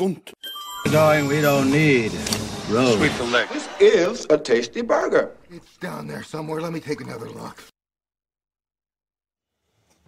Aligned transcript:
skunt. 0.00 0.32
Going, 0.92 1.28
we 1.28 1.40
don't 1.42 1.70
need 1.70 2.12
roads. 2.70 3.00
This 3.52 3.68
is 3.80 4.26
a 4.30 4.38
tasty 4.38 4.82
burger. 4.82 5.24
It's 5.50 5.76
down 5.82 6.08
there 6.08 6.22
somewhere. 6.22 6.60
Let 6.60 6.72
me 6.72 6.80
take 6.80 7.00
another 7.04 7.26
look. 7.26 7.62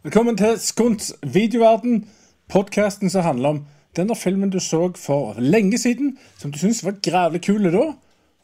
Velkommen 0.03 0.37
til 0.37 0.59
Skunts 0.59 1.13
videoverden. 1.23 2.09
Podkasten 2.49 3.11
som 3.11 3.23
handler 3.23 3.49
om 3.49 3.67
den 3.97 4.09
der 4.09 4.15
filmen 4.15 4.51
du 4.51 4.61
så 4.61 4.93
for 4.97 5.35
lenge 5.39 5.79
siden, 5.79 6.19
som 6.39 6.53
du 6.53 6.59
syntes 6.59 6.85
var 6.85 6.95
grævlig 7.11 7.43
kul 7.43 7.73
da. 7.73 7.93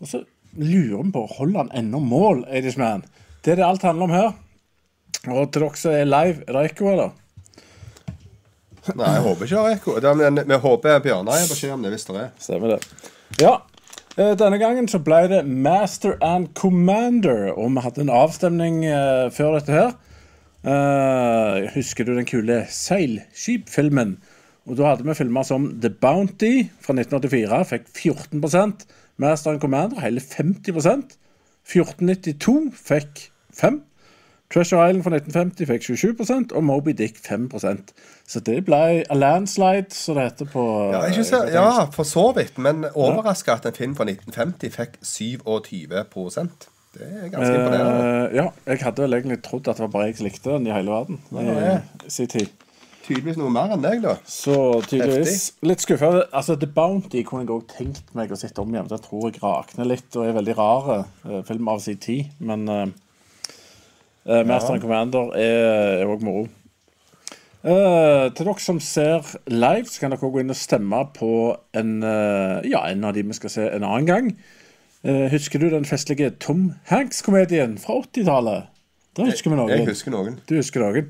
Og 0.00 0.06
så 0.08 0.24
lurer 0.52 1.02
vi 1.02 1.12
på 1.12 1.26
holder 1.38 1.58
han 1.58 1.84
ennå 1.84 1.98
mål, 1.98 2.44
Eidishman. 2.52 3.04
Det 3.44 3.52
er 3.54 3.60
det 3.60 3.66
alt 3.66 3.82
handler 3.86 4.08
om 4.08 4.14
her. 4.16 4.30
Og 5.28 5.50
til 5.52 5.62
dere 5.64 5.76
som 5.80 5.94
er 5.94 6.08
live, 6.08 6.42
er 6.46 6.52
det 6.56 6.64
ekko, 6.70 6.90
eller? 6.92 7.10
Nei, 8.96 9.08
jeg 9.12 9.24
håper 9.26 9.44
ikke 9.44 9.56
det 9.56 9.64
er 9.72 9.76
ekko. 9.76 9.96
Er- 10.00 10.14
Men 10.32 10.48
vi 10.48 10.58
håper 10.64 11.00
Bjørnar 11.04 11.48
beskjed 11.50 11.72
om 11.74 11.82
det 11.84 11.90
hvis 11.92 12.06
det 12.08 12.16
er. 12.16 12.30
Stemmer 12.40 12.68
det. 12.76 12.78
Ja. 13.40 13.54
eh, 14.16 14.34
Denne 14.40 14.58
gangen 14.58 14.88
så 14.88 14.98
ble 15.04 15.20
det 15.28 15.42
Master 15.46 16.16
and 16.24 16.54
Commander, 16.54 17.52
og 17.52 17.70
vi 17.74 17.80
hadde 17.84 18.00
en 18.06 18.10
avstemning 18.10 18.80
uh, 18.88 19.28
før 19.30 19.58
dette 19.58 19.72
her. 19.76 19.92
Uh, 20.64 21.68
husker 21.74 22.04
du 22.04 22.14
den 22.16 22.26
kule 22.26 22.64
seilskipfilmen? 22.70 24.16
Og 24.68 24.76
da 24.76 24.90
hadde 24.90 25.04
vi 25.06 25.14
filmer 25.16 25.44
som 25.48 25.68
The 25.80 25.90
Bounty 25.90 26.66
fra 26.84 26.92
1984, 26.96 27.62
fikk 27.70 27.86
14% 27.94 28.84
Master 29.18 29.52
and 29.54 29.60
Commander 29.62 30.00
hele 30.02 30.20
50 30.20 30.72
1492 31.68 32.72
fikk 32.74 33.28
5 33.54 33.82
Treasure 34.48 34.80
Island 34.88 35.04
fra 35.04 35.12
1950 35.12 35.66
fikk 35.68 35.82
27% 35.84 36.54
og 36.56 36.64
Moby 36.64 36.94
Dick 36.96 37.18
5% 37.20 37.92
Så 38.28 38.40
det 38.40 38.62
ble 38.64 39.04
a 39.04 39.16
landslide, 39.16 39.92
som 39.92 40.16
det 40.16 40.24
heter 40.30 40.48
på 40.52 40.64
Ja, 40.94 41.02
så, 41.12 41.42
ja, 41.52 41.84
for 41.92 42.08
så 42.08 42.30
vidt. 42.36 42.58
Men 42.58 42.86
overraska 42.94 43.58
at 43.58 43.68
en 43.68 43.76
film 43.76 43.96
fra 43.96 44.08
1950 44.08 44.72
fikk 44.72 44.96
27% 45.04 46.68
Det 46.96 47.04
er 47.04 47.28
ganske 47.28 47.52
imponerende. 47.54 48.06
Uh, 48.30 48.36
ja, 48.36 48.46
jeg 48.66 48.80
hadde 48.82 49.04
vel 49.04 49.18
egentlig 49.18 49.42
trodd 49.44 49.68
at 49.68 49.76
det 49.76 49.84
var 49.84 49.92
bare 49.92 50.08
jeg 50.08 50.16
som 50.16 50.30
likte 50.30 50.50
den 50.50 50.66
i 50.66 50.72
hele 50.72 50.90
verden. 50.90 51.20
ja. 51.32 51.76
I 52.06 52.10
sin 52.10 52.32
tid. 52.32 52.48
Tydeligvis 53.08 53.38
noe 53.40 53.48
mer 53.48 53.70
enn 53.72 53.80
deg, 53.80 54.02
da. 54.04 54.18
Så 54.28 54.54
tydeligvis 54.84 55.54
litt 55.64 55.80
skuffa. 55.80 56.10
Altså, 56.26 56.58
The 56.60 56.68
Bounty 56.68 57.22
kunne 57.24 57.46
jeg 57.46 57.54
òg 57.54 57.62
tenkt 57.72 58.10
meg 58.18 58.34
å 58.34 58.36
sitte 58.36 58.60
om 58.60 58.74
igjen. 58.74 58.90
Jeg 58.92 59.00
tror 59.06 59.30
jeg 59.30 59.40
rakner 59.40 59.88
litt 59.88 60.18
og 60.18 60.26
er 60.28 60.34
veldig 60.36 60.56
rar 60.58 60.90
uh, 60.92 61.38
film 61.48 61.70
av 61.72 61.80
sin 61.80 61.96
tid. 62.04 62.34
Men 62.44 62.66
uh, 62.68 62.84
Master 64.44 64.74
and 64.74 64.84
Commander 64.84 65.32
er 65.40 66.04
òg 66.04 66.26
moro. 66.26 66.44
Uh, 67.64 68.28
til 68.36 68.44
dere 68.44 68.60
som 68.60 68.82
ser 68.84 69.24
live, 69.48 69.88
så 69.88 70.04
kan 70.04 70.12
dere 70.12 70.28
gå 70.28 70.44
inn 70.44 70.52
og 70.52 70.60
stemme 70.60 71.00
på 71.16 71.32
en, 71.80 71.96
ja, 72.68 72.84
en 72.84 73.08
av 73.08 73.16
de 73.16 73.24
vi 73.24 73.38
skal 73.40 73.54
se 73.56 73.70
en 73.70 73.88
annen 73.88 74.10
gang. 74.10 74.30
Husker 75.32 75.62
du 75.62 75.70
den 75.72 75.88
festlige 75.88 76.34
Tom 76.42 76.74
Hanks-komedien 76.90 77.78
fra 77.80 78.02
80-tallet? 78.02 78.68
Da 79.16 79.32
husker 79.32 79.54
vi 79.54 79.56
noen. 79.62 79.72
Jeg 79.72 79.88
husker 79.88 80.12
noen. 80.12 80.40
Du 80.44 80.58
husker 80.58 80.84
noen. 80.84 81.08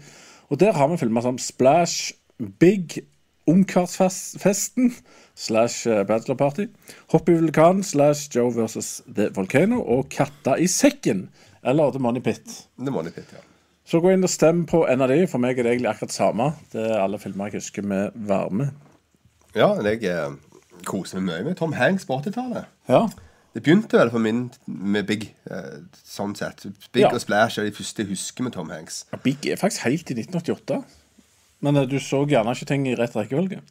Og 0.48 0.60
der 0.60 0.72
har 0.72 0.88
vi 0.88 0.96
filmer 0.96 1.20
som 1.20 1.38
Splash, 1.38 2.14
Big, 2.60 3.02
Ungkarsfesten 3.48 4.94
slash 5.34 5.88
eh, 5.88 6.06
Bachelor 6.06 6.36
Party, 6.36 6.66
Hopp 7.12 7.28
i 7.28 7.36
vulkanen 7.36 7.82
slash 7.82 8.28
Joe 8.36 8.52
versus 8.54 9.02
The 9.16 9.30
Volcano 9.34 9.80
og 9.82 10.08
Katta 10.12 10.56
i 10.60 10.66
sekken, 10.66 11.28
eller 11.64 11.90
The 11.90 12.02
Money 12.02 12.20
Pit. 12.20 12.68
The 12.78 12.90
Money 12.90 13.10
Pit, 13.10 13.32
ja. 13.32 13.44
Så 13.88 14.02
gå 14.04 14.10
inn 14.12 14.24
og 14.24 14.28
stem 14.28 14.66
på 14.68 14.82
en 14.84 15.00
av 15.00 15.08
de. 15.08 15.22
For 15.30 15.40
meg 15.40 15.56
er 15.56 15.64
det 15.64 15.70
egentlig 15.72 15.88
akkurat 15.94 16.12
samme. 16.12 16.50
Det 16.72 16.82
er 16.90 16.98
alle 17.00 17.16
filmer 17.20 17.48
jeg 17.48 17.62
husker 17.62 17.86
med 17.88 18.18
varme. 18.28 18.66
Ja, 19.56 19.70
jeg 19.80 20.04
eh, 20.04 20.34
koser 20.84 21.22
meg 21.22 21.30
mye 21.30 21.46
med 21.46 21.56
Tom 21.56 21.72
Hanks 21.72 22.04
på 22.04 22.18
80-tallet. 22.20 22.68
Ja, 22.92 23.06
Det 23.54 23.62
begynte 23.64 23.98
vel 23.98 24.10
for 24.12 24.22
min 24.22 24.50
med 24.66 25.06
Big, 25.08 25.30
eh, 25.50 25.80
sånn 26.04 26.36
sett. 26.36 26.66
Big 26.92 27.02
Ja. 27.02 27.10
og 27.12 27.20
Splash 27.20 27.58
er 27.58 27.64
de 27.64 27.72
første 27.72 28.04
jeg 28.04 28.10
husker 28.12 28.44
med 28.44 28.52
Tom 28.52 28.70
Hanks. 28.70 29.04
Ja, 29.12 29.18
Big 29.24 29.46
er 29.46 29.56
faktisk 29.56 29.84
helt 29.84 30.10
i 30.10 30.14
1988. 30.14 30.84
Men 31.60 31.76
eh, 31.76 31.86
du 31.86 31.98
så 31.98 32.24
gjerne 32.28 32.54
ikke 32.54 32.66
ting 32.66 32.86
i 32.86 32.94
rett 32.94 33.16
rekkefølge. 33.16 33.62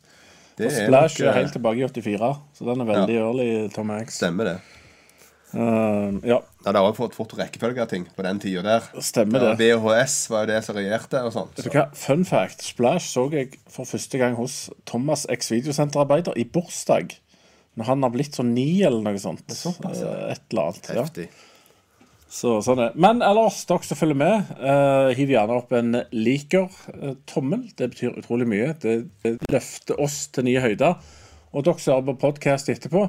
Og 0.57 0.65
er 0.65 0.73
Splash 0.73 1.19
nok, 1.21 1.27
er 1.27 1.29
eh, 1.29 1.38
helt 1.43 1.53
tilbake 1.53 1.77
i 1.77 1.88
84, 1.88 2.33
så 2.57 2.65
den 2.65 2.81
er 2.81 2.89
veldig 2.89 3.15
early 3.21 3.69
Tom 3.69 3.89
Hanks. 3.93 4.17
Stemmer 4.17 4.43
det. 4.43 4.57
Uh, 5.53 6.19
ja, 6.27 6.41
Ja, 6.65 6.71
det 6.73 6.75
har 6.75 6.83
også 6.83 7.05
fått 7.05 7.13
fort 7.15 7.33
rekkefølge 7.39 7.79
av 7.79 7.88
ting 7.88 8.03
på 8.17 8.23
den 8.25 8.39
tida 8.44 8.61
der. 8.65 8.88
Stemmer 8.99 9.39
det. 9.39 9.53
VHS 9.61 10.29
var 10.29 10.44
jo 10.44 10.49
det 10.51 10.57
som 10.65 10.75
regjerte 10.75 11.21
og 11.23 11.31
sånt. 11.31 11.61
så. 11.63 11.85
Fun 11.95 12.25
fact. 12.27 12.65
Splash 12.67 13.07
så 13.13 13.29
jeg 13.31 13.53
for 13.71 13.88
første 13.88 14.19
gang 14.19 14.35
hos 14.35 14.69
Thomas 14.85 15.25
X 15.31 15.51
videosenterarbeider 15.53 16.35
i 16.35 16.44
bursdag. 16.44 17.15
Når 17.77 17.91
han 17.91 18.05
har 18.05 18.13
blitt 18.13 18.38
sånn 18.38 18.55
ni 18.55 18.81
eller 18.85 19.03
noe 19.05 19.19
sånt. 19.21 19.45
såpass, 19.53 20.01
ja. 20.01 20.09
Eh, 20.09 20.33
Et 20.33 20.53
eller 20.53 20.71
annet. 20.71 20.89
Ja. 20.89 21.03
Heftig. 21.03 21.27
Så, 22.27 22.57
sånn 22.65 22.81
er. 22.83 22.95
Men 22.99 23.21
ellers, 23.23 23.61
dere 23.69 23.88
som 23.88 23.99
følger 23.99 24.17
med, 24.19 24.49
uh, 24.59 25.13
hiv 25.15 25.29
gjerne 25.31 25.61
opp 25.61 25.71
en 25.77 26.01
liker-tommel. 26.11 27.69
det 27.79 27.88
betyr 27.93 28.17
utrolig 28.19 28.49
mye. 28.51 28.73
Det, 28.81 28.97
det 29.23 29.38
løfter 29.53 30.01
oss 30.03 30.25
til 30.35 30.49
nye 30.49 30.63
høyder. 30.63 30.97
Og 31.53 31.63
dere 31.63 31.79
som 31.79 31.95
hører 31.95 32.09
på 32.09 32.17
podkast 32.25 32.73
etterpå, 32.73 33.05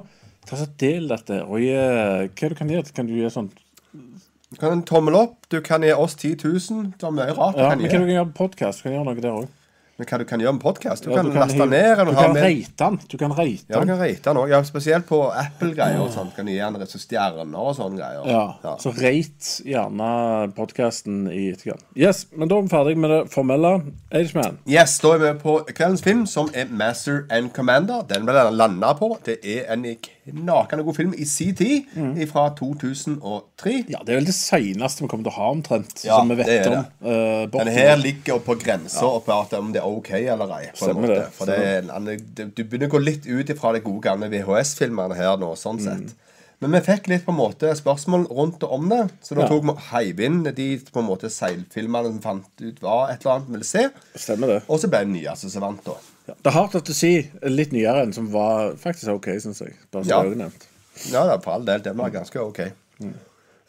ta 0.46 0.60
så 0.60 0.68
del 0.78 1.10
dette. 1.10 1.40
Og 1.48 1.64
gi, 1.64 1.74
hva 1.74 2.52
du 2.52 2.56
kan 2.60 2.70
gjøre? 2.70 2.94
Kan 2.94 3.10
du 3.10 3.16
gjøre 3.16 3.34
sånn 3.34 3.50
Du 3.90 4.56
kan 4.60 4.72
en 4.76 4.86
tommel 4.86 5.18
opp. 5.18 5.40
Du 5.50 5.58
kan 5.66 5.82
gi 5.82 5.90
oss 5.92 6.14
10 6.14 6.38
000. 6.44 6.92
Det 6.94 7.08
er 7.08 7.16
mye 7.18 7.34
rart 7.34 7.58
du 7.58 7.64
Ja, 7.64 7.72
kan 7.72 7.82
men 7.82 7.88
hva 7.88 7.98
du 7.98 8.06
kan 8.06 8.14
gjøre 8.14 8.30
på 8.30 8.44
podkast? 8.44 8.84
Du 8.84 8.86
kan 8.86 9.00
gjøre 9.00 9.08
noe 9.10 9.24
der 9.24 9.34
òg. 9.34 9.50
Men 9.98 10.06
hva 10.06 10.18
du 10.20 10.28
kan 10.30 10.38
gjøre 10.38 10.54
med 10.54 10.62
podkast? 10.62 11.02
Du 11.02 11.10
Ja, 11.10 11.16
kan 11.16 11.26
du 11.26 11.32
kan 11.32 11.40
laste 11.42 11.58
den 11.58 11.70
ned. 11.70 11.96
Du 12.06 12.14
kan 12.14 12.36
reite 12.38 12.76
den. 12.78 12.98
Du 13.10 13.16
kan 13.18 13.32
rate 13.34 13.66
Ja, 13.66 13.80
du 13.80 13.86
kan 13.86 13.98
rate 13.98 14.22
den 14.22 14.36
også, 14.36 14.48
Ja, 14.52 14.62
spesielt 14.62 15.06
på 15.08 15.18
Apple-greier 15.34 15.98
og 15.98 16.12
sånt. 16.14 16.36
Kan 16.36 16.46
du 16.46 16.52
gi 16.52 16.58
den 16.58 16.76
rett 16.78 16.94
stjerner 16.94 17.58
og 17.58 17.74
sånne 17.74 17.98
greier. 17.98 18.28
Ja, 18.30 18.76
Så 18.78 18.92
rate 18.94 19.66
gjerne 19.66 20.52
podkasten 20.54 21.26
i 21.32 21.48
etterkant. 21.50 21.82
Yes, 21.96 22.28
men 22.30 22.46
da 22.46 22.58
er 22.58 22.62
vi 22.62 22.68
ferdig 22.68 22.96
med 22.96 23.10
det 23.10 23.32
formelle. 23.32 23.72
Ageman. 24.14 24.60
Yes, 24.70 25.00
da 25.02 25.16
er 25.16 25.18
vi 25.18 25.32
på 25.42 25.56
kveldens 25.66 26.02
film, 26.06 26.26
som 26.26 26.48
er 26.54 26.70
Master 26.70 27.26
and 27.28 27.50
Commander. 27.52 28.06
Den 28.06 28.24
ble 28.24 28.38
den 28.38 28.54
landa 28.54 28.94
på. 28.94 29.16
Det 29.26 29.40
er 29.42 29.66
en 29.72 29.82
knakende 30.28 30.84
god 30.84 30.94
film 30.94 31.14
i 31.18 31.24
sin 31.24 31.54
tid, 31.58 31.90
fra 32.30 32.48
2003. 32.54 33.84
Ja, 33.88 33.98
det 34.04 34.14
er 34.14 34.20
vel 34.20 34.28
det 34.28 34.36
seneste 34.36 35.02
vi 35.02 35.10
kommer 35.10 35.26
til 35.26 35.32
å 35.32 35.38
ha, 35.40 35.50
omtrent. 35.56 36.04
Ja, 36.04 36.20
som 36.20 36.30
vi 36.30 36.38
det 36.38 36.46
vet 36.46 36.68
det. 36.68 36.76
om. 36.76 36.86
Uh, 37.02 37.44
Denne 37.58 37.74
her 37.74 37.96
ligger 38.00 38.38
på 38.44 38.54
grensa 38.60 39.08
på 39.24 39.38
om 39.58 39.72
det 39.72 39.80
er 39.82 39.87
OK 39.96 40.10
eller 40.18 40.52
ei. 40.58 40.70
på 40.78 40.88
en 40.90 40.96
måte. 41.02 41.30
For 41.32 41.46
det 41.46 42.54
Du 42.54 42.62
begynner 42.64 42.88
å 42.88 42.94
gå 42.96 43.00
litt 43.04 43.26
ut 43.26 43.48
ifra 43.54 43.72
de 43.72 43.80
gode 43.80 44.02
gamle 44.04 44.28
VHS-filmene 44.32 45.16
her 45.16 45.36
nå, 45.40 45.54
sånn 45.56 45.80
sett. 45.82 46.14
Men 46.60 46.72
vi 46.74 46.80
fikk 46.82 47.06
litt 47.06 47.22
på 47.24 47.30
en 47.30 47.38
måte 47.38 47.70
spørsmål 47.78 48.24
rundt 48.34 48.64
og 48.66 48.72
om 48.74 48.88
det, 48.90 49.04
så 49.22 49.36
da 49.36 49.42
Ja. 49.42 49.48
tok 49.48 49.62
vi 49.62 49.74
heiv 49.92 50.20
inn 50.20 50.42
de 50.42 50.68
på 50.90 50.98
en 50.98 51.06
måte 51.06 51.30
seilfilmene 51.30 52.10
som 52.10 52.20
fant 52.20 52.44
ut 52.60 52.80
hva 52.82 53.10
et 53.12 53.20
eller 53.22 53.34
annet 53.36 53.46
vi 53.46 53.52
ville 53.52 53.64
se. 53.64 53.84
Stemmer 54.16 54.46
det. 54.48 54.62
Og 54.68 54.80
så 54.80 54.90
ble 54.90 55.04
det 55.04 55.12
nyeste 55.14 55.50
som 55.50 55.62
vant, 55.62 55.84
da. 55.84 55.94
Ja. 56.26 56.34
Det 56.34 56.46
er 56.50 56.56
hardt 56.58 56.74
å 56.74 56.94
si 56.94 57.30
litt 57.44 57.70
nyere 57.72 58.02
enn 58.02 58.12
som 58.12 58.26
var 58.32 58.74
faktisk 58.74 59.08
OK, 59.14 59.26
syns 59.40 59.60
jeg. 59.60 59.76
Bare 59.92 60.02
så 60.04 60.08
Ja. 60.10 60.22
det 60.24 60.36
nevnt. 60.36 60.66
Ja, 61.12 61.22
det 61.26 61.32
er 61.38 61.40
for 61.44 61.52
all 61.52 61.64
del. 61.64 61.78
Den 61.80 61.96
var 61.96 62.10
ganske 62.10 62.36
OK. 62.42 62.60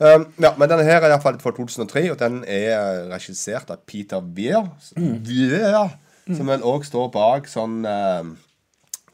Um, 0.01 0.25
ja, 0.39 0.53
men 0.57 0.69
denne 0.69 0.83
her 0.87 1.01
er 1.03 1.09
iallfall 1.11 1.37
fra 1.39 1.51
2003, 1.51 2.09
og 2.11 2.17
den 2.17 2.43
er 2.47 3.09
regissert 3.11 3.69
av 3.69 3.77
Peter 3.85 4.21
Weir. 4.21 4.69
Weir 4.95 5.89
som 6.37 6.47
vel 6.47 6.61
òg 6.61 6.85
står 6.85 7.11
bak 7.11 7.47
sånn 7.47 7.85
um, 7.85 8.37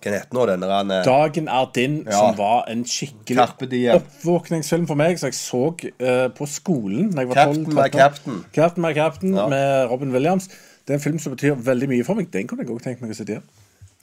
Hva 0.04 0.12
heter 0.14 0.34
nå 0.38 0.46
denne 0.46 0.68
eh, 1.00 1.04
Dagen 1.08 1.48
er 1.48 1.70
din, 1.74 1.96
Ja. 2.06 2.12
som 2.20 2.36
var 2.38 2.66
en 2.70 2.84
skikkelig 2.86 3.96
oppvåkningsfilm 3.96 4.86
for 4.88 4.96
meg, 5.00 5.18
som 5.20 5.28
jeg 5.32 5.38
så 5.40 5.64
uh, 5.74 6.28
på 6.36 6.46
skolen 6.50 7.12
da 7.12 7.24
jeg 7.24 7.32
var 7.32 7.36
Captain 7.42 7.66
12 7.66 7.76
my 7.76 7.82
13 7.82 7.84
år. 7.84 8.00
Captain. 8.00 8.46
Captain 8.54 8.82
my 8.86 8.94
Captain 8.94 9.34
Ja. 9.36 9.48
med 9.48 9.90
Robin 9.92 10.12
Williams. 10.14 10.48
Det 10.86 10.94
er 10.94 11.00
en 11.00 11.06
film 11.08 11.20
som 11.20 11.34
betyr 11.34 11.56
veldig 11.58 11.88
mye 11.90 12.04
for 12.06 12.14
meg. 12.16 12.28
Den 12.32 12.48
kunne 12.48 12.62
jeg 12.62 12.70
også 12.70 12.86
tenkt 12.90 13.02
meg 13.02 13.12
å 13.12 13.18
se 13.18 13.24
igjen. 13.26 13.42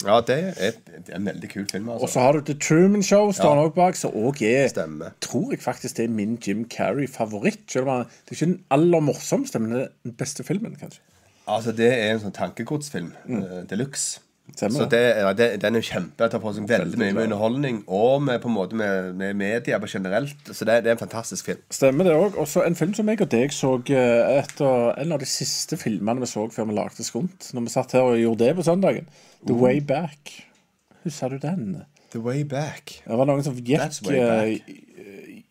Ja, 0.03 0.17
det 0.27 0.37
er 0.59 0.73
det 0.89 1.13
er 1.13 1.15
en 1.21 1.27
veldig 1.29 1.49
kul 1.53 1.67
film, 1.71 1.89
Og 1.89 2.01
så 2.01 2.07
altså. 2.09 2.21
har 2.21 2.33
du 2.33 2.41
The 2.41 2.55
Truman 2.59 3.03
Show, 3.07 3.31
står 3.31 3.45
Ja. 3.45 3.55
han 3.55 3.65
også 3.69 3.75
bak, 3.77 3.95
som 3.97 4.11
òg 4.19 4.43
er 4.43 4.69
Stemme. 4.69 5.13
Tror 5.21 5.51
jeg 5.53 5.61
faktisk 5.61 5.95
det 5.97 6.05
er 6.05 6.09
min 6.09 6.39
Jim 6.43 6.65
Carrey-favoritt. 6.69 7.71
Selv 7.71 7.87
om 7.87 7.89
han- 7.99 8.07
Det 8.29 8.33
er 8.33 8.35
ikke 8.35 8.47
den 8.53 8.65
aller 8.71 9.01
morsomste, 9.01 9.61
men 9.61 9.71
den 10.03 10.13
beste 10.19 10.43
filmen, 10.43 10.75
kanskje. 10.81 10.99
Altså, 11.57 11.73
det 11.77 11.89
er 11.93 12.13
en 12.13 12.23
sånn 12.23 12.37
tankegodsfilm. 12.37 13.15
Mm. 13.29 13.49
De 13.71 13.81
luxe. 13.81 14.23
Så 14.57 14.85
det, 14.91 15.01
ja, 15.17 15.31
det, 15.33 15.47
den 15.63 15.79
er 15.79 15.81
kjempe 15.81 16.03
kjempe. 16.19 16.29
tar 16.29 16.41
på 16.43 16.51
seg 16.53 16.67
veldig 16.69 16.99
mye 17.01 17.15
med 17.15 17.25
underholdning 17.29 17.79
og 17.87 18.25
med, 18.27 18.41
på 18.43 18.51
en 18.51 18.57
måte 18.57 18.77
med, 18.77 19.15
med 19.17 19.37
media 19.39 19.79
på 19.81 19.89
generelt. 19.89 20.51
Så 20.51 20.67
det, 20.69 20.83
det 20.85 20.93
er 20.93 20.97
en 20.99 21.01
fantastisk 21.01 21.49
film. 21.49 21.63
Stemmer 21.73 22.09
det 22.09 22.17
òg. 22.19 22.37
Også 22.43 22.65
en 22.67 22.77
film 22.77 22.93
som 22.99 23.09
jeg 23.09 23.23
og 23.23 23.31
deg 23.33 23.55
så 23.55 23.73
eh, 23.95 24.35
etter 24.43 24.93
en 25.01 25.17
av 25.17 25.23
de 25.23 25.31
siste 25.31 25.79
filmene 25.81 26.25
vi 26.25 26.29
så 26.29 26.49
før 26.53 26.69
vi 26.69 26.77
lagde 26.77 27.07
Skunt. 27.07 27.49
Når 27.55 27.69
vi 27.69 27.75
satt 27.79 27.97
her 27.97 28.11
og 28.11 28.21
gjorde 28.21 28.45
det 28.45 28.59
på 28.59 28.67
søndagen. 28.67 29.09
The 29.47 29.57
Way 29.57 29.81
Back. 29.81 30.35
Husker 31.07 31.33
du 31.33 31.41
den? 31.43 31.83
The 32.13 32.21
Way 32.21 32.45
Back. 32.45 32.99
Det 33.07 33.19
var 33.23 33.31
noen 33.31 33.47
som 33.47 33.57
gikk 33.57 34.03
eh, 34.13 34.59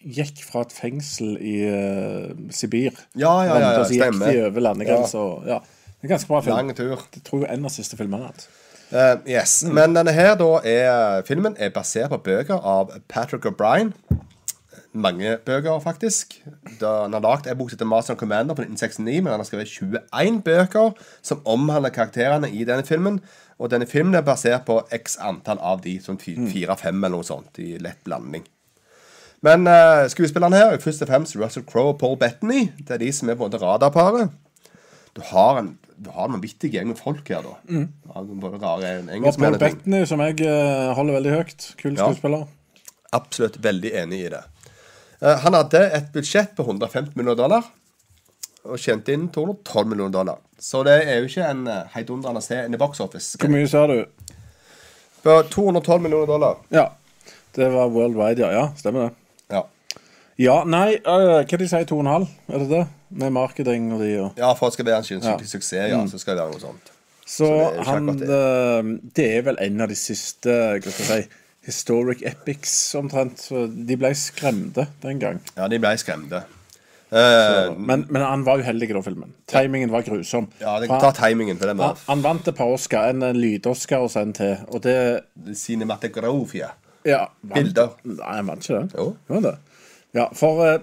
gikk 0.01 0.45
fra 0.45 0.63
et 0.65 0.73
fengsel 0.73 1.35
i 1.37 1.57
uh, 1.69 2.49
Sibir. 2.53 2.95
Ja, 3.13 3.33
ja, 3.45 3.57
ja, 3.57 3.73
ja, 3.77 3.83
så 3.85 3.97
gikk 3.97 4.17
de 4.17 4.47
over 4.47 4.65
landegrensa. 4.65 5.25
Ja. 5.49 5.59
Det 6.01 6.09
er 6.09 6.15
ganske 6.15 6.27
bra 6.27 6.41
film. 6.41 6.55
Lang 6.55 6.75
tur. 6.75 6.97
Jeg 7.13 7.23
tror 7.23 7.45
en 7.45 7.65
av 7.65 7.73
siste 7.73 7.97
filmene 7.97 8.31
hans. 8.31 8.49
Uh, 8.91 9.21
yes. 9.29 9.61
Men 9.63 9.93
denne 9.95 10.11
her 10.11 10.33
da 10.35 10.49
er 10.67 11.21
filmen 11.27 11.53
er 11.59 11.69
basert 11.71 12.09
på 12.11 12.17
bøker 12.25 12.57
av 12.57 12.89
Patrick 13.07 13.45
O'Brien. 13.45 13.93
Mange 14.93 15.37
bøker, 15.45 15.79
faktisk. 15.79 16.41
Da 16.81 17.03
han 17.03 17.13
har 17.13 17.23
lagd 17.23 17.47
en 17.47 17.57
bok 17.57 17.69
som 17.69 17.77
heter 17.77 17.87
Master 17.87 18.13
and 18.15 18.19
Commander 18.19 18.57
på 18.57 18.65
1969, 18.65 19.21
men 19.21 19.31
han 19.31 19.39
har 19.39 19.47
skrevet 19.47 19.71
21 19.71 20.41
bøker 20.43 20.97
som 21.21 21.45
omhandler 21.45 21.93
karakterene 21.95 22.49
i 22.49 22.65
denne 22.67 22.83
filmen. 22.83 23.21
Og 23.61 23.71
denne 23.71 23.87
filmen 23.87 24.17
er 24.17 24.25
basert 24.25 24.65
på 24.67 24.81
x 24.91 25.15
antall 25.21 25.61
av 25.61 25.85
de, 25.85 25.99
sånn 26.03 26.19
fire-fem 26.19 26.97
eller 26.97 27.15
noe 27.15 27.27
sånt, 27.27 27.61
i 27.61 27.77
lett 27.79 28.01
blanding. 28.03 28.43
Men 29.45 29.69
uh, 29.69 30.09
skuespillerne 30.11 30.57
her 30.57 30.73
er 30.73 30.83
først 30.83 31.05
og 31.05 31.13
fremst 31.13 31.37
Russell 31.37 31.65
Crowe 31.69 31.93
og 31.93 31.99
Paul 32.01 32.17
Bettany. 32.19 32.67
Det 32.81 32.97
er 32.97 33.05
de 33.05 33.13
som 33.15 33.29
er 33.29 33.37
på 33.37 33.45
en 33.45 33.53
måte 33.53 33.61
radarparet. 33.63 34.33
Du 35.17 35.21
har 35.31 35.61
en 35.61 35.77
du 36.01 36.09
har 36.09 36.25
en 36.25 36.33
vanvittig 36.33 36.71
gjeng 36.73 36.87
med 36.89 36.97
folk 36.97 37.27
her, 37.29 37.43
da. 37.45 37.81
Ja, 38.09 38.21
både 38.25 38.57
rare 38.57 38.93
Paul 39.03 39.11
engelskmenn 39.13 39.53
og. 39.53 39.59
Bettany, 39.61 39.99
som 40.09 40.23
jeg 40.25 40.39
eh, 40.49 40.87
holder 40.97 41.19
veldig 41.19 41.33
høyt. 41.35 41.67
Kul 41.77 41.99
Ja. 41.99 42.07
Absolutt 43.13 43.59
veldig 43.61 43.91
enig 44.01 44.23
i 44.25 44.31
det. 44.33 44.41
Eh, 45.21 45.37
han 45.43 45.53
hadde 45.53 45.83
et 45.93 46.09
budsjett 46.15 46.55
på 46.57 46.65
150 46.65 47.13
millioner 47.13 47.37
dollar 47.37 47.67
og 48.65 48.77
tjente 48.81 49.13
inn 49.13 49.27
212 49.33 49.91
millioner 49.91 50.15
dollar. 50.15 50.41
Så 50.61 50.81
det 50.85 50.95
er 51.09 51.21
jo 51.21 51.29
ikke 51.29 51.45
en 51.49 51.61
uh, 51.69 51.83
heidundrende 51.95 52.41
se 52.45 52.59
in 52.65 52.73
the 52.73 52.79
box 52.81 53.01
office. 53.01 53.37
Hvor 53.41 53.49
mye 53.53 53.69
sa 53.69 53.87
du? 53.89 53.99
På 55.21 55.37
212 55.49 56.01
millioner 56.01 56.29
dollar. 56.29 56.57
Ja. 56.73 56.87
Det 57.53 57.69
var 57.73 57.89
worldwide, 57.93 58.41
ja. 58.41 58.51
Ja, 58.53 58.65
Stemmer 58.77 59.09
det. 59.09 59.11
Ja. 59.53 59.63
Ja, 60.41 60.57
nei, 60.65 60.97
uh, 61.05 61.41
hva 61.41 61.61
de 61.61 61.69
sier 61.69 61.89
2,5? 61.89 62.27
Er 62.49 62.63
det 62.63 62.69
det? 62.69 62.83
Med 63.11 63.31
marketing 63.35 63.91
og 63.93 63.99
de 63.99 64.11
og 64.23 64.37
ja, 64.39 64.53
for 64.55 64.67
at 64.67 64.71
det 64.71 64.77
skal 64.79 64.85
være 64.87 64.97
en 65.03 65.03
skikkelig 65.03 65.41
Ja. 65.43 65.51
suksess, 65.51 65.89
ja, 65.91 66.01
så 66.07 66.19
skal 66.21 66.37
det 66.37 66.43
være 66.45 66.51
noe 66.55 66.61
sånt. 66.63 66.91
Så, 67.31 67.45
det 67.47 67.57
jo 67.59 67.81
ikke 67.81 67.85
han 67.89 68.07
det. 68.19 69.13
det 69.15 69.25
er 69.37 69.41
vel 69.49 69.57
en 69.63 69.81
av 69.81 69.87
de 69.91 69.95
siste 69.95 70.49
hva 70.51 70.91
skal 70.91 71.05
jeg 71.05 71.23
si, 71.27 71.29
historic 71.67 72.23
epics, 72.25 72.73
omtrent. 72.95 73.37
Så 73.39 73.67
de 73.87 73.95
ble 73.99 74.09
skremte 74.17 74.87
den 75.03 75.19
gang. 75.21 75.39
Ja, 75.55 75.67
de 75.71 75.77
ble 75.79 75.91
skremte. 76.01 76.41
Så, 77.11 77.75
Men, 77.77 78.05
men 78.09 78.21
han 78.23 78.43
var 78.47 78.61
uheldig 78.63 78.87
den 78.93 79.03
filmen. 79.03 79.33
Timingen 79.51 79.91
var 79.91 80.01
grusom. 80.07 80.47
ja, 80.61 80.77
det 80.79 80.87
ta 80.87 81.11
timingen 81.11 81.57
på 81.59 81.67
den 81.67 81.79
han, 81.83 81.97
han 82.07 82.21
vant 82.23 82.47
et 82.47 82.55
par 82.55 82.71
Oscar, 82.71 83.09
en, 83.11 83.21
en 83.27 83.35
lyd-Oscar 83.35 84.05
og 84.05 84.11
så 84.13 84.21
en 84.23 84.31
til. 84.33 84.55
Og 84.71 84.79
det 84.83 84.95
Cinematografia. 85.59 86.69
ja, 87.05 87.25
vant- 87.43 87.53
Bilder. 87.57 87.89
Nei, 88.07 88.35
han 88.37 88.47
vant 88.47 88.63
ikke 88.63 88.79
det. 88.79 88.97
Jo. 88.97 89.15
Han 89.29 89.43
det? 89.43 89.55
Ja, 90.15 90.29
for 90.35 90.63
eh, 90.67 90.79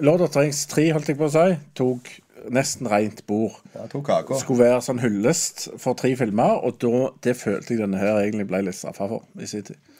Lord 0.00 0.20
of 0.24 0.32
the 0.32 0.40
Rings 0.40 0.64
3, 0.70 0.90
holdt 0.96 1.10
jeg 1.10 1.18
på 1.18 1.28
å 1.28 1.32
si, 1.34 1.46
tok 1.76 2.10
nesten 2.48 2.88
rent 2.88 3.22
bord. 3.28 3.56
Ja, 3.74 3.86
tok 3.90 4.06
kaker. 4.08 4.38
skulle 4.40 4.64
være 4.64 4.84
sånn 4.84 5.02
hyllest 5.02 5.66
for 5.80 5.98
tre 5.98 6.14
filmer, 6.16 6.60
og 6.64 6.78
da, 6.80 7.10
det 7.24 7.36
følte 7.36 7.74
jeg 7.74 7.82
denne 7.82 8.00
her 8.00 8.22
egentlig 8.22 8.48
ble 8.48 8.62
litt 8.66 8.78
straffa 8.78 9.10
for 9.10 9.26
i 9.40 9.48
sin 9.50 9.66
tid. 9.66 9.90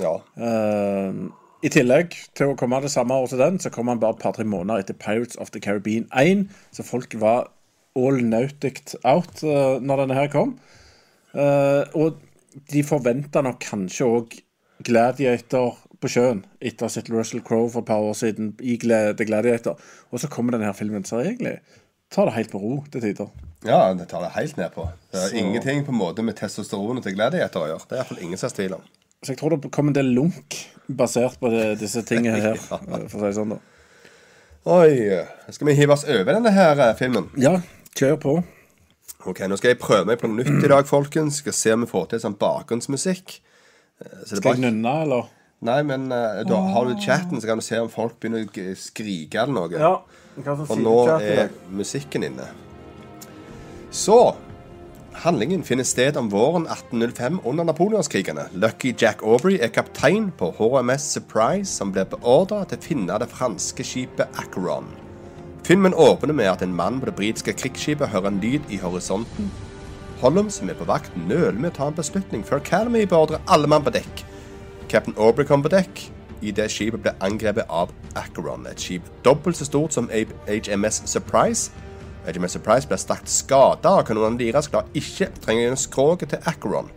Ja. 0.00 0.14
Uh, 0.40 1.28
I 1.64 1.72
tillegg 1.72 2.16
til 2.36 2.52
å 2.52 2.56
komme 2.58 2.80
det 2.84 2.92
samme 2.94 3.16
år 3.20 3.28
til 3.32 3.42
den, 3.42 3.60
så 3.60 3.72
kom 3.72 3.92
han 3.92 4.00
bare 4.00 4.16
et 4.16 4.24
par-tre 4.24 4.46
måneder 4.48 4.84
etter 4.84 4.96
Pirates 4.96 5.38
of 5.42 5.52
the 5.52 5.62
Caribbean 5.62 6.08
1, 6.16 6.46
så 6.72 6.86
folk 6.86 7.16
var 7.20 7.50
all 7.96 8.20
nautic 8.24 8.82
out 9.04 9.44
uh, 9.44 9.76
når 9.80 10.04
denne 10.04 10.20
her 10.20 10.32
kom. 10.32 10.56
Uh, 11.36 11.84
og 11.96 12.22
de 12.72 12.82
forventa 12.86 13.42
nok 13.44 13.60
kanskje 13.60 14.08
òg 14.08 14.38
Gladiator 14.86 15.76
på 16.06 16.12
sjøen 16.14 16.44
etter 16.60 16.86
å 16.86 16.88
ha 16.88 16.94
sett 16.96 17.10
Russell 17.12 17.42
Crowe 17.46 17.68
for 17.72 17.82
et 17.84 17.90
par 17.90 18.00
år 18.06 18.14
siden 18.16 18.54
i 18.62 18.78
The 18.80 19.26
Gladiator. 19.28 19.76
Og 20.12 20.22
så 20.22 20.30
kommer 20.32 20.56
denne 20.56 20.70
her 20.70 20.76
filmen 20.78 21.04
Så 21.04 21.20
egentlig 21.24 21.58
tar 22.10 22.26
det 22.30 22.36
helt 22.36 22.52
på 22.54 22.60
ro 22.62 22.84
til 22.90 23.02
tider. 23.02 23.28
ja, 23.66 23.92
det 23.98 24.06
tar 24.08 24.22
det 24.22 24.30
helt 24.36 24.56
ned 24.56 24.70
på. 24.74 24.88
Det 25.12 25.18
er 25.24 25.28
Så- 25.28 25.36
ingenting 25.36 25.84
på 25.84 25.90
en 25.92 25.98
måte 25.98 26.22
med 26.22 26.36
testosteronet 26.36 27.02
til 27.02 27.14
gladiator 27.16 27.60
å 27.66 27.66
gjøre. 27.72 27.88
Det 27.88 27.92
er 27.98 28.02
iallfall 28.04 28.22
ingen 28.22 28.38
som 28.38 28.48
har 28.48 28.54
tvil 28.56 28.74
om. 28.74 28.82
Så 29.24 29.32
jeg 29.32 29.38
tror 29.38 29.50
det 29.60 29.70
kom 29.72 29.88
en 29.88 29.94
del 29.96 30.12
lunk 30.14 30.54
basert 30.88 31.40
på 31.40 31.50
det, 31.50 31.78
disse 31.80 32.02
tingene 32.06 32.40
her, 32.46 32.54
ja. 32.54 32.78
for 33.08 33.18
å 33.18 33.20
si 33.20 33.26
det 33.26 33.34
sånn, 33.34 33.56
da. 33.56 33.58
Oi, 34.66 35.24
skal 35.50 35.66
vi 35.68 35.74
hive 35.78 35.92
oss 35.94 36.04
over 36.04 36.32
denne 36.36 36.50
her 36.52 36.78
eh, 36.78 36.94
filmen? 36.98 37.28
Ja, 37.38 37.56
kjør 37.96 38.16
på. 38.22 38.36
Ok, 39.26 39.40
Nå 39.48 39.56
skal 39.58 39.72
jeg 39.74 39.78
prøve 39.82 40.06
meg 40.06 40.18
på 40.20 40.28
noe 40.30 40.42
nytt 40.44 40.64
i 40.64 40.68
dag, 40.70 40.86
folkens. 40.86 41.40
Skal 41.42 41.52
se 41.56 41.72
om 41.74 41.82
vi 41.82 41.90
får 41.90 42.08
til 42.12 42.22
sånn 42.22 42.36
bakgrunnsmusikk. 42.38 43.40
Eh, 44.02 44.06
Så 44.26 44.36
det 44.36 44.36
er 44.36 44.36
Skal 44.36 44.36
jeg 44.36 44.44
bare... 44.62 44.70
nynne, 44.70 44.94
eller? 45.02 45.24
Nei, 45.66 45.80
men 45.86 46.08
uh, 46.12 46.42
da 46.46 46.60
har 46.72 46.88
du 46.88 46.96
chatten, 47.02 47.40
så 47.42 47.50
kan 47.50 47.60
du 47.60 47.66
se 47.66 47.80
om 47.82 47.90
folk 47.92 48.18
begynner 48.22 48.46
å 48.46 48.76
skrike 48.78 49.42
eller 49.42 49.56
noe. 49.56 49.74
Ja. 49.74 49.94
Og 50.36 50.76
nå 50.78 50.96
er 51.16 51.48
musikken 51.72 52.26
inne. 52.28 52.50
Så 53.90 54.36
Handlingen 55.16 55.62
finner 55.64 55.84
sted 55.84 56.16
om 56.16 56.28
våren 56.28 56.66
1805 56.68 57.38
under 57.44 57.64
napoleonskrigene. 57.64 58.42
Lucky 58.52 58.94
Jack 58.98 59.22
Aubrey 59.24 59.56
er 59.64 59.72
kaptein 59.72 60.28
på 60.36 60.50
HMS 60.58 61.06
Surprise, 61.14 61.72
som 61.72 61.88
blir 61.92 62.04
beordra 62.04 62.66
til 62.68 62.76
å 62.76 62.84
finne 62.84 63.16
det 63.22 63.30
franske 63.32 63.84
skipet 63.86 64.36
Acheron. 64.36 64.90
Filmen 65.64 65.96
åpner 65.96 66.36
med 66.36 66.50
at 66.50 66.62
en 66.62 66.76
mann 66.76 67.00
på 67.00 67.08
det 67.08 67.16
britiske 67.16 67.56
krigsskipet 67.56 68.12
hører 68.12 68.28
en 68.28 68.42
lyd 68.44 68.68
i 68.68 68.76
horisonten. 68.82 69.48
Hollum, 70.20 70.52
som 70.52 70.68
er 70.68 70.76
på 70.76 70.84
vakt, 70.88 71.16
nøler 71.16 71.56
med 71.56 71.72
å 71.72 71.76
ta 71.80 71.88
en 71.88 71.96
beslutning 71.96 72.44
før 72.44 72.60
Calamy 72.68 73.06
beordrer 73.08 73.40
alle 73.48 73.72
mann 73.72 73.88
på 73.88 73.96
dekk. 73.96 74.22
Captain 74.88 75.14
Aubrey 75.18 75.46
kom 75.46 75.62
på 75.62 75.72
dekk 75.72 76.04
idet 76.44 76.68
skipet 76.70 77.02
ble 77.02 77.12
angrepet 77.24 77.66
av 77.72 77.90
Acheron, 78.18 78.66
et 78.68 78.80
skip 78.80 79.06
dobbelt 79.24 79.56
så 79.56 79.66
stort 79.66 79.96
som 79.96 80.10
HMS 80.12 81.02
Surprise. 81.08 81.72
HMS 82.26 82.56
Surprise 82.58 82.88
ble 82.88 82.98
sterkt 83.00 83.30
skada 83.32 83.96
av 83.98 84.04
kanonene 84.06 84.38
deres, 84.40 84.68
klarer 84.70 84.90
ikke 84.98 85.30
trenge 85.40 85.64
gjennom 85.64 85.80
skroget 85.80 86.34
til 86.34 86.48
Acheron. 86.50 86.90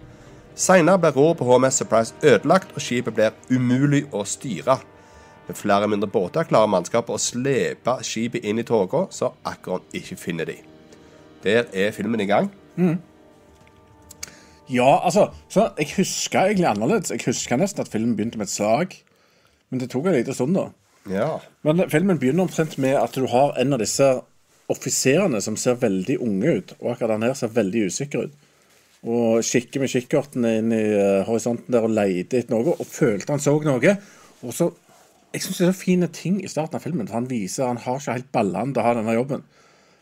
Senere 0.59 0.99
blir 0.99 1.15
roret 1.15 1.39
på 1.39 1.47
HMS 1.47 1.81
Surprise 1.81 2.15
ødelagt, 2.23 2.73
og 2.75 2.83
skipet 2.83 3.15
blir 3.15 3.37
umulig 3.49 4.03
å 4.11 4.25
styre. 4.27 4.79
Med 5.47 5.57
flere 5.57 5.87
mindre 5.89 6.09
båter 6.11 6.45
klarer 6.45 6.69
mannskapet 6.69 7.15
å 7.15 7.21
slepe 7.21 7.95
skipet 8.05 8.43
inn 8.45 8.59
i 8.59 8.67
toga, 8.67 9.07
så 9.09 9.31
Acheron 9.47 9.87
ikke 9.95 10.19
finner 10.19 10.49
de. 10.51 10.59
Der 11.43 11.71
er 11.73 11.95
filmen 11.95 12.19
i 12.19 12.27
gang. 12.29 12.51
Ja, 14.69 14.99
altså, 15.05 15.29
så 15.49 15.71
jeg 15.79 15.93
husker 15.97 16.45
egentlig 16.45 16.67
annerledes. 16.69 17.11
Jeg 17.13 17.25
husker 17.25 17.57
nesten 17.57 17.81
at 17.81 17.89
filmen 17.91 18.15
begynte 18.17 18.37
med 18.37 18.49
et 18.49 18.53
slag. 18.53 18.93
Men 19.69 19.81
det 19.81 19.89
tok 19.89 20.09
en 20.09 20.17
liten 20.17 20.37
stund, 20.37 20.57
da. 20.57 20.69
Ja. 21.09 21.29
Men 21.65 21.85
filmen 21.89 22.19
begynner 22.21 22.45
omtrent 22.45 22.77
med 22.81 22.97
at 22.99 23.15
du 23.17 23.25
har 23.31 23.55
en 23.57 23.73
av 23.73 23.81
disse 23.81 24.09
offiserene 24.69 25.41
som 25.41 25.57
ser 25.57 25.79
veldig 25.81 26.19
unge 26.21 26.53
ut, 26.59 26.75
og 26.79 26.93
akkurat 26.93 27.15
han 27.17 27.25
her 27.25 27.37
ser 27.37 27.53
veldig 27.55 27.87
usikker 27.89 28.27
ut. 28.27 28.45
Og 29.09 29.45
kikker 29.47 29.81
med 29.81 29.91
kikkerten 29.93 30.45
inn 30.45 30.73
i 30.75 30.83
eh, 30.91 31.21
horisonten 31.27 31.71
der 31.71 31.87
og 31.87 31.93
leter 31.95 32.41
etter 32.41 32.53
noe, 32.53 32.75
og 32.75 32.89
følte 32.89 33.33
han 33.33 33.41
så 33.41 33.55
noe. 33.63 33.95
Og 34.43 34.53
så 34.55 34.71
Jeg 35.29 35.43
syns 35.43 35.57
det 35.59 35.65
er 35.67 35.73
så 35.73 35.77
fine 35.77 36.07
ting 36.09 36.37
i 36.41 36.49
starten 36.49 36.79
av 36.79 36.81
filmen. 36.81 37.05
For 37.05 37.19
han 37.19 37.27
viser 37.29 37.67
han 37.69 37.77
har 37.77 37.99
ikke 37.99 38.15
helt 38.15 38.31
ballene 38.33 38.73
til 38.73 38.81
å 38.81 38.85
ha 38.87 38.93
denne 38.97 39.13
jobben. 39.13 39.43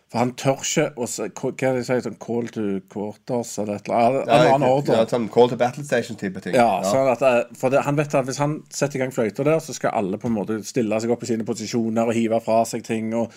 For 0.07 0.21
han 0.21 0.29
tør 0.39 0.61
ikke 0.63 0.85
å 0.95 1.07
Hva 1.07 1.49
er 1.51 1.73
det 1.73 1.81
de 1.81 1.83
sier? 1.83 2.01
Sånn 2.05 2.19
call 2.23 2.47
to 2.55 2.61
quarters 2.93 3.49
eller 3.59 3.75
et 3.81 3.89
eller 3.89 4.05
annet? 4.21 4.29
En 4.31 4.53
annen 4.53 4.69
ordre. 4.69 4.95
Ja, 5.01 5.07
sånn 5.11 5.25
Call 5.33 5.49
to 5.51 5.57
Battle 5.59 5.83
Station-type 5.83 6.43
ting. 6.45 6.55
Ja, 6.55 6.79
sånn 6.87 7.09
at, 7.11 7.21
eh, 7.27 7.41
for 7.59 7.73
det, 7.73 7.81
han 7.83 7.97
vet 7.99 8.15
at 8.15 8.25
Hvis 8.29 8.39
han 8.39 8.61
setter 8.71 8.95
i 8.95 9.01
gang 9.03 9.11
fløyta 9.11 9.43
der, 9.43 9.59
så 9.59 9.75
skal 9.75 9.91
alle 9.99 10.17
på 10.21 10.29
en 10.31 10.37
måte 10.37 10.61
stille 10.63 11.01
seg 11.03 11.11
opp 11.11 11.23
i 11.27 11.31
sine 11.33 11.43
posisjoner 11.43 12.07
og 12.07 12.15
hive 12.15 12.39
fra 12.45 12.61
seg 12.65 12.85
ting. 12.87 13.13
og 13.13 13.31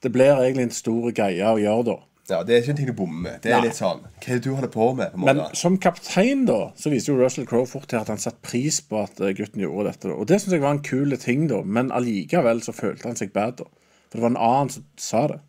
Det 0.00 0.12
blir 0.12 0.32
egentlig 0.40 0.62
en 0.70 0.70
stor 0.80 1.10
greie 1.12 1.44
å 1.44 1.60
gjøre 1.60 1.84
da. 1.92 1.98
Ja, 2.30 2.42
Det 2.42 2.54
er 2.56 2.62
ikke 2.62 2.70
en 2.70 2.76
ting 2.76 2.86
du 2.86 2.92
bommer 2.96 3.20
med. 3.30 3.42
Det 3.42 3.52
er 3.52 3.60
Nei. 3.60 3.66
litt 3.68 3.76
sånn 3.76 4.00
Hva 4.00 4.28
er 4.32 4.38
det 4.38 4.42
du 4.44 4.54
holder 4.54 4.72
på 4.72 4.96
med? 4.96 5.12
på 5.12 5.28
en 5.28 5.36
Men 5.36 5.54
som 5.54 5.76
kaptein 5.76 6.46
da, 6.46 6.72
så 6.74 6.88
viste 6.88 7.12
jo 7.12 7.18
Russell 7.20 7.44
Crowe 7.44 7.66
fort 7.68 7.86
til 7.88 7.98
at 8.00 8.08
han 8.08 8.16
satte 8.16 8.40
pris 8.40 8.80
på 8.80 9.02
at 9.02 9.20
eh, 9.20 9.34
gutten 9.36 9.60
gjorde 9.60 9.92
dette. 9.92 10.08
da. 10.08 10.14
Og 10.14 10.26
det 10.26 10.40
syns 10.40 10.52
jeg 10.56 10.62
var 10.62 10.70
en 10.70 10.80
kul 10.82 11.14
ting, 11.18 11.48
da. 11.48 11.60
Men 11.62 11.90
allikevel 11.92 12.62
så 12.64 12.72
følte 12.72 13.04
han 13.12 13.16
seg 13.16 13.34
bad, 13.34 13.58
da. 13.60 13.64
For 14.08 14.16
det 14.16 14.22
var 14.22 14.30
en 14.32 14.40
annen 14.48 14.70
som 14.70 14.84
sa 14.96 15.26
det. 15.28 15.40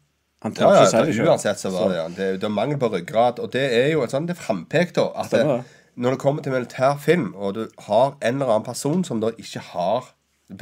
Han 0.46 0.54
Ja, 0.54 0.60
tør 0.62 0.76
ja, 0.76 0.82
ikke 0.84 0.92
si 0.92 0.98
det 1.10 1.16
selv. 1.18 1.30
uansett 1.34 1.60
så 1.64 1.72
var 1.74 1.90
det 1.90 1.96
ja. 1.98 2.06
det, 2.20 2.28
det 2.42 2.48
er 2.48 2.54
mangel 2.54 2.78
på 2.82 2.90
ryggrad. 2.94 3.40
Og 3.42 3.50
det 3.56 3.64
er 3.74 3.88
jo 3.96 4.04
et 4.06 4.14
sånt, 4.14 4.30
det 4.30 4.38
frampek, 4.38 4.94
da. 4.96 5.08
At 5.24 5.34
det, 5.34 5.42
når 5.98 6.16
det 6.16 6.20
kommer 6.22 6.46
til 6.46 6.54
militær 6.54 7.00
film, 7.02 7.32
og 7.36 7.56
du 7.58 7.64
har 7.88 8.14
en 8.22 8.36
eller 8.38 8.52
annen 8.54 8.68
person 8.68 9.02
som 9.08 9.24
da 9.24 9.32
ikke 9.42 9.64
har 9.74 10.12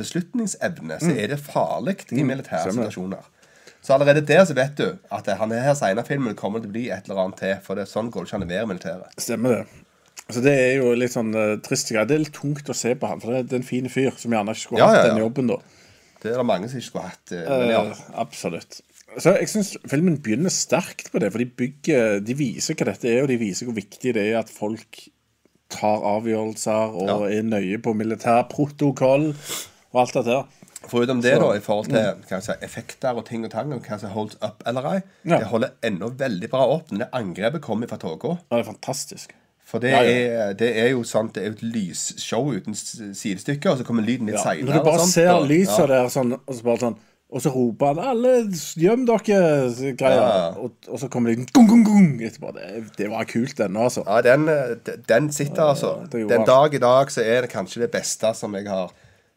beslutningsevne, 0.08 1.00
så 1.04 1.12
er 1.20 1.28
det 1.34 1.40
farlig 1.44 1.98
i 2.12 2.24
militære 2.24 2.66
Mm. 2.72 2.78
situasjoner. 2.80 3.24
Så 3.84 3.94
allerede 3.94 4.22
der 4.26 4.46
så 4.48 4.54
vet 4.56 4.78
du 4.78 4.86
at 5.12 5.28
han 5.38 5.52
er 5.52 5.60
her 5.60 5.74
senere 5.76 6.06
filmen 6.08 6.36
kommer 6.40 6.60
til 6.64 6.70
å 6.70 6.72
bli 6.72 6.86
et 6.90 7.04
eller 7.10 7.20
annet 7.26 7.38
til. 7.42 7.56
For 7.66 7.76
det 7.76 7.82
er 7.84 7.92
sånn 7.92 8.12
går 8.12 8.24
det 8.24 8.30
ikke 8.32 8.36
an 8.40 8.46
å 8.48 8.52
være 8.54 8.68
militæret. 8.72 9.18
Stemmer 9.20 9.50
det. 9.58 9.66
Så 10.32 10.40
det 10.42 10.54
er 10.56 10.78
jo 10.80 10.94
litt 10.96 11.12
sånn 11.12 11.34
uh, 11.36 11.58
trist 11.60 11.90
greie. 11.92 12.06
Det 12.08 12.16
er 12.16 12.24
litt 12.24 12.34
tungt 12.34 12.70
å 12.72 12.74
se 12.74 12.94
på 12.96 13.10
han, 13.12 13.20
for 13.20 13.34
det 13.36 13.52
er, 13.52 13.58
en 13.60 13.64
fin 13.68 13.90
fyr 13.92 14.14
som 14.16 14.32
gjerne 14.32 14.54
ikke 14.56 14.62
skulle 14.64 14.80
Ja, 14.80 14.88
hatt 14.88 15.02
ja, 15.04 15.10
den 15.12 15.20
jobben, 15.26 15.48
da. 15.52 15.58
Det 16.24 16.32
er 16.32 16.38
det 16.40 16.46
mange 16.48 16.70
som 16.72 16.80
ikke 16.80 16.88
skulle 16.88 17.10
hatt. 17.10 17.34
Uh, 17.34 17.50
Men 17.60 17.70
ja. 17.74 17.82
Eh, 17.92 18.04
absolutt. 18.24 18.80
Så 19.22 19.36
jeg 19.38 19.50
syns 19.52 19.74
filmen 19.90 20.18
begynner 20.24 20.50
sterkt 20.50 21.12
på 21.14 21.20
det, 21.22 21.32
for 21.32 21.38
de 21.44 21.46
bygger 21.46 22.20
De 22.26 22.34
viser 22.34 22.76
hva 22.80 22.86
dette 22.92 23.06
er, 23.12 23.22
og 23.24 23.28
de 23.30 23.38
viser 23.38 23.66
hvor 23.70 23.76
viktig 23.78 24.14
det 24.16 24.24
er 24.32 24.40
at 24.40 24.50
folk 24.50 25.04
tar 25.74 26.02
avgjørelser 26.06 26.94
og 26.94 27.08
Ja. 27.10 27.38
er 27.40 27.44
nøye 27.44 27.78
på 27.82 27.94
militærprotokoll 27.98 29.30
og 29.94 30.00
alt 30.02 30.14
det 30.14 30.26
der. 30.26 30.44
Foruten 30.84 31.22
det, 31.24 31.38
da, 31.40 31.52
i 31.56 31.62
forhold 31.64 31.86
til 31.88 32.24
hva 32.28 32.40
si, 32.44 32.52
effekter 32.62 33.16
og 33.16 33.24
ting 33.26 33.46
og 33.46 33.52
tang, 33.54 33.72
og 33.74 33.86
hva 33.88 33.98
som 34.02 34.10
holds 34.12 34.36
up 34.44 34.64
eller 34.68 34.90
ei, 34.90 35.00
Ja. 35.26 35.38
det 35.40 35.48
holder 35.48 35.70
ennå 35.82 36.10
veldig 36.20 36.50
bra 36.50 36.66
opp 36.76 36.92
Men 36.92 37.00
det 37.00 37.08
angrepet 37.14 37.62
kommer 37.62 37.88
fra 37.88 37.98
tåka. 37.98 38.38
Ja, 38.52 38.58
det 38.58 38.68
er 38.68 38.72
fantastisk. 38.74 39.32
For 39.66 39.80
det, 39.80 39.92
Ja, 39.92 40.02
ja. 40.04 40.50
Er, 40.50 40.54
det 40.54 40.76
er 40.78 40.90
jo 40.92 41.04
sånn, 41.04 41.32
det 41.34 41.42
er 41.44 41.48
jo 41.48 41.54
et 41.54 41.64
lysshow 41.64 42.52
uten 42.54 42.76
sidestykke, 42.76 43.72
og 43.72 43.78
så 43.80 43.84
kommer 43.86 44.04
lyden 44.04 44.28
litt 44.28 44.36
Ja. 44.36 44.44
seinere. 44.44 44.66
Når 44.66 44.74
du 44.74 44.84
bare 44.84 45.08
ser 45.08 45.40
lyset 45.48 45.88
der 45.88 46.10
sånn, 46.10 46.34
og 46.34 46.54
så 46.56 46.64
bare 46.64 46.78
sånn 46.80 46.98
og 47.34 47.42
så 47.42 47.50
roper 47.50 47.88
han 47.94 48.00
'Alle, 48.00 48.34
gjem 48.78 49.06
dere!' 49.10 49.96
greier. 49.98 50.22
Ja. 50.22 50.50
Og, 50.62 50.72
og 50.88 51.00
så 51.02 51.08
kommer 51.10 51.32
lyden 51.34 51.48
gung, 51.54 51.68
gung, 51.68 51.84
gung 51.86 52.22
etterpå. 52.22 52.54
Det, 52.54 52.84
det 52.98 53.10
var 53.10 53.24
kult, 53.26 53.58
denne, 53.58 53.80
altså. 53.80 54.04
Ja, 54.08 54.22
den, 54.22 54.48
eh, 54.50 54.76
den 55.10 55.32
sitter, 55.34 55.64
altså. 55.74 55.96
Ja, 56.14 56.28
Den 56.38 56.46
dag 56.46 56.74
i 56.74 56.78
dag 56.78 57.12
så 57.12 57.22
er 57.26 57.42
det 57.42 57.50
kanskje 57.50 57.82
det 57.88 57.92
beste 57.92 58.34
som 58.38 58.54
jeg 58.56 58.68
har 58.70 58.92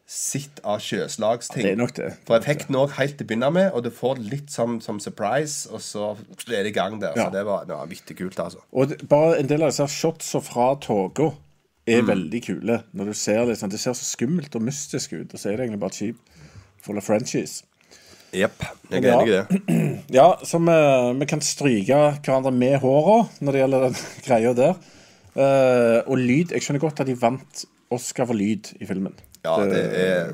sett 0.07 0.61
av 0.63 0.79
sjøslagsting. 0.79 1.63
det 1.63 1.71
er 1.73 1.75
nok 1.81 1.95
det. 1.97 2.13
For 2.27 2.37
effekten 2.39 2.75
òg 2.79 2.93
helt 2.95 3.17
til 3.17 3.25
å 3.25 3.27
begynne 3.27 3.49
med, 3.51 3.71
og 3.73 3.83
du 3.83 3.89
får 3.91 4.15
det 4.21 4.29
litt 4.31 4.51
som, 4.53 4.77
som 4.79 4.99
surprise, 5.03 5.67
og 5.73 5.81
så 5.83 6.13
er 6.47 6.63
det 6.63 6.71
i 6.71 6.77
gang 6.77 7.01
der. 7.01 7.11
Ja. 7.17 7.25
Så 7.25 7.33
det 7.33 7.43
var, 7.45 7.65
ja, 7.67 7.81
vittig 7.85 8.15
kult, 8.21 8.39
altså. 8.39 8.61
Og 8.71 8.87
det, 8.93 9.01
bare 9.09 9.39
en 9.41 9.49
del 9.49 9.63
av 9.65 9.73
disse 9.73 9.87
shotsa 9.91 10.39
fra 10.39 10.75
toga 10.79 11.33
er 11.87 12.01
Mm. 12.01 12.07
veldig 12.07 12.41
kule. 12.45 12.83
Når 12.93 13.05
du 13.05 13.13
ser 13.13 13.45
liksom, 13.45 13.69
Det 13.69 13.79
ser 13.79 13.93
så 13.93 14.05
skummelt 14.05 14.55
og 14.55 14.61
mystisk 14.61 15.13
ut, 15.13 15.33
og 15.33 15.39
så 15.39 15.49
er 15.49 15.57
det 15.57 15.65
egentlig 15.65 15.79
bare 15.79 15.87
et 15.91 15.95
skip 15.95 16.15
full 16.81 16.97
av 16.97 17.03
Frenchies. 17.03 17.63
Jepp. 18.35 18.63
Jeg 18.91 19.03
er 19.03 19.13
enig 19.13 19.29
i 19.29 19.35
det. 19.35 19.61
Ja, 20.17 20.27
så 20.43 20.59
vi, 20.63 20.75
vi 21.19 21.27
kan 21.29 21.41
stryke 21.43 21.97
hverandre 22.23 22.51
med 22.55 22.77
håra 22.83 23.21
når 23.39 23.55
det 23.55 23.61
gjelder 23.63 23.85
den 23.87 23.97
greia 24.27 24.53
der. 24.57 24.77
Uh, 25.37 25.99
og 26.09 26.17
lyd 26.17 26.55
Jeg 26.55 26.63
skjønner 26.65 26.81
godt 26.81 27.03
at 27.03 27.09
de 27.09 27.13
vant 27.19 27.65
Oscar 27.93 28.27
for 28.27 28.37
lyd 28.37 28.73
i 28.81 28.87
filmen. 28.89 29.13
Ja, 29.45 29.55
det 29.63 29.83
er, 29.95 30.33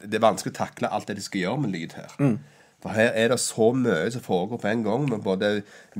det, 0.00 0.16
er 0.16 0.22
vanskelig 0.22 0.54
å 0.54 0.58
takle 0.62 0.88
alt 0.88 1.10
det 1.10 1.18
de 1.18 1.24
skal 1.24 1.42
gjøre 1.42 1.60
med 1.64 1.74
lyd 1.74 1.96
her. 1.98 2.14
Mm. 2.22 2.38
For 2.80 2.96
her 2.96 3.10
er 3.12 3.28
det 3.28 3.36
så 3.42 3.66
mye 3.76 4.08
som 4.14 4.22
foregår 4.24 4.62
på 4.62 4.70
en 4.70 4.84
gang, 4.86 5.04
med 5.10 5.20
både 5.20 5.50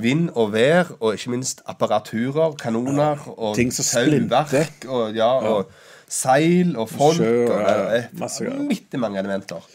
vind 0.00 0.30
og 0.32 0.54
vær, 0.54 0.94
og 1.00 1.18
ikke 1.18 1.34
minst 1.34 1.60
apparaturer, 1.68 2.54
kanoner 2.56 3.20
og 3.34 3.58
tauverk, 3.58 4.86
og, 4.88 5.12
ja, 5.16 5.28
og 5.28 5.68
seil 6.08 6.72
og 6.80 6.88
folk. 6.88 7.20
Sjø, 7.20 7.44
og 7.50 7.58
og, 7.58 7.84
er 7.98 8.08
masse 8.16 8.46
greier. 8.46 8.80
i 8.80 9.02
mange 9.02 9.20
elementer. 9.20 9.68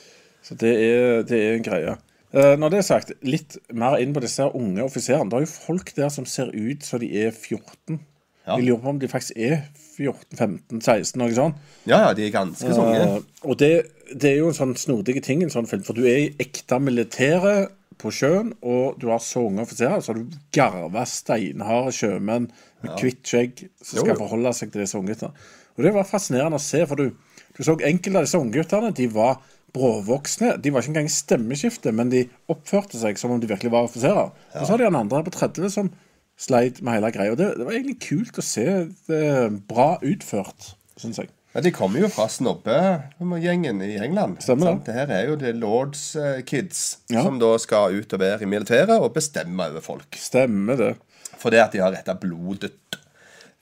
Så 0.45 0.57
det 0.61 0.73
er, 0.77 1.23
det 1.25 1.39
er 1.41 1.55
en 1.57 1.65
greie. 1.65 1.95
Eh, 2.35 2.53
når 2.59 2.73
det 2.73 2.81
er 2.81 2.85
sagt, 2.85 3.13
litt 3.25 3.55
mer 3.73 3.97
inn 4.03 4.13
på 4.13 4.21
disse 4.23 4.45
unge 4.57 4.83
offiserene. 4.85 5.29
Det 5.31 5.39
er 5.39 5.45
jo 5.47 5.53
folk 5.53 5.93
der 5.97 6.11
som 6.13 6.27
ser 6.29 6.51
ut 6.53 6.85
som 6.85 7.01
de 7.01 7.09
er 7.23 7.31
14. 7.31 7.97
Ja. 8.45 8.59
Jeg 8.59 8.67
lurer 8.67 8.81
på 8.83 8.91
om 8.91 8.99
de 9.01 9.09
faktisk 9.09 9.39
er 9.41 9.63
14-15-16, 9.95 11.15
noe 11.17 11.33
sånt. 11.33 11.63
Ja, 11.89 12.03
ja, 12.03 12.11
de 12.17 12.27
er 12.27 12.33
ganske 12.35 12.69
unge. 12.75 12.99
Eh, 12.99 13.15
og 13.47 13.57
det, 13.61 13.71
det 14.11 14.35
er 14.35 14.37
jo 14.43 14.51
en 14.51 14.57
sånn 14.57 14.75
snodig 14.77 15.17
ting 15.25 15.41
i 15.41 15.47
en 15.47 15.53
sånn 15.53 15.69
film, 15.69 15.85
for 15.87 15.97
du 15.97 16.05
er 16.05 16.27
i 16.27 16.29
ekte 16.43 16.77
militære 16.83 17.55
på 18.01 18.11
sjøen, 18.13 18.51
og 18.61 18.99
du 19.01 19.07
har 19.09 19.23
så 19.23 19.47
unge 19.47 19.63
offiserer, 19.63 20.03
så 20.03 20.11
har 20.11 20.19
du 20.19 20.37
garva 20.53 21.05
steinharde 21.09 21.95
sjømenn 21.95 22.49
med 22.83 22.97
hvitt 22.99 23.23
skjegg 23.25 23.65
som 23.79 24.01
Jo, 24.01 24.03
skal 24.03 24.13
jo. 24.13 24.19
forholde 24.25 24.53
seg 24.57 24.73
til 24.73 24.83
disse 24.83 24.99
ungguttene. 24.99 25.31
Og 25.75 25.87
det 25.87 25.95
var 25.95 26.07
fascinerende 26.07 26.59
å 26.59 26.63
se, 26.63 26.83
for 26.87 26.99
du, 26.99 27.15
du 27.55 27.63
så 27.63 27.77
enkelte 27.79 28.19
av 28.19 28.27
disse 28.27 28.39
ungguttene, 28.39 28.91
de 28.95 29.07
var 29.15 29.39
bråvoksne. 29.75 30.55
De 30.63 30.71
var 30.73 30.81
ikke 30.85 30.93
engang 30.95 31.09
i 31.11 31.13
stemmeskifte, 31.13 31.91
men 31.95 32.09
de 32.13 32.23
oppførte 32.51 32.97
seg 33.01 33.19
som 33.21 33.35
om 33.35 33.41
de 33.43 33.49
virkelig 33.51 33.71
var 33.75 33.87
offiserer. 33.89 34.31
Og 34.55 34.63
så 34.65 34.73
har 34.73 34.81
de 34.81 34.89
han 34.89 34.99
andre 35.03 35.23
på 35.27 35.35
30 35.35 35.69
som 35.75 35.91
sleit 36.39 36.81
med 36.83 36.97
hele 36.97 37.11
greia. 37.15 37.35
Det, 37.39 37.51
det 37.59 37.67
var 37.67 37.75
egentlig 37.77 37.99
kult 38.03 38.39
å 38.41 38.43
se. 38.43 38.65
Det 39.07 39.21
er 39.29 39.53
bra 39.69 39.93
utført, 40.03 40.73
syns 40.99 41.21
jeg. 41.21 41.31
Ja, 41.55 41.61
De 41.63 41.71
kommer 41.71 42.01
jo 42.03 42.09
fra 42.11 42.25
snobbegjengen 42.27 43.79
i 43.85 43.93
England. 44.03 44.41
Stemmer 44.43 44.67
det. 44.67 44.71
sant? 44.73 44.85
Det 44.89 44.95
her 44.97 45.13
er 45.15 45.29
jo 45.29 45.37
The 45.39 45.53
Lords 45.55 46.01
eh, 46.19 46.41
Kids, 46.47 46.81
Ja. 47.13 47.23
som 47.23 47.37
da 47.39 47.53
skal 47.63 47.95
ut 47.95 48.11
og 48.17 48.19
være 48.19 48.43
i 48.43 48.49
militæret 48.51 48.97
og 48.99 49.13
bestemme 49.15 49.69
over 49.71 49.83
folk. 49.85 50.17
Stemmer 50.19 50.75
det. 50.81 50.93
Fordi 51.39 51.61
at 51.63 51.71
de 51.75 51.79
har 51.83 51.95
retta 51.95 52.15
blodet. 52.19 52.73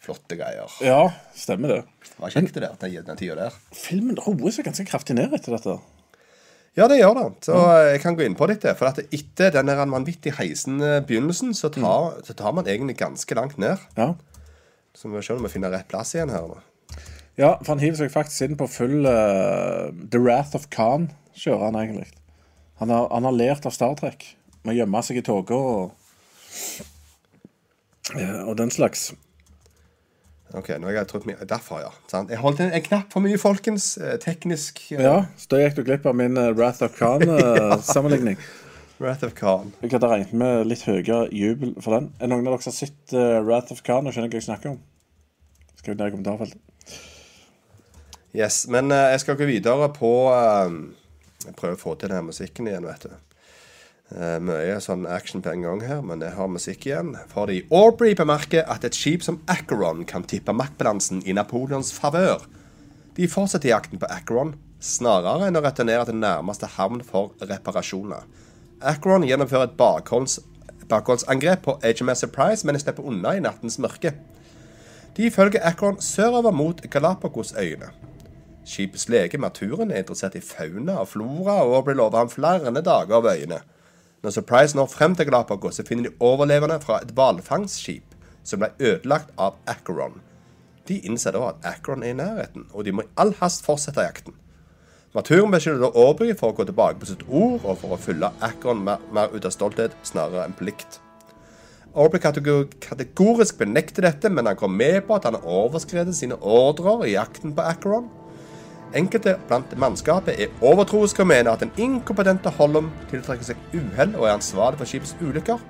Flotte 0.03 0.35
greier. 0.35 0.67
Ja, 0.83 1.05
stemmer 1.37 1.69
det. 1.77 1.81
Var 2.19 2.33
kjekt 2.33 2.57
det 2.57 2.65
der, 2.65 3.03
den 3.07 3.19
tida 3.21 3.37
der. 3.39 3.53
Filmen 3.77 4.17
roer 4.19 4.51
seg 4.51 4.65
ganske 4.67 4.83
kraftig 4.89 5.15
ned 5.15 5.31
etter 5.37 5.55
dette. 5.55 5.77
Ja, 6.73 6.87
det 6.89 6.97
gjør 6.97 7.17
det. 7.19 7.25
Så 7.45 7.55
eh, 7.55 7.91
jeg 7.93 8.01
kan 8.01 8.15
gå 8.17 8.25
inn 8.25 8.37
på 8.37 8.47
litt 8.49 8.63
det. 8.65 8.73
For 8.79 8.89
at 8.89 9.01
etter 9.03 9.53
den 9.53 9.69
der 9.69 9.81
vanvittig 9.85 10.33
heisende 10.39 11.03
begynnelsen, 11.05 11.53
så 11.57 11.69
tar, 11.73 12.19
så 12.25 12.33
tar 12.37 12.55
man 12.57 12.69
egentlig 12.69 12.97
ganske 13.01 13.37
langt 13.37 13.59
ned. 13.61 13.81
Ja. 13.97 14.13
Så 14.97 15.07
vi 15.07 15.15
må 15.15 15.21
se 15.25 15.35
om 15.35 15.45
vi 15.45 15.53
finner 15.53 15.73
rett 15.73 15.89
plass 15.89 16.15
igjen 16.15 16.33
her 16.33 16.45
nå. 16.49 16.59
ja, 17.37 17.55
for 17.63 17.73
han 17.73 17.81
hiver 17.81 17.97
seg 17.97 18.13
faktisk 18.13 18.45
inn 18.45 18.57
på 18.57 18.69
full 18.69 19.07
uh, 19.09 19.89
The 19.89 20.21
Wrath 20.21 20.57
of 20.57 20.67
Khan, 20.73 21.09
kjører 21.37 21.69
han 21.69 21.79
egentlig. 21.81 22.09
Han 22.81 22.93
har, 22.93 23.07
han 23.09 23.25
har 23.25 23.37
lært 23.37 23.65
av 23.69 23.73
Star 23.73 23.95
Trek 23.97 24.27
med 24.63 24.75
å 24.75 24.77
gjemme 24.81 25.01
seg 25.05 25.21
i 25.21 25.25
tåka 25.25 25.57
og 25.57 25.99
og 28.45 28.57
den 28.59 28.69
slags. 28.73 29.13
Ok, 30.53 30.67
nå 30.77 30.85
har 30.91 30.99
jeg 30.99 31.07
trodd 31.09 31.23
mye 31.25 31.45
Derfor, 31.49 31.79
ja. 31.81 31.91
Sant? 32.11 32.29
Jeg 32.29 32.37
holdt 32.43 32.59
en, 32.61 32.73
en 32.77 32.83
knapp 32.85 33.13
for 33.13 33.25
mye, 33.25 33.39
folkens. 33.41 33.95
Eh, 33.97 34.17
Teknisk 34.21 34.83
eh, 34.93 35.01
Ja, 35.01 35.15
så 35.39 35.49
da 35.55 35.61
gikk 35.63 35.79
du 35.79 35.83
glipp 35.87 36.05
av 36.09 36.13
min 36.19 36.37
eh, 36.37 36.51
Wrath 36.53 36.83
of 36.85 36.93
Khan-sammenligning. 36.99 38.37
Wrath 39.01 39.25
of 39.25 39.33
Khan. 39.35 39.71
jeg 39.81 39.89
hadde 39.95 40.07
regnet 40.11 40.35
med 40.37 40.67
litt 40.69 40.85
høyere 40.85 41.25
jubel 41.33 41.73
for 41.81 41.97
den. 41.97 42.11
Er 42.21 42.29
noen 42.29 42.45
av 42.45 42.53
dere 42.53 42.65
som 42.67 42.71
har 42.71 42.77
sett 42.83 43.15
eh, 43.17 43.39
Wrath 43.43 43.73
of 43.73 43.81
Khan 43.83 44.05
og 44.07 44.13
skjønner 44.15 44.29
hva 44.29 44.39
jeg 44.39 44.45
snakker 44.45 44.75
om? 44.75 44.79
Skriv 45.81 45.97
ned 45.97 46.07
i 46.11 46.13
kommentarfeltet. 46.13 46.61
Yes, 48.37 48.63
men 48.71 48.93
eh, 48.93 49.09
jeg 49.15 49.23
skal 49.25 49.37
gå 49.41 49.49
videre 49.49 49.89
på 49.93 50.13
eh, 50.33 50.77
Jeg 51.49 51.57
prøver 51.57 51.75
å 51.75 51.81
få 51.81 51.97
til 51.97 52.13
denne 52.13 52.29
musikken 52.29 52.69
igjen, 52.69 52.85
vet 52.87 53.09
du. 53.09 53.17
Eh, 54.13 54.35
mye 54.45 54.75
sånn 54.77 55.07
action 55.09 55.41
på 55.41 55.49
en 55.49 55.63
gang 55.65 55.79
her, 55.81 56.01
men 56.05 56.21
jeg 56.21 56.35
har 56.35 56.49
musikk 56.51 56.85
igjen. 56.85 57.15
Fordi 57.31 57.63
Aubrey 57.73 58.13
bemerker 58.17 58.67
at 58.69 58.85
et 58.85 58.93
skip 58.93 59.25
som 59.25 59.39
Acheron 59.49 60.03
kan 60.05 60.25
tippe 60.29 60.53
maktbalansen 60.53 61.23
i 61.25 61.33
Napoleons 61.33 61.89
favør. 61.97 62.45
De 63.17 63.25
fortsetter 63.29 63.71
jakten 63.71 64.01
på 64.01 64.09
Acheron, 64.13 64.53
snarere 64.83 65.49
enn 65.49 65.57
å 65.57 65.63
returnere 65.65 66.05
til 66.05 66.21
nærmeste 66.21 66.69
havn 66.75 67.01
for 67.07 67.33
reparasjoner. 67.41 68.27
Acheron 68.85 69.25
gjennomfører 69.25 69.71
et 69.71 69.75
bakholds, 69.81 70.37
bakholdsangrep 70.91 71.65
på 71.65 71.77
HMS 71.81 72.21
Surprise, 72.27 72.67
men 72.67 72.77
de 72.77 72.85
slipper 72.85 73.09
unna 73.09 73.33
i 73.33 73.41
nattens 73.41 73.79
mørke. 73.81 74.13
De 75.17 75.33
følger 75.33 75.65
Acheron 75.65 76.01
sørover 76.01 76.53
mot 76.53 76.85
Galapagosøyene. 76.85 77.89
Skipets 78.63 79.09
lege 79.09 79.41
Maturen 79.41 79.89
er 79.91 80.03
interessert 80.03 80.37
i 80.37 80.45
fauna 80.45 81.01
og 81.01 81.15
flora, 81.17 81.63
og 81.65 81.87
blir 81.87 81.97
lovet 81.97 82.21
ham 82.21 82.29
flere 82.29 82.81
dager 82.81 83.17
av 83.17 83.33
øyene. 83.33 83.63
Når 84.23 84.31
Surprise 84.31 84.77
når 84.77 84.87
frem 84.87 85.15
til 85.19 85.27
Galapagos, 85.27 85.75
så 85.75 85.83
finner 85.83 86.07
de 86.07 86.15
overlevende 86.23 86.77
fra 86.79 87.01
et 87.03 87.11
hvalfangstskip 87.11 88.13
som 88.47 88.61
ble 88.61 88.69
ødelagt 88.79 89.33
av 89.35 89.57
Acheron. 89.67 90.21
De 90.87 91.01
innser 91.03 91.35
da 91.35 91.49
at 91.49 91.67
Acheron 91.67 92.03
er 92.03 92.13
i 92.13 92.15
nærheten, 92.15 92.69
og 92.71 92.85
de 92.87 92.93
må 92.95 93.03
i 93.03 93.11
all 93.19 93.33
hast 93.41 93.65
fortsette 93.67 94.03
jakten. 94.03 94.37
Maturen 95.13 95.51
beskylder 95.51 95.83
da 95.83 96.05
Aubrey 96.05 96.31
for 96.39 96.53
å 96.53 96.57
gå 96.57 96.65
tilbake 96.69 97.01
på 97.01 97.09
sitt 97.11 97.25
ord, 97.27 97.65
og 97.67 97.77
for 97.81 97.95
å 97.95 97.99
fylle 97.99 98.31
Acheron 98.39 98.85
mer, 98.87 99.03
mer 99.11 99.35
ut 99.35 99.43
av 99.43 99.51
stolthet 99.53 99.99
snarere 100.07 100.47
enn 100.47 100.55
plikt. 100.55 101.01
Aubrey 101.93 102.23
kategorisk 102.23 103.59
benekter 103.59 104.07
dette, 104.07 104.31
men 104.31 104.47
han 104.47 104.57
går 104.57 104.71
med 104.71 105.01
på 105.05 105.19
at 105.19 105.27
han 105.27 105.35
har 105.35 105.51
overskredet 105.67 106.15
sine 106.15 106.39
ordrer 106.39 107.09
i 107.09 107.17
jakten 107.17 107.51
på 107.53 107.67
Acheron. 107.67 108.07
Enkelte 108.93 109.37
blant 109.49 109.71
mannskapet 109.81 110.37
er 110.37 110.53
overtroiske 110.61 111.23
og 111.23 111.27
mener 111.31 111.55
at 111.55 111.63
den 111.63 111.71
inkompetente 111.81 112.51
Hollum 112.59 112.91
tiltrekker 113.09 113.47
seg 113.47 113.57
uhell 113.73 114.13
og 114.19 114.27
er 114.27 114.35
ansvarlig 114.35 114.81
for 114.81 114.89
skipets 114.89 115.15
ulykker. 115.21 115.61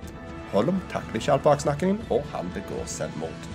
Hollum 0.51 0.81
takler 0.91 1.21
ikke 1.21 1.31
all 1.33 1.43
baksnakkingen, 1.45 2.01
og 2.11 2.25
han 2.33 2.51
begår 2.53 2.83
selvmord. 2.85 3.49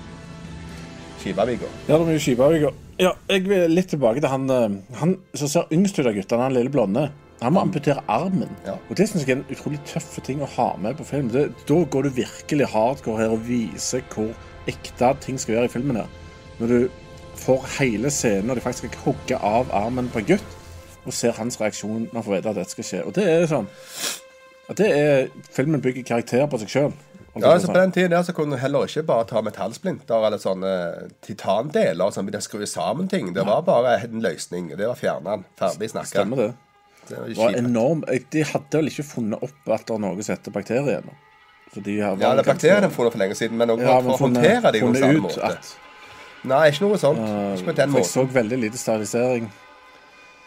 Skipavika. 1.21 1.69
Ja, 1.87 1.95
det 1.95 2.01
er 2.01 2.09
mye 2.09 2.23
Skibaviger. 2.23 2.77
Ja, 2.99 3.13
jeg 3.31 3.45
vil 3.47 3.71
litt 3.71 3.91
tilbake 3.93 4.23
til 4.23 4.31
han, 4.33 4.51
eh, 4.51 4.79
han 4.99 5.17
som 5.35 5.51
ser 5.51 5.75
yngst 5.75 5.99
ut 5.99 6.07
av 6.07 6.15
guttene, 6.17 6.47
han 6.47 6.57
lille 6.57 6.73
blonde. 6.73 7.11
Han 7.43 7.55
må 7.55 7.63
amputere 7.63 8.03
armen. 8.11 8.51
Ja. 8.67 8.75
Og 8.91 8.97
Det 8.97 9.09
synes 9.09 9.27
jeg 9.27 9.37
er 9.37 9.41
en 9.43 9.51
utrolig 9.55 9.79
tøff 9.87 10.19
ting 10.27 10.41
å 10.43 10.49
ha 10.57 10.77
med 10.77 10.97
på 10.99 11.07
film. 11.07 11.29
Det, 11.31 11.53
da 11.69 11.85
går 11.85 12.03
du 12.03 12.11
virkelig 12.11 12.67
hardcore 12.73 13.21
her 13.21 13.35
og 13.35 13.45
viser 13.47 14.03
hvor 14.11 14.33
ekte 14.67 15.13
ting 15.21 15.39
skal 15.39 15.55
være 15.55 15.65
i 15.71 15.75
filmen. 15.77 15.97
her. 15.97 16.09
Når 16.59 16.67
du 16.67 16.91
får 17.49 17.67
hele 17.79 18.13
scenen 18.13 18.53
og 18.53 18.59
de 18.59 18.65
faktisk 18.65 18.87
skal 18.93 19.05
hogge 19.09 19.41
av 19.41 19.73
armen 19.75 20.11
på 20.13 20.21
en 20.23 20.31
gutt, 20.35 20.57
og 21.09 21.15
ser 21.17 21.37
hans 21.39 21.57
reaksjon 21.61 22.09
når 22.11 22.19
han 22.21 22.27
får 22.27 22.35
vite 22.37 22.53
at 22.53 22.59
dette 22.61 22.75
skal 22.77 22.89
skje. 22.91 23.05
Og 23.09 23.15
det 23.17 23.25
er 23.33 23.47
sånn 23.49 23.69
at 24.69 24.77
det 24.77 24.89
er 24.93 25.29
Filmen 25.57 25.81
bygger 25.81 26.05
karakterer 26.05 26.49
på 26.53 26.61
seg 26.61 26.73
sjøl. 26.73 26.97
Ja, 27.39 27.53
altså 27.55 27.71
På 27.71 27.79
den 27.79 27.93
tiden 27.95 28.11
der 28.11 28.25
så 28.27 28.35
kunne 28.35 28.57
du 28.57 28.61
heller 28.61 28.85
ikke 28.89 29.05
bare 29.07 29.25
ta 29.29 29.41
metallsplinter 29.47 30.27
eller 30.27 30.41
sånne 30.43 30.73
titandeler 31.25 32.11
som 32.15 32.27
å 32.29 32.41
skru 32.43 32.65
sammen 32.67 33.09
ting. 33.09 33.31
Det 33.37 33.45
var 33.47 33.63
bare 33.67 33.95
en 34.05 34.23
løsning. 34.25 34.73
Det 34.77 34.89
var 34.89 34.99
fjerna 34.99 35.37
den. 35.37 35.45
Ferdig 35.61 35.91
snakka. 35.93 36.11
Stemmer 36.11 36.43
det. 36.43 36.49
Det 37.09 37.21
var 37.39 37.53
Det 37.55 37.63
enorm. 37.63 38.05
De 38.33 38.45
hadde 38.45 38.81
vel 38.81 38.91
ikke 38.91 39.07
funnet 39.07 39.43
opp 39.45 39.73
at 39.73 39.87
det 39.87 39.95
er 39.95 40.03
noe 40.03 40.23
som 40.23 40.35
heter 40.35 40.57
bakterier 40.57 41.01
ennå. 41.01 41.15
De 41.77 41.99
Ja, 41.99 42.15
det 42.17 42.27
er 42.27 42.43
bakteriene 42.49 42.89
har 42.89 42.95
funnet 42.97 43.13
for 43.13 43.23
lenge 43.23 43.37
siden, 43.39 43.57
men 43.61 43.71
også 43.71 43.87
Ja, 43.87 44.01
å 44.01 44.19
håndtere 44.19 44.73
dem 44.73 44.93
på 44.93 44.99
ut 44.99 45.23
måte. 45.23 45.45
at 45.45 45.77
Nei, 46.45 46.69
ikke 46.71 46.85
noe 46.87 46.99
sånt. 47.01 47.19
ikke 47.59 47.73
på 47.73 47.77
den 47.81 47.91
For 47.97 48.05
jeg 48.05 48.11
så 48.13 48.25
veldig 48.39 48.59
lite 48.63 48.79
sterilisering. 48.79 49.49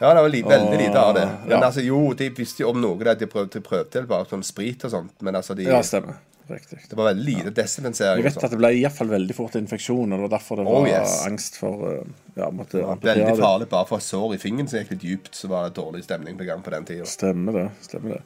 Ja, 0.01 0.13
det 0.15 0.21
var 0.23 0.31
li 0.33 0.41
veldig 0.41 0.77
lite 0.79 0.97
av 0.97 1.13
det. 1.13 1.27
Men 1.45 1.57
ja. 1.59 1.65
altså, 1.67 1.83
jo, 1.85 1.99
de 2.17 2.31
visste 2.33 2.63
jo 2.63 2.71
om 2.71 2.79
noe 2.81 2.97
der 3.05 3.19
de 3.19 3.27
prøvde, 3.29 3.59
de 3.59 3.61
prøvde 3.65 4.01
bare 4.09 4.25
sånn 4.31 4.41
sprit 4.45 4.81
og 4.87 4.93
sånt. 4.95 5.13
Men 5.21 5.37
altså, 5.37 5.53
de, 5.57 5.67
Ja, 5.69 5.81
stemmer. 5.85 6.17
Riktig. 6.51 6.79
det 6.89 6.97
var 6.97 7.11
veldig 7.13 7.23
lite 7.37 7.51
desinfisering. 7.55 8.23
Jeg 8.25 8.33
vet 8.33 8.43
at 8.43 8.51
det 8.51 8.57
ble 8.59 8.71
i 8.75 8.81
hvert 8.81 8.97
fall 8.97 9.11
veldig 9.11 9.35
fort 9.37 9.53
infeksjon, 9.55 10.09
og 10.11 10.17
det 10.17 10.25
var 10.25 10.31
derfor 10.33 10.59
det 10.59 10.65
Oh, 10.67 10.81
var 10.81 10.89
yes. 10.89 11.13
angst 11.29 11.59
for 11.61 11.85
uh, 11.85 12.01
Ja, 12.35 12.49
måtte 12.49 12.81
Veldig 12.81 12.89
amputere 12.95 13.29
det. 13.29 13.43
farlig. 13.43 13.67
Bare 13.71 13.87
for 13.87 14.01
et 14.01 14.07
sår 14.07 14.33
i 14.35 14.41
fingeren 14.41 14.67
som 14.67 14.81
gikk 14.81 14.95
litt 14.95 15.05
dypt, 15.05 15.35
så 15.37 15.47
var 15.53 15.69
det 15.69 15.77
dårlig 15.77 16.03
stemning 16.03 16.35
på 16.39 16.49
gang 16.49 16.65
på 16.65 16.73
den 16.73 16.87
tida. 16.89 17.05
Stemmer 17.07 17.59
det. 17.59 17.67
stemmer 17.85 18.17
det. 18.17 18.23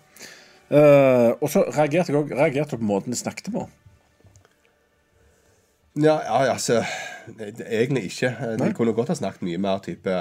Uh, 0.71 1.35
og 1.37 1.51
så 1.53 1.67
reagerte 1.75 2.15
jeg 2.15 2.65
òg 2.65 2.71
på 2.79 2.87
måten 2.87 3.13
de 3.13 3.19
snakket 3.19 3.51
på. 3.53 3.67
Ja, 5.95 6.17
ja, 6.25 6.51
altså 6.51 6.81
Egentlig 7.71 8.03
ikke. 8.09 8.29
De 8.59 8.67
kunne 8.77 8.93
godt 8.93 9.09
ha 9.09 9.15
snakket 9.17 9.41
mye 9.47 9.57
mer 9.57 9.79
type 9.81 10.13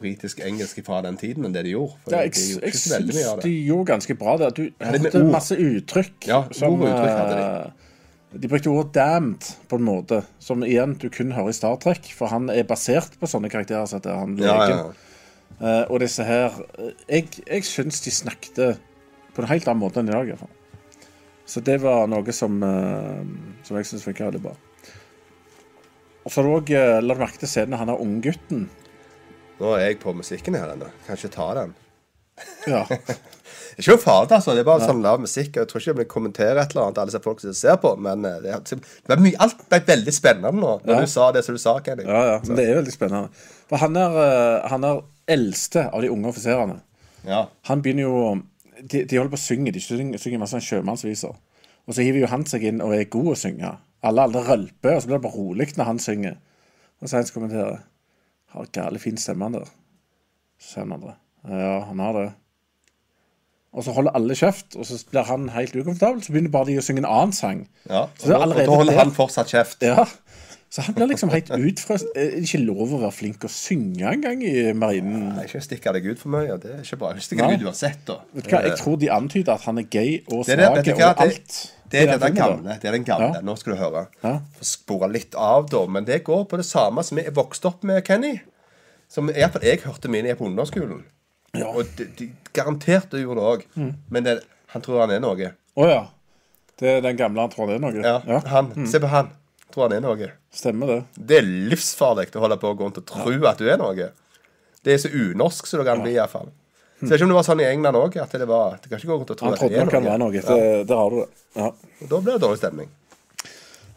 britisk-engelsk 0.00 0.80
fra 0.86 1.02
den 1.04 1.18
tiden 1.20 1.46
enn 1.46 1.54
det 1.54 1.62
de 1.68 1.74
gjorde. 1.76 1.94
Ja, 2.10 2.22
jeg 2.24 2.32
gjorde 2.34 2.66
jeg 2.66 2.78
syns 2.80 3.20
de 3.44 3.52
gjorde 3.68 3.86
ganske 3.92 4.16
bra 4.18 4.34
der. 4.40 4.50
Du 4.56 4.64
hørte 4.80 5.22
masse 5.28 5.54
uttrykk. 5.60 6.26
Ja, 6.26 6.40
og 6.48 6.82
uttrykk 6.82 7.12
hadde 7.20 7.36
de. 7.36 7.44
eh, 7.44 8.40
de 8.42 8.48
brukte 8.48 8.72
ordet 8.72 8.96
'damned' 8.96 9.52
på 9.68 9.76
en 9.76 9.84
måte, 9.86 10.22
som 10.40 10.64
igjen 10.64 10.94
du 10.98 11.08
kun 11.10 11.32
hører 11.36 11.48
i 11.52 11.52
Star 11.52 11.76
Trek. 11.76 12.10
For 12.16 12.26
han 12.32 12.50
er 12.50 12.64
basert 12.64 13.14
på 13.20 13.26
sånne 13.28 13.50
karakterer 13.52 13.86
som 13.86 14.00
heter 14.00 14.18
han 14.18 14.36
Ja, 14.38 14.56
legen. 14.58 14.78
ja. 14.78 14.92
Eh, 15.60 15.84
og 15.90 16.00
disse 16.00 16.24
her 16.24 16.50
eh, 16.78 16.90
Jeg, 17.08 17.28
jeg 17.46 17.64
syns 17.64 18.00
de 18.00 18.10
snakket 18.10 18.78
på 19.34 19.42
en 19.42 19.48
helt 19.48 19.68
annen 19.68 19.80
måte 19.84 20.00
enn 20.00 20.08
i 20.08 20.12
dag. 20.12 20.24
i 20.26 20.30
hvert 20.32 20.40
fall. 20.40 20.48
Så 21.46 21.60
det 21.60 21.80
var 21.82 22.06
noe 22.08 22.32
som, 22.32 22.62
eh, 22.62 23.24
som 23.62 23.76
jeg 23.76 23.86
syns 23.86 24.02
funka 24.04 24.24
veldig 24.24 24.42
bra. 24.42 24.56
Og 26.24 26.30
så 26.30 26.40
har 26.40 26.46
du 26.48 26.54
òg 26.54 26.72
La 27.02 27.14
merke 27.18 27.40
til 27.42 27.50
scenen 27.50 27.78
han 27.80 27.90
er 27.90 28.00
unggutten. 28.02 28.68
Nå 29.60 29.72
er 29.76 29.88
jeg 29.88 30.00
på 30.02 30.14
musikken 30.16 30.54
her 30.58 30.72
ennå. 30.74 30.88
Kan 31.06 31.18
ikke 31.18 31.32
ta 31.34 31.48
den. 31.60 31.74
Ja. 32.66 32.84
Ikke 33.78 33.94
noe 33.94 34.00
farlig, 34.02 34.34
altså. 34.36 34.52
Det 34.52 34.60
er 34.62 34.66
bare 34.68 34.84
sånn 34.84 35.00
lav 35.04 35.20
musikk. 35.22 35.54
Jeg 35.56 35.68
tror 35.70 35.80
ikke 35.80 35.90
jeg 35.90 35.96
vil 36.02 36.06
kommentere 36.10 36.60
et 36.60 36.74
eller 36.74 36.90
annet, 36.90 36.98
alle 37.00 37.20
folk 37.24 37.40
som 37.40 37.54
ser 37.56 37.78
på, 37.80 37.94
men 38.04 38.24
eh, 38.28 38.34
det, 38.44 38.50
er- 38.52 38.82
det 39.08 39.16
mye, 39.22 39.38
alt 39.40 39.62
ble 39.70 39.78
veldig 39.88 40.12
spennende 40.12 40.50
nå, 40.60 40.72
når 40.84 40.92
Ja. 40.92 41.00
du 41.00 41.08
sa 41.08 41.28
det 41.32 41.42
som 41.46 41.56
du 41.56 41.60
sa, 41.62 41.72
Kenny. 41.84 42.04
Ja, 42.04 42.20
ja, 42.34 42.34
men 42.44 42.58
det 42.58 42.66
er 42.68 42.76
veldig 42.82 42.92
spennende. 42.92 43.30
For 43.70 43.80
han 43.80 43.96
er, 43.96 44.18
eh, 44.24 44.68
han 44.74 44.84
er 44.88 45.00
eldste 45.36 45.86
av 45.88 46.04
de 46.04 46.10
unge 46.12 46.28
offiserene. 46.34 46.76
Ja. 47.24 47.46
Han 47.70 47.80
begynner 47.84 48.08
jo 48.08 48.42
De, 48.82 49.04
de 49.06 49.16
holder 49.16 49.30
på 49.32 49.38
å 49.40 49.44
synge. 49.46 49.72
De 49.72 49.80
synger, 49.80 50.18
synger 50.20 50.40
masse 50.42 50.58
sjømannsviser. 50.66 51.32
Og 51.86 51.94
så 51.96 52.02
hiver 52.04 52.24
jo 52.26 52.30
han 52.32 52.44
seg 52.50 52.64
inn 52.66 52.80
og 52.84 52.92
er 52.96 53.04
god 53.12 53.28
å 53.32 53.38
synge. 53.38 53.72
Alle 54.02 54.26
alle 54.26 54.42
rølper, 54.46 54.96
og 54.96 55.02
så 55.02 55.08
blir 55.08 55.18
det 55.18 55.24
bare 55.26 55.38
rolig 55.38 55.68
når 55.76 55.88
han 55.92 55.98
synger. 56.02 56.38
Og 57.02 57.08
så 57.08 57.18
en 57.18 57.26
som 57.28 57.40
kommenterer 57.40 57.82
Har 58.52 58.66
gale 58.74 58.98
fin 59.00 59.16
stemme 59.16 59.46
han 59.48 59.54
der. 59.56 59.68
Så 60.60 60.74
sier 60.74 60.84
han 60.84 60.92
andre. 60.98 61.14
Ja, 61.48 61.78
han 61.88 61.98
har 62.04 62.12
det. 62.18 62.26
Og 63.72 63.86
så 63.86 63.94
holder 63.96 64.12
alle 64.18 64.34
kjeft, 64.36 64.76
og 64.76 64.84
så 64.84 64.98
blir 65.08 65.24
han 65.24 65.46
helt 65.54 65.72
ukomfortabel. 65.72 66.20
Så 66.22 66.34
begynner 66.34 66.52
bare 66.52 66.68
de 66.68 66.74
å 66.76 66.84
synge 66.84 67.00
en 67.00 67.08
annen 67.08 67.32
sang. 67.32 67.62
ja. 67.88 68.02
Så 68.20 68.28
det 68.28 68.36
er 68.36 68.42
Og, 68.44 68.50
og 68.52 68.58
da 68.60 68.76
holder 68.82 68.98
han 68.98 69.14
fortsatt 69.16 69.48
kjeft. 69.54 69.86
Ja. 69.88 70.04
Så 70.72 70.80
han 70.86 70.94
blir 70.96 71.08
liksom 71.10 71.28
helt 71.32 71.50
utfrøst. 71.52 72.12
Er 72.16 72.30
det 72.32 72.44
ikke 72.46 72.60
lov 72.64 72.94
å 72.96 73.00
være 73.02 73.12
flink 73.12 73.42
å 73.44 73.48
synge 73.52 74.08
engang 74.08 74.40
i 74.44 74.72
marinen? 74.72 75.26
Nei, 75.36 75.42
ikke 75.44 75.60
stikke 75.64 75.92
deg 75.96 76.06
ut 76.12 76.20
for 76.20 76.32
mye. 76.32 76.56
Det 76.60 76.70
er 76.78 76.84
ikke 76.84 76.96
bra. 77.02 77.10
Ikke 77.12 77.26
stikke 77.26 77.48
deg 77.50 77.60
ut 77.60 77.66
uansett, 77.68 77.98
da. 78.08 78.16
Vet 78.32 78.46
du 78.46 78.54
hva, 78.54 78.62
Jeg 78.68 78.78
tror 78.80 78.96
de 79.02 79.10
antyder 79.12 79.52
at 79.52 79.66
han 79.68 79.80
er 79.82 79.88
gay 79.92 80.14
og 80.32 80.46
svak 80.48 80.92
og 80.94 81.24
alt. 81.26 81.58
Det 81.92 82.02
er 82.08 82.20
den 82.20 82.36
gamle. 82.36 82.76
Det 82.80 82.88
er 82.88 82.96
den 82.96 83.04
gamle. 83.06 83.28
Ja. 83.36 83.44
Nå 83.44 83.54
skal 83.60 83.74
du 83.74 83.80
høre. 83.80 84.06
Ja. 84.22 84.38
Spore 84.64 85.10
litt 85.12 85.36
av, 85.38 85.68
da. 85.70 85.82
Men 85.86 86.08
det 86.08 86.22
går 86.26 86.46
på 86.50 86.60
det 86.60 86.66
samme 86.68 87.04
som 87.06 87.20
jeg 87.20 87.34
vokste 87.36 87.70
opp 87.70 87.84
med, 87.88 88.00
Kenny. 88.06 88.38
Som 89.12 89.28
i 89.28 89.36
hvert 89.36 89.58
fall 89.58 89.66
jeg 89.66 89.82
hørte 89.84 90.08
mine 90.12 90.32
på 90.38 90.48
ungdomsskolen. 90.48 91.04
Ja. 91.52 91.68
Og 91.68 91.84
de, 91.98 92.08
de, 92.16 92.30
garantert 92.56 93.12
du 93.12 93.20
gjorde 93.20 93.42
det 93.42 93.50
òg. 93.52 93.66
Men 94.08 94.24
det, 94.24 94.38
han 94.72 94.84
tror 94.84 95.04
han 95.04 95.12
er 95.12 95.20
noe. 95.20 95.52
Å 95.52 95.88
ja. 95.90 96.00
Det 96.80 96.96
er 96.96 97.04
den 97.04 97.18
gamle 97.20 97.44
han 97.44 97.52
tror 97.52 97.68
han 97.68 97.76
er 97.76 97.84
noe? 97.84 98.00
Ja, 98.00 98.16
ja. 98.26 98.40
han, 98.54 98.72
Se 98.88 99.00
på 99.02 99.10
han. 99.12 99.28
Tror 99.72 99.86
han 99.86 99.98
er 99.98 100.04
noe. 100.04 100.30
Stemmer 100.52 100.90
det. 100.90 100.98
Det 101.16 101.38
er 101.42 101.46
livsfarlig 101.72 102.30
å 102.36 102.42
holde 102.46 102.58
på 102.60 102.72
å 102.72 102.78
gå 102.78 102.88
rundt 102.88 103.00
og 103.02 103.06
tro 103.08 103.36
at 103.48 103.60
du 103.60 103.68
er 103.68 103.80
noe. 103.80 104.08
Det 104.82 104.96
er 104.96 104.98
så 105.00 105.12
unorsk 105.12 105.68
som 105.68 105.80
det 105.80 105.86
kan 105.86 106.02
bli, 106.02 106.16
iallfall. 106.16 106.50
Så 107.02 107.08
jeg 107.08 107.10
vet 107.10 107.18
ikke 107.18 107.26
om 107.26 107.32
det 107.32 107.36
var 107.40 107.46
sånn 107.48 107.60
i 107.60 107.66
England 107.66 107.98
òg, 107.98 108.16
at 108.22 108.34
det 108.38 108.46
var 108.46 108.76
Du 108.78 108.84
kan 108.86 109.00
ikke 109.00 109.08
gå 109.10 109.14
rundt 109.18 109.30
og 109.34 109.38
tro 109.38 109.46
Han 109.48 109.54
at 109.56 109.58
trodde 109.58 109.74
det 109.74 109.80
er 109.80 109.88
nok 109.88 109.96
han 109.96 110.04
var 110.06 110.20
noe. 110.22 110.42
Det, 110.86 110.98
har 111.00 111.10
du 111.10 111.16
det. 111.18 111.28
Ja. 111.58 111.70
Og 111.74 112.12
da 112.12 112.20
blir 112.22 112.36
det 112.36 112.42
dårlig 112.44 112.60
stemning. 112.60 112.92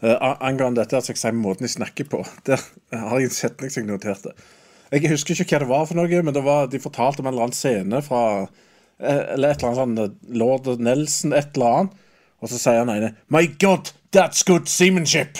Eh, 0.02 0.24
angående 0.44 0.82
dette, 0.82 0.98
altså 0.98 1.14
jeg 1.14 1.20
sier 1.20 1.36
måten 1.38 1.64
de 1.64 1.70
snakker 1.72 2.08
på 2.10 2.18
Der 2.48 2.60
har 2.90 3.22
jeg 3.22 3.30
en 3.30 3.36
setning 3.36 3.70
som 3.70 3.84
jeg 3.84 3.92
noterte. 3.92 4.34
Jeg 4.90 5.10
husker 5.10 5.38
ikke 5.38 5.54
hva 5.54 5.62
det 5.62 5.70
var 5.70 5.86
for 5.86 5.98
noe, 5.98 6.22
men 6.26 6.34
det 6.34 6.42
var, 6.46 6.66
de 6.70 6.82
fortalte 6.82 7.22
om 7.22 7.30
en 7.30 7.34
eller 7.34 7.46
annen 7.46 7.58
scene 7.58 8.02
fra 8.06 8.22
eh, 8.42 9.22
Eller 9.36 9.54
et 9.54 9.62
eller 9.62 9.70
annet 9.70 9.82
sånn 9.82 10.02
eh, 10.02 10.16
Lord 10.42 10.72
Nelson, 10.82 11.36
et 11.36 11.54
eller 11.54 11.78
annet. 11.78 12.02
Og 12.42 12.50
så 12.50 12.58
sier 12.58 12.82
han 12.82 12.90
ene 12.90 13.14
My 13.30 13.46
God, 13.62 13.94
that's 14.10 14.42
good 14.46 14.66
seamanship! 14.66 15.38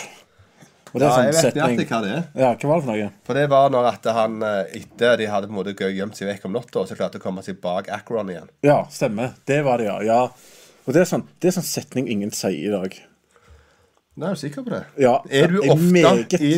Og 0.97 1.01
det 1.03 1.05
er 1.05 1.11
Ja, 1.11 1.17
sånn 1.17 1.27
jeg 1.27 1.35
vet 1.37 1.43
setning. 1.45 1.81
Ikke 1.83 1.93
hva 1.93 2.03
det 2.07 2.13
er. 2.17 2.23
Ja, 2.41 2.51
hva 2.57 2.69
var 2.71 2.79
det 2.81 2.85
for 2.87 2.93
noe? 2.97 3.09
For 3.29 3.37
det 3.37 3.47
var 3.53 3.73
når 3.75 3.89
at 3.93 4.07
han 4.17 4.37
eh, 4.49 4.77
etter 4.81 5.19
de 5.21 5.27
hadde 5.29 5.49
på 5.51 5.53
en 5.53 5.59
måte 5.61 5.75
gjemt 5.93 6.17
seg 6.17 6.31
vekk 6.33 6.47
om 6.49 6.55
natta, 6.57 6.87
så 6.89 6.97
klarte 6.97 7.21
å 7.21 7.25
komme 7.27 7.43
seg 7.45 7.59
bak 7.61 7.91
Acron 7.93 8.31
igjen. 8.33 8.49
Ja, 8.65 8.79
stemmer. 8.89 9.35
Det 9.45 9.59
var 9.67 9.83
det, 9.83 9.91
ja. 9.91 9.99
ja. 10.09 10.23
Og 10.87 10.95
det 10.97 11.03
er 11.03 11.11
sånn, 11.11 11.27
det 11.43 11.51
er 11.51 11.57
sånn 11.59 11.69
setning 11.69 12.09
ingen 12.09 12.33
sier 12.33 12.57
i 12.71 12.73
dag. 12.73 12.97
Nå 14.17 14.25
er 14.31 14.33
du 14.33 14.41
sikker 14.41 14.65
på 14.65 14.71
det? 14.73 14.79
Ja, 15.05 15.19
Er 15.29 15.51
du 15.53 15.59
ofte 15.61 15.91
meget- 15.93 16.41
i, 16.41 16.53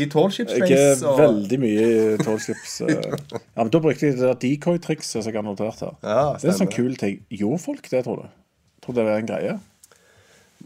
i 0.00 0.06
tallship 0.10 0.48
Jeg 0.50 0.72
er 0.74 0.96
og- 1.06 1.20
veldig 1.20 1.58
mye 1.62 1.84
i 1.86 2.16
tallslips. 2.26 2.80
eh. 2.88 2.96
ja, 2.98 3.60
men 3.62 3.70
da 3.70 3.78
brukte 3.84 4.08
jeg 4.08 4.16
det 4.18 4.24
der 4.26 4.40
decoy-trikset 4.42 5.22
som 5.22 5.30
jeg 5.30 5.36
har 5.38 5.46
notert 5.46 5.78
her. 5.78 5.94
Ja, 6.02 6.32
det 6.34 6.48
er 6.48 6.50
en 6.56 6.58
sånn 6.64 6.72
kul 6.74 6.96
ting. 6.98 7.20
Gjorde 7.30 7.60
folk 7.62 7.86
det, 7.92 8.02
tror 8.08 8.24
du? 8.24 8.26
Tror 8.82 8.96
du 8.96 9.00
det 9.04 9.06
er 9.14 9.22
en 9.22 9.30
greie? 9.30 9.54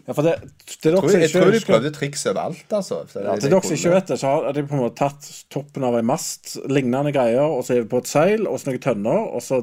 Ja, 0.08 0.14
for 0.16 0.24
det, 0.24 0.32
det 0.40 0.88
er 0.88 0.94
dere 0.94 1.00
tror, 1.02 1.10
som 1.12 1.20
ikke 1.20 1.40
de 1.44 1.56
husker- 1.58 1.72
prøvde 1.74 1.90
triks 1.92 2.22
overalt, 2.30 2.70
altså. 2.72 3.02
Så 3.12 3.20
ja, 3.26 3.34
til 3.36 3.50
dere 3.52 3.60
som 3.66 3.74
ikke 3.76 3.90
vet 3.92 4.06
det, 4.14 4.16
så 4.22 4.30
har 4.32 4.52
de 4.56 4.62
på 4.64 4.78
en 4.78 4.80
måte 4.86 4.96
tatt 5.02 5.26
toppen 5.52 5.84
av 5.84 5.98
en 5.98 6.06
mast, 6.08 6.54
lignende 6.64 7.12
greier, 7.12 7.44
og 7.44 7.60
så 7.66 7.74
er 7.76 7.82
vi 7.82 7.90
på 7.92 8.00
et 8.00 8.08
seil 8.08 8.48
og 8.48 8.56
så 8.56 8.70
noen 8.70 8.80
tønner, 8.86 9.20
og 9.28 9.44
så 9.44 9.60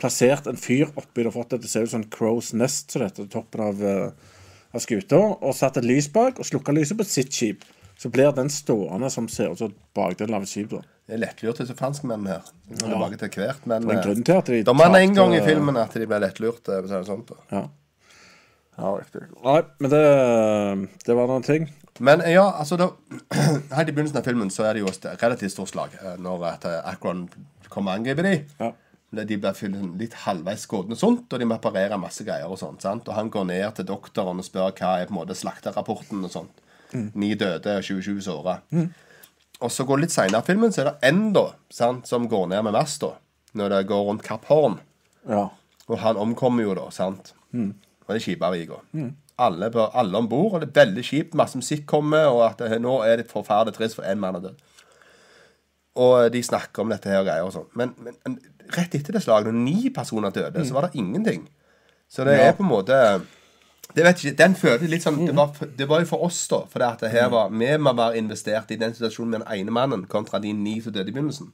plassert 0.00 0.46
en 0.52 0.60
fyr 0.60 0.90
oppi 1.00 1.24
det 1.24 1.30
og 1.32 1.36
fått 1.38 1.54
det 1.54 1.62
til 1.62 1.70
å 1.70 1.72
se 1.72 1.82
ut 1.86 1.90
som 1.94 2.02
en 2.04 2.10
crow's 2.12 2.52
nest, 2.56 2.92
som 2.92 3.02
dette, 3.06 3.24
toppen 3.32 3.64
av, 3.64 3.80
uh, 3.80 4.36
av 4.76 4.84
skuta, 4.84 5.16
og 5.40 5.56
satt 5.56 5.80
et 5.80 5.88
lys 5.88 6.08
bak, 6.12 6.38
og 6.40 6.44
slukka 6.48 6.76
lyset 6.76 7.00
på 7.00 7.08
sitt 7.08 7.32
skip. 7.32 7.64
Så 8.00 8.08
blir 8.12 8.32
den 8.32 8.48
stående 8.48 9.10
som 9.12 9.26
ser 9.28 9.52
ut 9.52 9.58
som 9.60 9.72
bakdelen 9.96 10.34
av 10.36 10.44
et 10.46 10.48
skip. 10.48 10.70
da. 10.72 10.80
Det 11.08 11.16
er 11.16 11.24
lettlurt, 11.24 11.58
disse 11.60 11.74
franskmennene 11.76 12.36
her. 12.36 12.46
Ja, 12.70 12.76
kommer 12.84 13.10
tilbake 13.10 13.32
til 13.34 13.42
hvert, 13.44 13.66
men 13.66 13.82
Det 13.82 13.90
er 13.90 13.92
en 13.92 13.98
eh, 13.98 14.06
grunn 14.06 14.24
til 14.24 14.36
at 14.38 14.46
de 14.52 14.62
Da 14.62 14.72
man 14.72 14.94
en 14.96 15.14
gang 15.14 15.34
i 15.34 15.40
filmen 15.44 15.76
at 15.76 15.92
de 15.98 16.06
ble 16.06 16.20
lettlurt. 16.22 16.68
Sånn, 17.08 17.24
det. 17.28 17.36
Ja. 17.50 17.64
Ja, 18.80 18.90
riktig. 18.96 19.22
Nei, 19.44 19.60
men 19.78 19.92
det, 19.92 20.02
det 21.06 21.16
var 21.16 21.30
noen 21.30 21.44
ting. 21.46 21.68
Men 22.00 22.22
ja, 22.32 22.46
altså 22.56 22.78
da 22.80 22.86
Helt 23.76 23.90
i 23.90 23.92
begynnelsen 23.92 24.20
av 24.20 24.24
filmen 24.24 24.52
så 24.52 24.64
er 24.64 24.76
det 24.76 24.84
jo 24.84 24.92
et 24.92 25.08
relativt 25.20 25.52
stort 25.52 25.72
slag 25.72 25.96
eh, 26.00 26.14
når 26.22 26.46
eh, 26.48 26.78
Akron 26.88 27.26
kommer 27.68 27.92
og 27.92 28.00
angriper 28.00 28.26
dem. 28.26 28.46
Ja. 28.60 28.72
De 29.20 29.36
blir 29.42 29.76
litt 29.98 30.14
halvveis 30.22 30.64
skutt 30.64 30.90
og 30.94 30.98
sånt, 30.98 31.26
og 31.28 31.42
de 31.42 31.46
må 31.48 31.58
operere 31.58 31.98
masse 32.00 32.24
greier. 32.24 32.48
Og 32.48 32.60
sånt, 32.60 32.82
sant? 32.86 33.08
Og 33.10 33.16
han 33.16 33.30
går 33.32 33.48
ned 33.50 33.66
til 33.76 33.88
doktoren 33.88 34.38
og 34.40 34.46
spør 34.46 34.70
hva 34.78 34.96
er 35.00 35.08
på 35.08 35.14
en 35.16 35.18
måte 35.18 35.36
slakterapporten 35.38 36.22
og 36.24 36.32
sånt. 36.32 36.62
Ni 37.18 37.32
døde 37.38 37.76
og 37.78 37.86
27 37.86 38.20
såra. 38.26 38.60
Og 39.60 39.72
så 39.74 39.84
går 39.86 39.98
det 39.98 40.06
litt 40.06 40.14
seinere 40.14 40.42
i 40.42 40.46
filmen, 40.46 40.72
så 40.72 40.84
er 40.84 40.88
det 40.92 41.10
en 41.10 41.24
da, 41.34 41.44
sant, 41.74 42.06
som 42.08 42.30
går 42.30 42.48
ned 42.54 42.64
med 42.66 42.74
masta 42.78 43.16
når 43.58 43.74
det 43.74 43.80
går 43.90 44.04
rundt 44.06 44.22
Kapp 44.26 44.46
Horn. 44.46 44.78
Ja. 45.28 45.48
Og 45.90 45.98
han 46.04 46.18
omkommer 46.22 46.64
jo 46.64 46.76
da, 46.78 46.86
sant? 46.94 47.34
Og 48.06 48.14
det 48.14 48.16
er 48.20 48.24
Skipavika. 48.24 48.80
Alle, 49.40 49.70
på- 49.72 49.90
alle 49.94 50.18
om 50.18 50.28
bord, 50.28 50.52
og 50.54 50.60
det 50.60 50.68
er 50.76 50.84
veldig 50.84 51.04
kjipt. 51.04 51.34
Masse 51.34 51.56
musikk 51.56 51.86
kommer, 51.86 52.26
og 52.28 52.42
at 52.50 52.58
det, 52.58 52.80
nå 52.82 52.98
er 53.06 53.16
det 53.22 53.28
forferdelig 53.30 53.74
trist, 53.78 53.94
for 53.96 54.02
én 54.04 54.18
mann 54.20 54.36
er 54.36 54.40
død. 54.40 54.54
Og 56.00 56.32
de 56.32 56.42
snakker 56.42 56.82
om 56.84 56.90
dette 56.92 57.08
her 57.10 57.18
og 57.22 57.26
greier 57.26 57.46
og 57.48 57.52
sånn. 57.54 57.68
Men, 57.76 57.94
men 58.04 58.36
rett 58.76 58.94
etter 58.94 59.16
det 59.16 59.22
slaget, 59.24 59.48
når 59.50 59.58
ni 59.64 59.90
personer 59.94 60.30
døde, 60.34 60.64
så 60.68 60.76
var 60.76 60.86
det 60.88 61.00
ingenting. 61.00 61.48
Så 62.10 62.24
det 62.26 62.36
er 62.40 62.52
på 62.58 62.62
en 62.62 62.68
måte 62.70 62.96
det 63.94 64.04
vet 64.06 64.20
ikke, 64.22 64.36
Den 64.38 64.54
følte 64.54 64.86
litt 64.86 65.02
sånn 65.02 65.16
det, 65.26 65.32
var, 65.34 65.50
det 65.78 65.86
var 65.90 66.00
jo 66.00 66.06
for 66.06 66.22
oss, 66.28 66.46
da. 66.48 66.60
For 66.70 66.78
det 66.78 66.86
at 66.92 67.00
det 67.00 67.10
her 67.10 67.28
var, 67.32 67.48
vi 67.50 67.72
må 67.82 67.92
være 67.98 68.18
investert 68.20 68.70
i 68.70 68.76
den 68.78 68.92
situasjonen 68.94 69.30
med 69.30 69.40
den 69.40 69.58
ene 69.64 69.70
mannen 69.74 70.04
kontra 70.06 70.38
de 70.38 70.52
ni 70.54 70.76
som 70.80 70.92
døde 70.94 71.10
i 71.10 71.12
begynnelsen. 71.16 71.50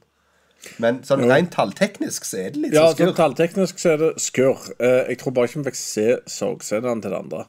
Men 0.83 1.03
sånn 1.07 1.25
rent 1.29 1.53
tallteknisk 1.55 2.27
så 2.27 2.41
er 2.43 2.55
det 2.55 2.63
litt 2.63 2.77
Ja, 2.77 2.89
sånn 2.91 3.11
sånn 3.11 3.19
tallteknisk 3.19 3.81
så 3.81 3.95
er 3.95 4.01
det 4.03 4.13
skurr. 4.23 4.65
Eh, 4.79 5.13
jeg 5.13 5.21
tror 5.21 5.37
bare 5.37 5.51
ikke 5.51 5.63
vi 5.63 5.69
fikk 5.71 5.79
se 5.81 6.07
sorgscenene 6.31 7.05
til 7.05 7.15
det 7.15 7.21
andre. 7.21 7.45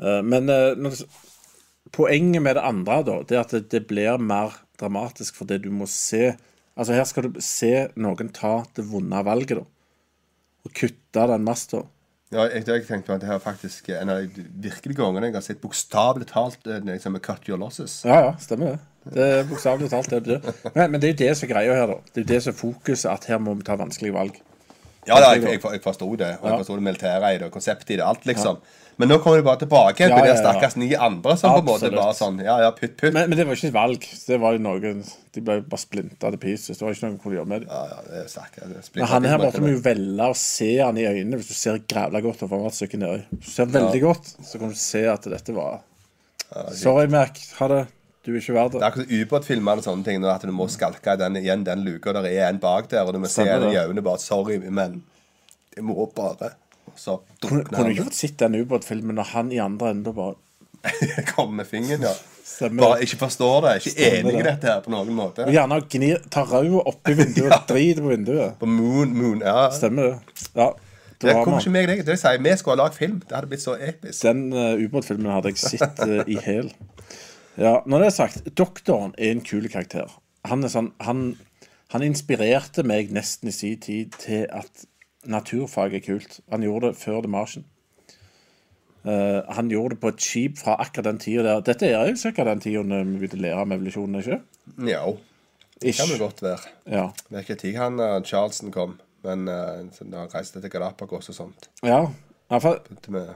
Eh, 0.00 0.20
men 0.26 0.52
eh, 0.52 1.02
poenget 1.96 2.44
med 2.44 2.58
det 2.58 2.66
andre, 2.68 3.00
da, 3.06 3.16
det 3.26 3.38
er 3.38 3.44
at 3.44 3.56
det, 3.72 3.82
blir 3.90 4.22
mer 4.22 4.58
dramatisk 4.80 5.38
fordi 5.40 5.62
du 5.66 5.72
må 5.74 5.88
se 5.90 6.36
Altså, 6.76 6.92
her 6.92 7.06
skal 7.08 7.24
du 7.24 7.38
se 7.40 7.86
noen 7.96 8.28
ta 8.36 8.58
det 8.76 8.82
vonde 8.84 9.16
valget, 9.24 9.62
da. 9.62 9.62
Og 10.68 10.74
kutte 10.76 11.22
den 11.30 11.46
masta. 11.46 11.78
Ja, 12.34 12.42
jeg, 12.52 12.66
jeg 12.68 12.82
tenkte 12.84 13.08
på 13.08 13.14
at 13.14 13.22
det 13.22 13.30
her 13.30 13.40
faktisk 13.40 13.88
en 13.96 14.12
av 14.12 14.26
de 14.34 14.44
virkelige 14.66 14.98
gangene 14.98 15.30
jeg 15.30 15.38
har 15.38 15.46
sett 15.46 15.62
bokstavelig 15.62 16.28
talt 16.34 16.68
liksom, 16.68 17.16
cut 17.24 17.48
your 17.48 17.56
losses. 17.62 18.02
Ja, 18.04 18.18
ja, 18.26 18.34
stemmer 18.42 18.74
det. 18.74 18.82
Det 19.14 19.26
er 19.26 19.46
bokstavelig 19.46 19.90
talt 19.92 20.10
det 20.10 20.22
det. 20.26 20.40
Men, 20.74 20.90
men 20.92 21.00
det 21.00 21.08
er 21.08 21.14
jo 21.14 21.20
det 21.22 21.30
som 21.38 21.46
er 21.46 21.52
greia 21.52 21.78
her, 21.78 21.92
da. 21.92 21.98
Det 22.10 22.22
er 22.22 22.24
jo 22.24 22.30
det 22.32 22.42
som 22.44 22.54
er 22.54 22.58
fokuset, 22.58 23.08
at 23.12 23.28
her 23.30 23.42
må 23.42 23.54
vi 23.58 23.66
ta 23.66 23.76
vanskelige 23.78 24.16
valg. 24.16 24.40
Ja, 25.06 25.20
da, 25.22 25.34
jeg, 25.36 25.44
jeg, 25.46 25.60
jeg 25.62 25.82
forsto 25.84 26.08
det. 26.18 26.32
Og 26.40 26.48
jeg 26.50 26.64
forsto 26.64 26.80
det 26.80 26.84
militære 26.88 27.30
i 27.34 27.38
det, 27.38 27.46
og 27.46 27.54
konseptet 27.54 27.94
i 27.94 28.00
det. 28.00 28.06
Alt, 28.06 28.26
liksom. 28.26 28.58
Men 28.96 29.10
nå 29.12 29.18
kommer 29.20 29.42
de 29.42 29.44
bare 29.44 29.60
tilbake 29.60 29.98
til 29.98 30.08
ja, 30.08 30.18
ja, 30.24 30.28
ja. 30.30 30.36
stakkars 30.40 30.76
ni 30.80 30.86
andre 30.96 31.34
som 31.36 31.52
på 31.52 31.58
en 31.60 31.66
måte 31.66 31.90
bare 31.92 32.14
sånn 32.16 32.38
Ja, 32.40 32.54
ja, 32.64 32.70
putt, 32.72 32.94
putt. 32.96 33.12
Men, 33.12 33.28
men 33.28 33.36
det 33.36 33.44
var 33.44 33.58
ikke 33.58 33.68
et 33.68 33.74
valg. 33.74 34.06
Det 34.24 34.38
var 34.40 34.56
jo 34.56 34.62
noen 34.64 35.02
De 35.36 35.42
ble 35.44 35.58
bare 35.68 35.82
splinta 35.82 36.30
til 36.32 36.40
pieces. 36.40 36.78
Det 36.78 36.86
var 36.86 36.96
ikke 36.96 37.10
noe 37.10 37.16
de 37.18 37.20
kunne 37.20 37.36
gjøre 37.36 37.50
med 37.50 37.66
dem. 37.66 37.74
Ja, 37.74 37.82
ja, 37.92 37.98
det 38.06 38.22
er 38.22 38.30
stakkars. 38.32 38.88
Men 38.96 39.10
han 39.10 39.28
her 39.28 39.42
måtte 39.42 39.60
vi 39.66 39.74
jo 39.74 39.82
velge 39.84 40.30
å 40.32 40.38
se 40.40 40.70
han 40.80 40.96
i 40.96 41.04
øynene 41.10 41.42
hvis 41.42 41.52
du 41.52 41.58
ser 41.58 41.82
grævla 41.84 42.24
godt. 42.24 42.40
Og 42.40 42.48
for 42.48 42.56
han 42.56 42.64
var 42.64 42.72
et 42.72 42.78
stykke 42.80 43.02
nedi. 43.02 43.20
Hvis 43.34 43.50
du 43.50 43.52
ser 43.58 43.70
veldig 43.76 44.02
godt, 44.06 44.32
så 44.48 44.62
kan 44.62 44.72
du 44.72 44.80
se 44.80 45.04
at 45.12 45.28
dette 45.36 45.58
var 45.60 45.84
Sorry, 46.78 47.10
Mac. 47.12 47.36
Ha 47.58 47.68
det. 47.68 47.84
Du 48.26 48.32
er 48.34 48.40
ikke 48.40 48.56
verdt 48.56 48.72
Det 48.74 48.80
det. 48.80 48.82
er 48.82 48.90
akkurat 48.90 49.12
ubåtfilmer 49.14 49.80
og 49.80 49.86
sånne 49.86 50.06
ting. 50.08 50.20
Nå, 50.22 50.30
at 50.32 50.42
du 50.42 50.50
må 50.54 50.66
skalke 50.72 51.14
i 51.14 51.20
den, 51.20 51.38
igjen 51.38 51.62
den 51.66 51.84
luka, 51.86 52.14
det 52.18 52.32
er 52.34 52.48
en 52.50 52.58
bak 52.62 52.88
der, 52.90 53.06
og 53.06 53.14
du 53.14 53.20
må 53.22 53.30
se 53.30 53.46
den 53.46 53.68
i 53.68 53.74
det. 53.76 53.84
øynene 53.86 54.02
bare 54.02 54.18
Sorry, 54.22 54.58
men 54.66 55.02
det 55.76 55.84
må 55.86 56.08
bare 56.16 56.54
så 56.96 57.18
Kunne 57.42 57.62
drukner 57.62 57.76
kunne 57.76 57.88
du 57.88 57.94
ikke 57.94 58.08
fått 58.08 58.18
sett 58.18 58.38
den 58.40 58.54
ubåtfilmen 58.56 59.18
når 59.18 59.30
han 59.34 59.52
i 59.52 59.58
andre 59.60 59.90
enden 59.92 60.14
bare 60.16 60.34
Kommer 61.34 61.62
med 61.62 61.68
fingeren, 61.68 62.06
ja. 62.06 62.14
Stemmer 62.46 62.84
Bare 62.84 63.02
ikke 63.02 63.18
forstår 63.18 63.64
det. 63.64 63.72
Ikke 63.80 63.90
Stemmer 63.90 64.18
enig 64.18 64.34
i 64.34 64.42
det. 64.42 64.50
dette 64.52 64.70
her 64.70 64.82
på 64.84 64.92
noen 64.94 65.14
måte. 65.18 65.46
Og 65.48 65.54
gjerne 65.54 65.80
gnir, 65.90 66.20
ta 66.30 66.44
røda 66.46 66.82
oppi 66.92 67.16
vinduet 67.18 67.54
og 67.56 67.64
driter 67.68 68.04
på 68.04 68.12
vinduet. 68.12 68.58
På 68.60 68.68
Moon, 68.70 69.14
Moon 69.18 69.42
Ja. 69.42 69.66
Stemmer 69.74 70.12
det. 70.12 70.50
Ja. 70.54 70.68
Det 71.22 71.32
man. 71.32 71.58
ikke 71.58 71.72
meg 71.72 71.88
deg. 71.90 72.04
Det 72.06 72.18
sier 72.20 72.38
vi 72.44 72.52
skulle 72.60 72.76
ha 72.76 72.84
lagd 72.84 72.98
film. 72.98 73.18
Det 73.24 73.34
hadde 73.34 73.50
blitt 73.50 73.64
så 73.64 73.74
episk. 73.80 74.20
Den 74.22 74.46
uh, 74.52 74.76
ubåtfilmen 74.78 75.32
hadde 75.32 75.52
jeg 75.54 75.62
sett 75.80 76.02
uh, 76.04 76.20
i 76.28 76.36
hæl. 76.44 76.70
Ja, 77.56 77.80
når 77.86 78.02
det 78.02 78.06
er 78.06 78.16
sagt, 78.16 78.48
doktoren 78.58 79.14
er 79.18 79.32
en 79.32 79.44
kul 79.44 79.68
karakter. 79.72 80.10
Han 80.46 80.64
er 80.64 80.72
sånn 80.72 80.92
Han, 81.02 81.36
han 81.94 82.04
inspirerte 82.04 82.84
meg 82.86 83.12
nesten 83.14 83.48
i 83.48 83.54
sin 83.54 83.80
tid 83.80 84.12
til 84.20 84.44
at 84.52 84.84
naturfag 85.26 85.96
er 85.96 86.04
kult. 86.04 86.40
Han 86.52 86.62
gjorde 86.66 86.92
det 86.92 87.00
før 87.00 87.22
The 87.24 87.30
Martian. 87.32 87.64
Eh, 89.06 89.40
han 89.54 89.70
gjorde 89.70 89.94
det 89.94 90.00
på 90.02 90.10
et 90.10 90.22
skip 90.22 90.58
fra 90.58 90.76
akkurat 90.82 91.06
den 91.12 91.18
tida 91.22 91.44
der. 91.46 91.64
Dette 91.66 91.88
er 91.88 92.10
jo 92.10 92.18
sikkert 92.18 92.50
den 92.50 92.62
tida 92.62 92.82
vi 92.82 93.18
begynte 93.20 93.38
å 93.38 93.42
lære 93.44 93.62
om 93.62 93.74
evolusjonen, 93.76 94.20
ikke? 94.22 94.40
Ja, 94.90 95.02
det 95.82 95.94
kan 95.94 96.10
det 96.10 96.20
godt 96.22 96.42
være. 96.42 96.72
Ja. 96.90 97.04
Det 97.28 97.38
er 97.38 97.44
ikke 97.46 97.58
tid 97.60 97.78
han 97.78 98.00
uh, 98.02 98.18
Charleston 98.26 98.74
kom, 98.74 98.96
men 99.26 99.46
uh, 99.46 99.84
da 100.00 100.24
han 100.24 100.32
reiste 100.34 100.62
til 100.62 100.72
Galapagos 100.72 101.30
og 101.30 101.38
sånt. 101.38 101.68
ja. 101.86 102.02
for, 102.58 102.82
Begynte 102.88 103.14
med 103.14 103.30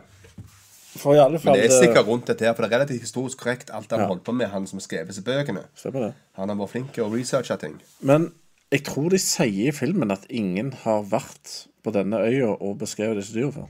for 0.98 1.14
i 1.14 1.20
alle 1.22 1.38
fall 1.38 1.54
Men 1.54 1.60
det 1.62 1.70
er 1.70 1.74
eh, 1.76 1.86
sikkert 1.86 2.06
rundt 2.08 2.26
dette 2.26 2.46
her, 2.46 2.54
for 2.54 2.64
det 2.66 2.72
er 2.72 2.78
relativt 2.80 3.04
historisk 3.04 3.38
korrekt 3.38 3.70
alt 3.70 3.90
han 3.94 4.00
Ja. 4.00 4.06
holdt 4.10 4.24
på 4.26 4.34
med, 4.34 4.48
han 4.50 4.66
som 4.66 4.78
har 4.80 4.86
skrevet 4.86 5.12
disse 5.12 5.22
bøkene. 5.22 5.64
Han 6.36 6.48
har 6.48 6.56
vært 6.56 6.70
flink 6.70 6.92
til 6.92 7.04
å 7.04 7.12
researche 7.12 7.56
ting. 7.60 7.76
Men 8.02 8.32
jeg 8.70 8.84
tror 8.86 9.10
de 9.10 9.18
sier 9.18 9.68
i 9.68 9.74
filmen 9.74 10.10
at 10.10 10.26
ingen 10.28 10.72
har 10.84 11.02
vært 11.02 11.66
på 11.84 11.92
denne 11.94 12.18
øya 12.22 12.56
og 12.60 12.78
beskrevet 12.78 13.16
disse 13.20 13.34
dyra 13.34 13.52
før. 13.52 13.68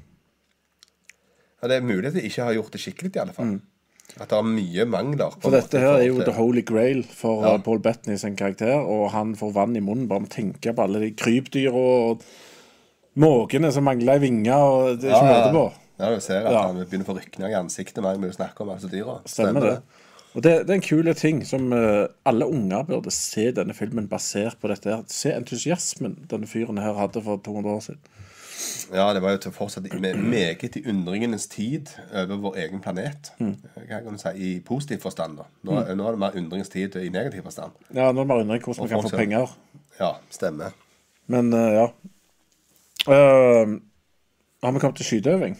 Ja, 1.60 1.68
det 1.68 1.76
er 1.76 1.84
mulig 1.84 2.06
at 2.08 2.14
de 2.16 2.24
ikke 2.24 2.46
har 2.46 2.56
gjort 2.56 2.72
det 2.72 2.80
skikkelig, 2.80 3.12
i 3.16 3.20
alle 3.20 3.36
fall. 3.36 3.60
At 4.18 4.30
det 4.32 4.38
er 4.38 4.46
mye 4.46 4.86
mangler. 4.90 5.34
Mm. 5.36 5.42
For 5.44 5.54
dette 5.54 5.76
måte, 5.76 5.80
her 5.84 5.98
er 6.00 6.06
jo 6.08 6.22
The 6.24 6.32
Holy 6.34 6.62
Grail 6.66 7.02
for 7.04 7.44
Ja. 7.44 7.54
uh, 7.54 7.62
Paul 7.62 7.78
Bettany 7.78 8.16
sin 8.18 8.36
karakter, 8.36 8.80
og 8.80 9.10
han 9.12 9.36
får 9.36 9.52
vann 9.54 9.76
i 9.76 9.80
munnen 9.80 10.08
bare 10.08 10.24
med 10.24 10.30
å 10.30 10.34
tenke 10.34 10.74
på 10.74 10.82
alle 10.82 11.00
de 11.04 11.10
krypdyra 11.12 11.72
og 11.74 12.24
måkene 13.20 13.70
som 13.72 13.84
mangler 13.84 14.18
vinger, 14.18 14.44
vinge, 14.44 14.56
og 14.56 15.00
det 15.00 15.10
er 15.10 15.14
ikke 15.14 15.30
måte 15.30 15.52
på. 15.54 15.72
Ja, 16.00 16.10
du 16.14 16.20
ser 16.24 16.46
at 16.46 16.54
Ja. 16.54 16.66
han 16.66 16.78
begynner 16.80 17.04
å 17.04 17.12
få 17.12 17.18
rykninger 17.18 17.52
i 17.52 17.58
ansiktet 17.58 18.00
når 18.00 18.16
begynner 18.16 18.32
å 18.32 18.38
snakke 18.40 18.64
om 18.64 18.72
altså 18.72 18.88
dyra. 18.88 19.20
Stemmer 19.28 19.66
det. 19.66 19.74
Og 20.30 20.44
det, 20.46 20.52
det 20.66 20.70
er 20.70 20.78
en 20.78 20.86
kul 20.86 21.10
ting 21.18 21.40
som 21.46 21.72
uh, 21.74 22.06
alle 22.24 22.46
unger 22.46 22.84
burde 22.86 23.10
se 23.10 23.48
denne 23.50 23.74
filmen 23.74 24.06
basert 24.08 24.60
på 24.62 24.70
dette. 24.70 24.88
her. 24.88 25.02
Se 25.10 25.32
entusiasmen 25.34 26.20
denne 26.30 26.46
fyren 26.46 26.78
her 26.78 26.94
hadde 26.94 27.22
for 27.22 27.42
200 27.42 27.72
år 27.74 27.80
siden. 27.88 28.18
Ja, 28.92 29.14
det 29.14 29.22
var 29.22 29.34
jo 29.34 29.40
til 29.40 29.54
fortsatt 29.56 29.86
med 30.00 30.18
meget 30.20 30.76
i 30.76 30.82
undringenes 30.88 31.46
tid 31.48 31.88
over 32.12 32.36
vår 32.36 32.58
egen 32.64 32.82
planet. 32.84 33.32
Mm. 33.40 33.54
Hva 33.74 34.00
kan 34.04 34.16
du 34.16 34.20
si, 34.20 34.32
I 34.36 34.50
positiv 34.60 35.00
forstand, 35.00 35.38
da. 35.40 35.46
Nå, 35.64 35.78
nå 35.96 36.06
er 36.06 36.16
det 36.16 36.20
mer 36.20 36.36
undringens 36.36 36.68
tid 36.68 36.96
i 37.00 37.08
negativ 37.08 37.46
forstand. 37.48 37.72
Ja, 37.94 38.10
nå 38.12 38.20
er 38.20 38.24
det 38.24 38.30
mer 38.32 38.44
undring 38.44 38.62
hvordan 38.62 38.84
vi 38.84 38.94
kan 38.94 39.06
få 39.06 39.16
penger. 39.16 39.54
Ja, 40.00 40.12
stemmer. 40.30 40.76
Men 41.30 41.52
uh, 41.54 41.70
ja. 41.78 41.86
Uh, 43.08 43.80
har 44.62 44.72
vi 44.76 44.82
kommet 44.82 45.00
til 45.00 45.08
skyteøving? 45.08 45.56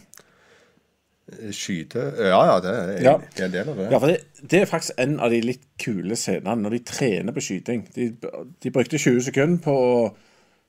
Skyte 1.52 2.06
Ja, 2.18 2.40
ja, 2.46 2.56
det 2.64 2.70
er, 2.74 3.02
Ja. 3.04 3.14
det 3.36 3.40
er 3.40 3.44
en 3.46 3.52
del 3.52 3.68
av 3.68 3.76
det. 3.76 3.90
Ja, 3.92 3.98
for 3.98 4.06
det, 4.12 4.18
det 4.50 4.62
er 4.62 4.66
faktisk 4.70 4.98
en 4.98 5.18
av 5.20 5.30
de 5.30 5.40
litt 5.44 5.62
kule 5.78 6.16
scenene 6.16 6.56
når 6.62 6.70
de 6.78 6.82
trener 6.90 7.32
på 7.36 7.40
skyting. 7.44 7.86
De, 7.94 8.10
de 8.62 8.70
brukte 8.74 8.98
20 8.98 9.20
sekunder 9.30 9.62
på 9.64 9.76
å 9.76 9.94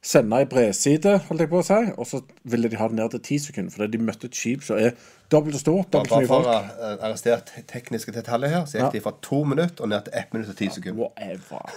sende 0.02 0.34
ei 0.42 0.46
bredside, 0.50 1.20
holdt 1.28 1.44
jeg 1.44 1.50
på 1.52 1.60
å 1.62 1.66
si, 1.66 1.76
og 1.94 2.08
så 2.10 2.24
ville 2.50 2.70
de 2.72 2.78
ha 2.80 2.88
det 2.90 2.96
ned 2.98 3.12
til 3.14 3.20
10 3.22 3.44
sekunder, 3.44 3.72
fordi 3.76 3.92
de 3.98 4.00
møtte 4.02 4.26
et 4.32 4.34
skip 4.40 4.64
som 4.66 4.80
er 4.82 4.96
dobbelt 5.30 5.54
så 5.54 5.62
stort, 5.62 5.92
dobbelt 5.94 6.10
så 6.10 6.16
bare 6.18 6.30
for 6.32 6.48
å 6.50 6.56
eh, 6.56 6.96
arrestere 7.06 7.62
tekniske 7.70 8.12
detaljer 8.16 8.50
her, 8.50 8.64
så 8.66 8.80
gikk 8.80 8.88
Ja. 8.88 8.90
de 8.96 9.02
fra 9.06 9.14
to 9.22 9.44
minutter 9.46 9.86
og 9.86 9.90
ned 9.94 10.08
til 10.08 10.14
ett 10.18 10.34
minutt 10.34 10.50
og 10.50 10.58
ti 10.58 10.70
sekunder. 10.74 11.04
Whatever. 11.04 11.70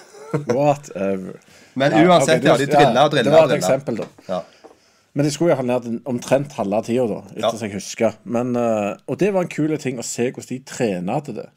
Whatever. 0.55 1.37
Men 1.77 1.93
Ja, 1.93 2.05
uansett, 2.09 2.41
du, 2.43 2.49
ja, 2.49 2.57
de 2.57 2.67
driller 2.67 3.05
og 3.05 3.11
Det 3.13 3.25
driller 3.25 3.37
var 3.39 3.51
et 3.53 3.59
eksempel, 3.59 3.97
da. 4.01 4.07
Ja. 4.29 4.41
Men 5.15 5.25
de 5.27 5.31
skulle 5.31 5.55
jo 5.55 5.61
ha 5.61 5.63
ned 5.67 6.01
omtrent 6.11 6.57
halve 6.59 6.81
tida, 6.89 7.05
da, 7.07 7.21
etter 7.31 7.41
Ja. 7.45 7.51
som 7.55 7.69
jeg 7.69 7.77
husker. 7.77 8.17
Men, 8.25 8.57
eh, 8.59 8.97
og 9.07 9.19
det 9.19 9.33
var 9.35 9.43
en 9.47 9.49
kul 9.53 9.77
ting 9.79 9.99
å 9.99 10.03
se 10.07 10.31
hvordan 10.31 10.49
de 10.49 10.59
trener 10.67 11.21
til 11.25 11.35
det. 11.35 11.49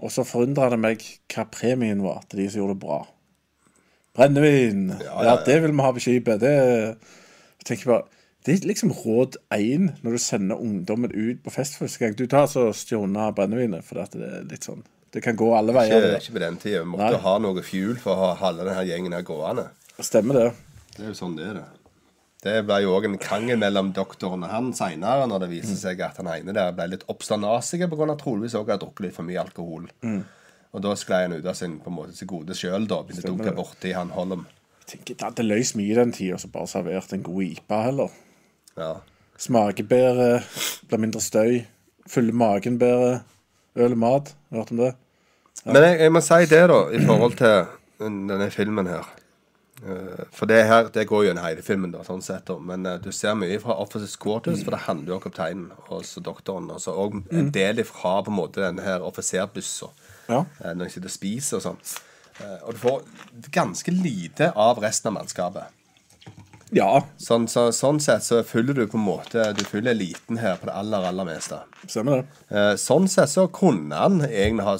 Og 0.00 0.10
så 0.10 0.24
forundra 0.26 0.70
det 0.70 0.78
meg 0.78 1.04
hva 1.30 1.44
premien 1.50 2.02
var 2.02 2.22
til 2.28 2.40
de 2.42 2.48
som 2.50 2.60
gjorde 2.62 2.74
det 2.74 2.82
bra. 2.86 3.06
Brennevin! 4.18 4.88
Ja, 5.00 5.22
ja, 5.22 5.24
ja. 5.30 5.36
det 5.46 5.60
vil 5.62 5.72
vi 5.72 5.82
ha 5.84 5.92
på 5.94 6.02
skipet. 6.02 6.40
Det 6.42 6.52
jeg 6.54 7.66
tenker 7.70 7.86
bare, 7.92 8.04
det 8.46 8.54
er 8.56 8.68
liksom 8.70 8.92
råd 8.94 9.36
én 9.54 9.90
når 10.02 10.16
du 10.16 10.18
sender 10.22 10.58
ungdommen 10.62 11.12
ut 11.14 11.42
på 11.44 11.52
fest 11.54 11.78
første 11.78 12.02
gang. 12.02 12.16
Du 12.18 12.26
tar 12.26 12.46
så 12.50 12.68
stjåler 12.74 13.34
brennevinet, 13.36 13.84
for 13.86 14.00
det 14.00 14.18
er 14.18 14.46
litt 14.48 14.66
sånn 14.66 14.82
Det 15.12 15.22
kan 15.24 15.36
gå 15.40 15.46
alle 15.56 15.72
veier. 15.72 16.02
Ikke, 16.04 16.18
ikke 16.20 16.32
på 16.34 16.40
den 16.42 16.56
tida. 16.60 16.82
Vi 16.82 16.90
måtte 16.92 17.14
Nei. 17.14 17.20
ha 17.24 17.38
noe 17.40 17.62
fuel 17.64 17.94
for 17.96 18.12
å 18.12 18.26
ha 18.26 18.34
halve 18.42 18.66
denne 18.68 18.82
gjengen 18.84 19.14
her 19.16 19.22
gående. 19.24 19.68
Stemmer 20.04 20.36
det. 20.36 20.48
Det 20.96 21.04
er 21.06 21.08
jo 21.08 21.16
sånn 21.16 21.36
det 21.38 21.46
er, 21.48 21.54
det. 21.62 21.77
Det 22.38 22.54
ble 22.68 22.76
jo 22.84 22.92
òg 22.94 23.08
en 23.08 23.16
krangel 23.18 23.58
mellom 23.58 23.88
doktoren 23.96 24.44
og 24.46 24.52
han 24.52 24.68
seinere, 24.76 25.26
når 25.26 25.42
det 25.42 25.48
viser 25.56 25.78
seg 25.78 26.02
at 26.06 26.20
han 26.20 26.28
ene 26.30 26.54
der 26.54 26.74
ble 26.76 26.86
litt 26.92 27.06
oppstandasig 27.10 27.80
pga. 27.90 28.14
troligvis 28.20 28.54
òg 28.54 28.70
ha 28.70 28.76
drukket 28.78 29.08
litt 29.08 29.16
for 29.16 29.26
mye 29.26 29.40
alkohol. 29.42 29.88
Og 30.68 30.84
da 30.84 30.92
sklei 31.00 31.24
han 31.24 31.34
ut 31.34 31.48
av 31.48 31.56
sin 31.58 31.78
på 31.82 31.90
en 31.90 31.96
måte 31.96 32.14
sin 32.14 32.30
gode 32.30 32.54
sjøl, 32.54 32.86
da. 32.86 33.00
Begynte 33.02 33.26
å 33.26 33.34
dunke 33.34 33.54
borti 33.56 33.94
han 33.96 34.12
Holm. 34.14 34.46
Jeg 34.84 34.92
tenker 34.92 35.18
Det 35.18 35.26
hadde 35.26 35.46
løst 35.48 35.76
mye 35.80 35.92
i 35.92 35.98
den 35.98 36.12
tida, 36.14 36.38
så 36.38 36.50
bare 36.52 36.70
servert 36.70 37.12
en 37.12 37.24
god 37.26 37.42
IPA 37.48 37.80
heller. 37.88 38.14
Ja. 38.78 38.92
Smaker 39.38 39.88
bedre, 39.88 40.28
blir 40.88 41.02
mindre 41.02 41.22
støy. 41.24 41.64
Fyller 42.08 42.36
magen 42.36 42.78
bedre. 42.78 43.22
Øl 43.78 43.96
og 43.96 44.02
mat. 44.04 44.34
Hørt 44.54 44.70
om 44.74 44.80
det? 44.84 44.94
Men 45.66 45.82
jeg, 45.82 45.98
jeg 46.04 46.12
må 46.14 46.22
si 46.24 46.38
det, 46.48 46.62
da, 46.70 46.78
i 46.94 47.00
forhold 47.04 47.36
til 47.40 47.56
denne 47.98 48.50
filmen 48.54 48.86
her. 48.88 49.08
Eh, 49.86 50.24
For 50.34 50.46
det 50.50 50.64
her, 50.66 50.88
det 50.94 51.06
går 51.06 51.30
en 51.30 51.38
hele 51.42 51.62
filmen, 51.62 51.92
da, 51.94 52.02
sånn 52.06 52.22
sett. 52.24 52.50
Men 52.60 52.86
uh, 52.86 52.96
du 52.98 53.10
ser 53.14 53.36
mye 53.38 53.60
fra 53.62 53.76
Officers 53.78 54.16
Quarters, 54.18 54.64
for 54.66 54.74
det 54.74 54.84
handler 54.88 55.12
jo 55.14 55.18
om 55.20 55.24
kapteinen 55.28 55.70
og 55.88 56.04
doktoren. 56.26 56.70
Og 56.74 56.80
så 56.82 56.94
òg 56.98 57.20
en 57.30 57.50
del 57.54 57.78
ifra 57.84 58.18
på 58.26 58.32
en 58.32 58.38
måte 58.40 58.64
denne 58.64 58.82
her 58.82 59.04
offiserbussa. 59.06 59.90
Ja. 60.28 60.44
eh, 60.64 60.74
Når 60.74 60.84
de 60.84 60.90
sitter 60.96 61.08
og 61.12 61.14
spiser 61.14 61.60
og 61.60 61.66
sånn. 61.68 61.82
Uh, 62.38 62.58
Og 62.68 62.72
du 62.74 62.78
får 62.78 63.02
ganske 63.54 63.94
lite 63.94 64.52
av 64.54 64.78
resten 64.82 65.12
av 65.12 65.20
mannskapet. 65.20 65.74
Ja, 66.70 67.00
Sånn, 67.16 67.46
så, 67.48 67.70
sånn 67.72 67.96
sett 67.98 68.26
så 68.26 68.42
følger 68.44 68.74
du 68.76 68.82
på 68.92 68.98
en 68.98 69.06
måte 69.06 69.40
Du 69.56 69.62
følger 69.64 69.94
eliten 69.94 70.36
her 70.36 70.58
på 70.60 70.66
det 70.68 70.74
aller, 70.76 71.06
aller 71.08 71.24
meste. 71.24 71.62
stemmer 71.86 72.20
det. 72.20 72.64
Sånn 72.76 73.08
sett 73.08 73.32
så 73.32 73.46
kunne 73.48 73.96
han 73.96 74.20
egentlig 74.26 74.66
ha 74.66 74.74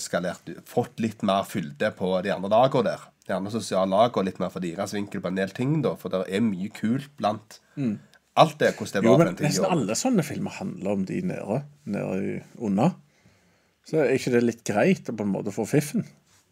skalert 0.00 0.48
fått 0.64 0.96
litt 1.04 1.20
mer 1.22 1.44
fylde 1.44 1.90
på 1.98 2.14
de 2.24 2.32
andre 2.32 2.48
lagene 2.54 2.88
der. 2.88 3.04
De 3.26 3.50
sosiale 3.50 3.50
sosiale 3.50 4.02
og 4.20 4.24
litt 4.26 4.38
mer 4.38 4.52
fra 4.54 4.60
deres 4.62 4.92
vinkel 4.94 5.20
på 5.24 5.28
en 5.32 5.38
del 5.40 5.50
ting, 5.54 5.80
da. 5.82 5.94
For 5.98 6.12
det 6.12 6.24
er 6.30 6.44
mye 6.46 6.68
kult 6.74 7.08
blant 7.18 7.58
alt 8.36 8.58
det, 8.60 8.74
hvordan 8.76 9.02
det 9.02 9.08
Jo, 9.08 9.14
var 9.16 9.16
på 9.16 9.24
men 9.24 9.26
den 9.32 9.36
tiden. 9.40 9.48
nesten 9.50 9.72
alle 9.72 9.96
sånne 9.98 10.24
filmer 10.26 10.50
handler 10.60 10.92
om 10.92 11.04
de 11.08 11.22
nede. 11.22 11.62
Nede 11.86 12.42
unna. 12.58 12.92
Så 13.86 14.02
er 14.02 14.14
ikke 14.18 14.32
det 14.34 14.44
litt 14.44 14.62
greit 14.66 15.08
å 15.10 15.16
på 15.16 15.24
en 15.26 15.32
måte 15.32 15.54
få 15.54 15.66
fiffen? 15.66 16.04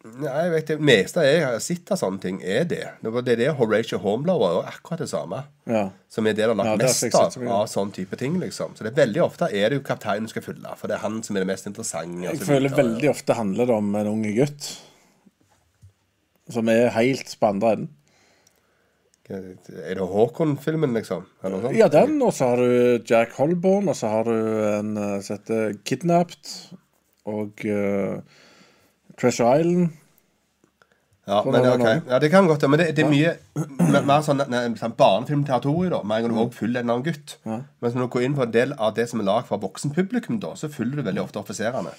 Nei, 0.05 0.29
jeg 0.29 0.51
vet 0.53 0.67
det 0.69 0.75
meste 0.85 1.23
jeg 1.25 1.39
har 1.41 1.55
sett 1.65 1.89
av 1.91 1.97
sånne 1.97 2.21
ting, 2.21 2.35
er 2.45 2.67
det. 2.69 2.83
Det 3.01 3.31
er 3.33 3.39
det, 3.39 3.47
Horatio 3.57 3.97
Hornblower 4.03 4.59
er 4.61 4.67
akkurat 4.69 5.01
det 5.01 5.07
samme. 5.09 5.39
Ja. 5.65 5.87
Som 6.13 6.27
er 6.29 6.35
det 6.37 6.43
det 6.43 6.51
har 6.51 6.59
lagt 6.59 6.69
Ja, 6.69 6.75
mest 6.77 7.17
av, 7.17 7.31
så 7.33 7.47
av 7.49 7.65
sånn 7.71 7.93
type 7.95 8.19
ting, 8.19 8.37
liksom. 8.39 8.75
Så 8.77 8.85
det 8.85 8.91
er 8.93 8.99
veldig 9.01 9.23
ofte 9.25 9.49
er 9.49 9.73
det 9.73 9.79
jo 9.79 9.85
kapteinen 9.87 10.29
du 10.29 10.33
skal 10.35 10.45
følge, 10.45 10.75
for 10.77 10.91
det 10.91 10.99
er 10.99 11.01
han 11.07 11.23
som 11.25 11.35
er 11.35 11.41
det 11.41 11.49
mest 11.49 11.65
interessante. 11.71 12.21
Jeg 12.27 12.45
føler 12.45 12.75
veldig 12.77 13.09
ofte 13.15 13.33
handler 13.39 13.65
det 13.71 13.79
om 13.81 13.95
en 13.97 14.11
unge 14.13 14.35
gutt. 14.37 14.69
Som 16.53 16.69
er 16.69 16.93
helt 16.93 17.37
på 17.39 17.49
andre 17.49 17.75
enden. 17.75 17.93
Er 19.25 19.97
det 19.97 20.05
Håkon-filmen, 20.05 20.93
liksom? 20.93 21.23
Eller 21.43 21.61
sånt? 21.63 21.77
Ja, 21.77 21.87
den, 21.89 22.19
og 22.21 22.33
så 22.37 22.51
har 22.51 22.61
du 22.61 23.05
Jack 23.09 23.33
Holborn, 23.39 23.89
og 23.89 23.95
så 23.97 24.11
har 24.11 24.27
du 24.29 24.35
en 24.35 24.97
eh, 25.01 25.21
som 25.25 25.39
heter 25.39 25.77
Kidnapped. 25.85 26.51
Og 27.25 27.63
uh, 27.65 28.21
Treasure 29.17 29.59
Island. 29.59 29.95
Ja, 31.25 31.39
men, 31.41 31.63
det 31.63 31.71
ok. 31.73 32.03
ja, 32.09 32.19
det 32.19 32.29
kan 32.29 32.45
godt 32.45 32.61
være. 32.61 32.69
Men 32.69 32.79
det, 32.79 32.87
det 32.97 33.05
er 33.05 33.09
mye 33.09 33.31
ja. 33.33 34.01
mer 34.05 34.21
sånn, 34.21 34.43
sånn 34.77 34.93
barnefilmterritorium, 34.99 35.89
da. 35.95 36.03
Med 36.05 36.21
en 36.21 36.27
gang 36.27 36.35
du 36.35 36.43
også 36.43 36.59
følger 36.59 36.85
en 36.85 36.93
annen 36.93 37.07
gutt. 37.07 37.39
Mens 37.49 37.97
når 37.97 38.05
du 38.05 38.11
går 38.13 38.27
inn 38.27 38.37
på 38.37 38.45
en 38.45 38.53
del 38.53 38.77
av 38.77 38.93
det 38.99 39.07
som 39.09 39.23
er 39.23 39.29
lagd 39.31 39.49
for 39.49 39.63
voksenpublikum, 39.63 40.37
da, 40.43 40.53
så 40.53 40.69
følger 40.69 41.01
du 41.01 41.07
veldig 41.09 41.25
ofte 41.25 41.41
offiserene. 41.41 41.97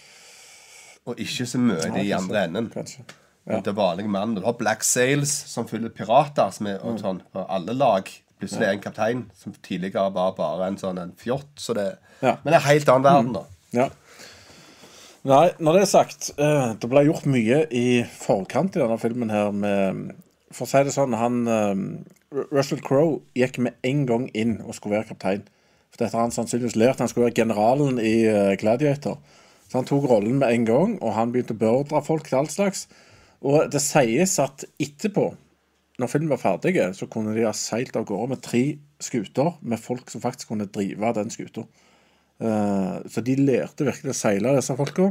Og 1.11 1.19
ikke 1.27 1.51
så 1.51 1.59
mye 1.59 1.91
de 1.91 2.07
i 2.07 2.15
andre 2.15 2.47
enden. 2.47 2.71
Kanskje. 2.71 3.03
Det 3.47 3.75
vanlige 3.77 4.09
mannen. 4.11 4.35
Du 4.35 4.43
har 4.43 4.53
Black 4.59 4.83
Sails, 4.83 5.31
som 5.47 5.69
fyller 5.69 5.89
pirater, 5.95 6.51
som 6.51 6.67
er 6.67 6.79
Mm. 6.79 6.87
og 6.89 6.99
sånn 7.01 7.21
på 7.33 7.47
alle 7.49 7.73
lag. 7.75 8.09
Plutselig 8.41 8.67
er 8.67 8.73
en 8.73 8.81
kaptein 8.81 9.21
som 9.39 9.53
tidligere 9.63 10.11
var 10.13 10.33
bare 10.37 10.67
en 10.67 10.77
sånn 10.77 10.99
en 11.01 11.13
fjott. 11.17 11.47
Så 11.57 11.75
det, 11.75 11.97
Ja. 12.23 12.37
Men 12.45 12.53
det 12.53 12.55
er 12.55 12.57
en 12.69 12.75
helt 12.75 12.89
annen 12.89 13.03
verden, 13.05 13.33
da. 13.33 13.43
Ja. 13.73 13.89
Nei, 15.27 15.51
når 15.59 15.73
det 15.73 15.83
er 15.83 15.87
sagt, 15.91 16.31
eh, 16.39 16.75
det 16.75 16.89
ble 16.91 17.05
gjort 17.07 17.25
mye 17.27 17.67
i 17.75 18.05
forkant 18.05 18.77
i 18.77 18.81
denne 18.81 18.99
filmen 18.99 19.31
her 19.31 19.51
med 19.53 20.15
For 20.53 20.65
å 20.65 20.69
si 20.69 20.83
det 20.85 20.93
sånn, 20.95 21.15
han 21.19 21.49
eh, 21.49 22.45
Russell 22.53 22.81
Crowe 22.81 23.21
gikk 23.35 23.59
med 23.59 23.75
en 23.85 24.05
gang 24.07 24.29
inn 24.33 24.61
og 24.65 24.75
skulle 24.75 24.95
være 25.03 25.09
kaptein. 25.11 25.43
For 25.91 25.99
dette 26.05 26.15
har 26.15 26.23
han 26.23 26.31
sannsynligvis 26.31 26.77
lært. 26.77 26.99
Han 26.99 27.09
skulle 27.09 27.27
være 27.27 27.35
generalen 27.35 27.99
i 27.99 28.25
eh, 28.27 28.55
Gladiator. 28.57 29.19
Så 29.69 29.73
han 29.81 29.85
tok 29.85 30.07
rollen 30.09 30.39
med 30.39 30.49
en 30.55 30.65
gang, 30.65 30.99
og 31.03 31.13
han 31.15 31.33
begynte 31.33 31.55
å 31.57 31.59
beordre 31.59 32.05
folk 32.07 32.29
til 32.29 32.39
alt 32.39 32.51
slags. 32.55 32.87
Og 33.45 33.67
det 33.73 33.83
sies 33.85 34.39
at 34.43 34.65
etterpå, 34.81 35.27
når 36.01 36.13
filmen 36.13 36.33
var 36.33 36.41
ferdig, 36.41 36.77
så 36.97 37.09
kunne 37.09 37.35
de 37.37 37.45
ha 37.47 37.53
seilt 37.57 37.97
av 37.97 38.07
gårde 38.09 38.35
med 38.35 38.43
tre 38.45 38.65
skuter 39.03 39.57
med 39.61 39.81
folk 39.81 40.11
som 40.13 40.23
faktisk 40.25 40.53
kunne 40.53 40.69
drive 40.73 41.13
den 41.17 41.33
skuta. 41.33 41.67
Eh, 42.41 42.97
så 43.09 43.23
de 43.25 43.37
lærte 43.41 43.87
virkelig 43.87 44.13
å 44.13 44.17
seile, 44.17 44.57
disse 44.57 44.77
folka. 44.77 45.11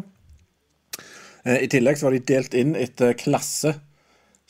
Eh, 1.46 1.64
I 1.66 1.70
tillegg 1.72 1.98
så 1.98 2.10
var 2.10 2.18
de 2.18 2.26
delt 2.34 2.58
inn 2.58 2.76
etter 2.78 3.18
klasse. 3.18 3.76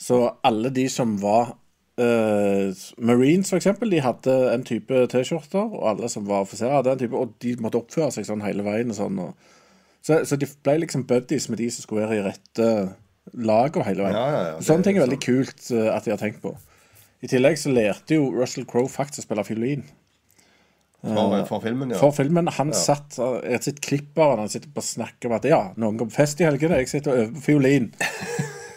Så 0.00 0.20
alle 0.44 0.68
de 0.76 0.84
som 0.92 1.14
var 1.22 1.54
uh, 1.96 2.68
Marines, 3.00 3.48
eksempel, 3.56 3.88
de 3.94 4.02
hadde 4.04 4.34
en 4.52 4.64
type 4.68 5.06
T-skjorter. 5.08 5.70
Og 5.72 5.86
alle 5.88 6.10
som 6.12 6.26
var 6.28 6.44
offiserer, 6.44 6.74
hadde 6.76 6.92
en 6.92 7.00
type, 7.00 7.16
og 7.16 7.32
de 7.40 7.54
måtte 7.64 7.80
oppføre 7.80 8.10
seg 8.12 8.26
sånn 8.28 8.44
hele 8.44 8.66
veien. 8.66 8.92
og 8.92 8.98
sånn. 8.98 9.22
Og, 9.24 9.54
så, 10.04 10.20
så 10.28 10.36
de 10.36 10.50
ble 10.68 10.82
liksom 10.82 11.06
buddies 11.08 11.48
med 11.48 11.62
de 11.64 11.70
som 11.72 11.86
skulle 11.86 12.04
være 12.04 12.20
i 12.20 12.26
rette 12.28 12.68
lag 12.68 13.05
og 13.34 13.84
hele 13.86 14.06
veien. 14.06 14.16
Ja, 14.16 14.26
ja, 14.30 14.42
ja, 14.52 14.56
Sånne 14.64 14.86
ting 14.86 14.98
er 14.98 15.06
veldig 15.06 15.20
kult 15.22 15.70
eh, 15.74 15.92
at 15.92 16.06
de 16.06 16.14
har 16.14 16.20
tenkt 16.20 16.42
på. 16.44 16.54
I 17.24 17.30
tillegg 17.32 17.58
så 17.58 17.72
lærte 17.72 18.18
jo 18.18 18.28
Russell 18.34 18.66
Crowe 18.68 18.90
faktisk 18.92 19.24
å 19.24 19.26
spille 19.26 19.46
fiolin. 19.46 19.86
For, 21.06 21.44
for 21.46 21.62
filmen, 21.62 21.92
ja. 21.92 21.98
For 22.00 22.14
filmen, 22.16 22.48
Han 22.56 22.72
satt 22.74 23.18
i 23.20 23.26
Jeg 23.52 23.60
har 23.60 23.80
klipper 23.84 24.32
og 24.32 24.40
han 24.40 24.50
sitter 24.50 24.72
på 24.74 24.82
og 24.82 24.88
snakker 24.88 25.28
om 25.28 25.36
at 25.36 25.46
ja, 25.46 25.60
noen 25.78 26.00
går 26.00 26.08
på 26.10 26.16
fest 26.16 26.40
i 26.42 26.46
helgene, 26.48 26.80
jeg 26.82 26.90
sitter 26.90 27.12
og 27.12 27.20
øver 27.20 27.34
på 27.36 27.44
fiolin. 27.44 27.90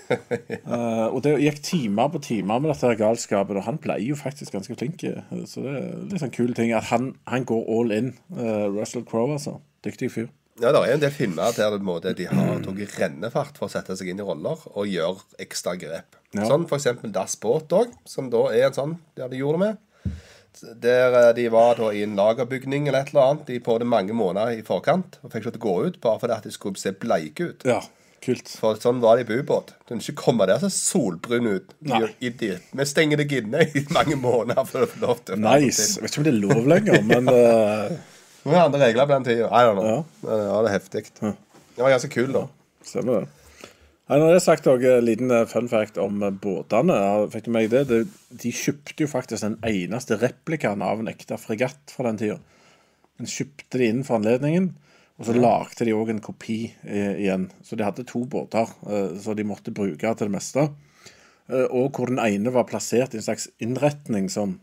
uh, 0.09 1.07
og 1.13 1.21
det 1.25 1.37
gikk 1.41 1.61
timer 1.65 2.11
på 2.13 2.21
timer 2.25 2.61
med 2.61 2.73
dette 2.73 2.91
galskapet, 2.99 3.57
og 3.57 3.65
han 3.65 3.79
ble 3.81 3.97
jo 4.03 4.17
faktisk 4.19 4.53
ganske 4.57 4.77
flink. 4.77 5.03
eh, 5.07 5.45
Så 5.49 5.63
det 5.65 5.73
er 5.79 5.87
litt 6.11 6.21
sånn 6.21 6.35
kul 6.35 6.53
ting 6.57 6.75
at 6.77 6.91
han, 6.91 7.13
han 7.29 7.47
går 7.49 7.65
all 7.77 7.95
in. 7.95 8.13
Uh, 8.35 8.67
Russell 8.77 9.07
Crowe, 9.07 9.39
altså. 9.39 9.57
Dyktig 9.85 10.11
fyr. 10.11 10.29
Ja, 10.59 10.71
det 10.75 10.79
er 10.79 10.93
en 10.93 11.03
del 11.03 11.13
filmer 11.15 11.53
der 11.55 11.75
en 11.77 11.85
måte, 11.87 12.11
de 12.15 12.25
har 12.27 12.63
tatt 12.65 12.95
rennefart 12.99 13.59
for 13.59 13.69
å 13.69 13.71
sette 13.71 13.95
seg 13.95 14.11
inn 14.11 14.19
i 14.19 14.25
roller 14.25 14.59
og 14.73 14.89
gjøre 14.89 15.43
ekstra 15.45 15.75
grep. 15.79 16.17
Ja. 16.35 16.45
Sånn 16.49 16.65
eksempel 16.67 17.13
Das 17.15 17.37
Båt 17.41 17.71
òg, 17.73 17.93
som 18.07 18.27
da 18.33 18.49
er 18.53 18.67
en 18.67 18.75
sånn 18.75 18.97
der 19.17 19.31
de 19.31 19.39
gjorde 19.39 19.59
det 19.59 19.67
med. 19.67 19.85
Der 20.83 21.15
eh, 21.15 21.29
de 21.37 21.45
var 21.53 21.77
da 21.79 21.91
i 21.95 22.01
en 22.03 22.17
lagerbygning 22.19 22.89
eller 22.89 23.05
et 23.05 23.13
eller 23.13 23.29
annet 23.29 23.47
de 23.47 23.61
på 23.63 23.77
det 23.79 23.87
mange 23.87 24.15
måneder 24.17 24.59
i 24.59 24.65
forkant 24.65 25.19
og 25.21 25.31
fikk 25.31 25.45
ikke 25.45 25.55
til 25.55 25.61
å 25.61 25.67
gå 25.67 25.75
ut 25.87 26.01
bare 26.03 26.19
fordi 26.19 26.35
at 26.35 26.47
de 26.49 26.51
skulle 26.51 26.81
se 26.81 26.91
bleike 26.99 27.51
ut. 27.53 27.65
Ja, 27.69 27.79
kult. 28.25 28.51
For 28.59 28.79
sånn 28.81 28.99
var 29.03 29.17
det 29.17 29.27
i 29.27 29.29
bubåt. 29.29 29.71
Du 29.85 29.93
kunne 29.93 30.03
ikke 30.03 30.25
komme 30.25 30.49
der 30.49 30.59
så 30.59 30.71
solbrun 30.73 31.47
ut. 31.53 31.73
Nei. 31.85 32.01
You're 32.01 32.13
Idiot. 32.19 32.65
Vi 32.75 32.87
stenger 32.89 33.21
deg 33.21 33.35
inne 33.39 33.63
i 33.69 33.85
mange 33.95 34.19
måneder 34.19 34.67
for 34.67 34.83
å 34.83 34.91
få 34.91 35.03
lov 35.05 35.23
til 35.23 35.37
å 35.37 35.43
Nice. 35.45 35.93
Jeg 35.95 36.03
vet 36.03 36.11
ikke 36.11 36.23
om 36.23 36.27
det 36.27 36.33
er 36.33 36.41
lov 36.41 36.71
lenger, 36.73 37.05
men 37.07 37.31
eh, 37.31 38.17
Nå 38.45 38.53
er 38.53 38.63
andre 38.63 38.81
regler 38.85 39.07
på 39.09 39.17
den 39.17 39.27
tida. 39.27 39.49
I 39.49 39.67
don't 39.67 39.79
know. 39.79 40.05
Ja. 40.23 40.29
Ja. 40.29 40.39
ja, 40.45 40.61
det 40.63 40.69
er 40.69 40.77
heftig. 40.77 41.03
Det 41.19 41.83
var 41.83 41.93
ganske 41.95 42.11
kul, 42.13 42.31
da. 42.35 42.45
Stemmer 42.87 43.21
det. 43.21 43.35
Nei, 44.09 44.17
når 44.17 44.31
det 44.31 44.37
er 44.39 44.41
sagt 44.41 44.67
også, 44.67 44.93
en 44.97 45.05
liten 45.05 45.31
eh, 45.35 45.45
fun 45.45 45.67
fact 45.69 45.99
om 46.01 46.23
eh, 46.25 46.33
båtene. 46.33 46.95
Fikk 47.29 47.45
du 47.45 47.51
med 47.53 47.69
det? 47.69 47.83
det? 47.91 47.99
De 48.41 48.53
kjøpte 48.55 49.05
jo 49.05 49.09
faktisk 49.11 49.45
den 49.45 49.59
eneste 49.69 50.17
replikaen 50.17 50.81
av 50.81 51.03
en 51.03 51.11
ekte 51.11 51.37
fregatt 51.37 51.93
fra 51.93 52.07
den 52.07 52.17
tida. 52.21 52.39
Den 53.19 53.29
kjøpte 53.29 53.81
de 53.81 53.89
inn 53.91 54.05
for 54.07 54.17
anledningen, 54.17 54.71
og 55.19 55.27
så 55.27 55.35
lagde 55.35 55.85
de 55.85 55.93
òg 55.93 56.13
en 56.13 56.23
kopi 56.23 56.61
eh, 56.87 57.19
igjen. 57.19 57.49
Så 57.61 57.77
de 57.77 57.85
hadde 57.85 58.07
to 58.07 58.23
båter 58.31 58.71
eh, 58.87 59.17
så 59.19 59.35
de 59.37 59.45
måtte 59.45 59.75
bruke 59.75 60.15
til 60.15 60.29
det 60.31 60.35
meste. 60.39 60.65
Eh, 61.51 61.67
og 61.67 61.91
hvor 61.93 62.09
den 62.09 62.21
ene 62.23 62.53
var 62.55 62.65
plassert 62.69 63.13
i 63.13 63.19
en 63.19 63.25
slags 63.25 63.49
innretning 63.61 64.31
som 64.31 64.57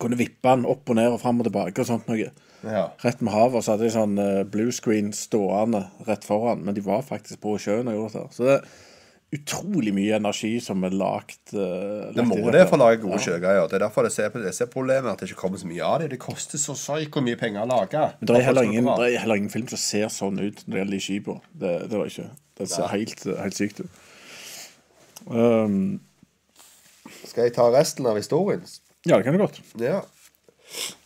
kunne 0.00 0.18
vippe 0.20 0.48
den 0.48 0.64
opp 0.68 0.88
og 0.88 0.98
ned 0.98 1.12
og 1.12 1.20
fram 1.22 1.42
og 1.42 1.48
tilbake 1.48 1.82
og 1.82 1.88
sånt 1.88 2.08
noe. 2.10 2.30
Ja. 2.62 2.86
Rett 3.02 3.20
med 3.24 3.34
havet, 3.34 3.58
og 3.58 3.64
så 3.64 3.74
hadde 3.74 3.88
de 3.88 3.92
sånn 3.94 4.14
eh, 4.22 4.44
blue 4.48 4.72
screen 4.74 5.10
stående 5.16 5.82
rett 6.06 6.24
foran. 6.26 6.62
Men 6.64 6.76
de 6.76 6.84
var 6.86 7.04
faktisk 7.06 7.42
på 7.42 7.58
sjøen 7.60 7.90
og 7.90 7.98
gjorde 7.98 8.22
det. 8.22 8.36
Så 8.36 8.46
det 8.46 8.54
er 8.54 8.66
utrolig 9.32 9.94
mye 9.96 10.18
energi 10.18 10.52
som 10.60 10.82
er 10.84 10.92
lagt 10.92 11.54
uh, 11.56 12.10
Det 12.12 12.24
må 12.28 12.36
det 12.52 12.66
for 12.68 12.76
å 12.76 12.82
lage 12.82 13.00
gode 13.00 13.20
sjøgreier. 13.24 13.64
Det 13.70 13.78
er 13.78 13.84
derfor 13.86 14.04
jeg 14.06 14.14
ser, 14.18 14.36
jeg 14.44 14.56
ser 14.58 14.68
problemet 14.72 15.08
at 15.08 15.22
det 15.22 15.30
ikke 15.30 15.40
kommer 15.46 15.62
så 15.62 15.70
mye 15.70 15.88
av 15.88 16.02
det. 16.02 16.10
Det 16.12 16.20
koster 16.20 16.60
så 16.60 16.76
psyko 16.76 17.24
mye 17.24 17.40
penger 17.40 17.64
å 17.64 17.70
lage. 17.70 18.04
Men 18.20 18.28
det 18.28 18.36
er, 18.36 18.46
heller 18.50 18.68
ingen, 18.68 18.90
det 19.00 19.08
er 19.08 19.24
heller 19.24 19.40
ingen 19.40 19.52
film 19.54 19.68
som 19.72 19.80
ser 19.80 20.12
sånn 20.12 20.40
ut 20.42 20.62
når 20.66 20.76
det 20.76 20.82
gjelder 20.82 20.96
de 20.98 21.02
skipa. 21.08 21.38
Det, 21.64 21.74
det 21.88 22.00
var 22.02 22.12
ikke. 22.12 22.28
Det 22.60 22.68
ser 22.70 22.92
helt, 22.92 23.26
helt 23.40 23.58
sykt 23.58 23.82
ut. 23.82 24.00
Um, 25.32 25.82
Skal 27.24 27.48
jeg 27.48 27.56
ta 27.56 27.70
resten 27.72 28.06
av 28.10 28.20
historien? 28.20 28.66
Ja, 29.04 29.16
det 29.16 29.24
kan 29.26 29.34
du 29.34 29.42
godt. 29.42 29.60
Ja. 29.80 30.02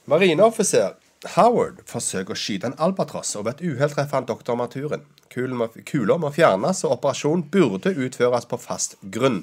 Marineoffiser 0.06 0.94
Howard 1.34 1.80
forsøker 1.88 2.36
å 2.36 2.38
skyte 2.38 2.70
en 2.70 2.78
albatross, 2.82 3.34
og 3.38 3.46
ved 3.46 3.56
et 3.56 3.72
uhell 3.72 3.92
treffer 3.92 4.20
han 4.20 4.28
doktor 4.28 4.58
Maturen. 4.58 5.04
Kula 5.32 6.16
må 6.20 6.30
fjernes, 6.32 6.84
og 6.86 6.98
operasjonen 6.98 7.46
burde 7.52 7.94
utføres 7.96 8.46
på 8.48 8.58
fast 8.60 8.96
grunn. 9.02 9.42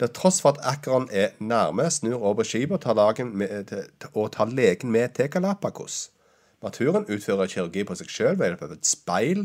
Til 0.00 0.10
tross 0.16 0.40
for 0.42 0.56
at 0.56 0.64
Akron 0.66 1.06
er 1.14 1.36
nærme, 1.38 1.86
snur 1.92 2.22
over 2.30 2.46
skipet 2.46 2.80
og 2.80 2.96
tar, 2.96 3.24
med, 3.24 3.68
til- 3.68 4.10
og 4.14 4.32
tar 4.34 4.50
legen 4.50 4.90
med 4.90 5.14
til 5.14 5.28
Galapagos. 5.30 6.08
Maturen 6.64 7.04
utfører 7.06 7.50
kirurgi 7.50 7.84
på 7.86 7.94
seg 7.98 8.10
sjøl 8.10 8.38
ved 8.40 8.48
hjelp 8.48 8.64
av 8.64 8.72
et 8.74 8.88
speil. 8.88 9.44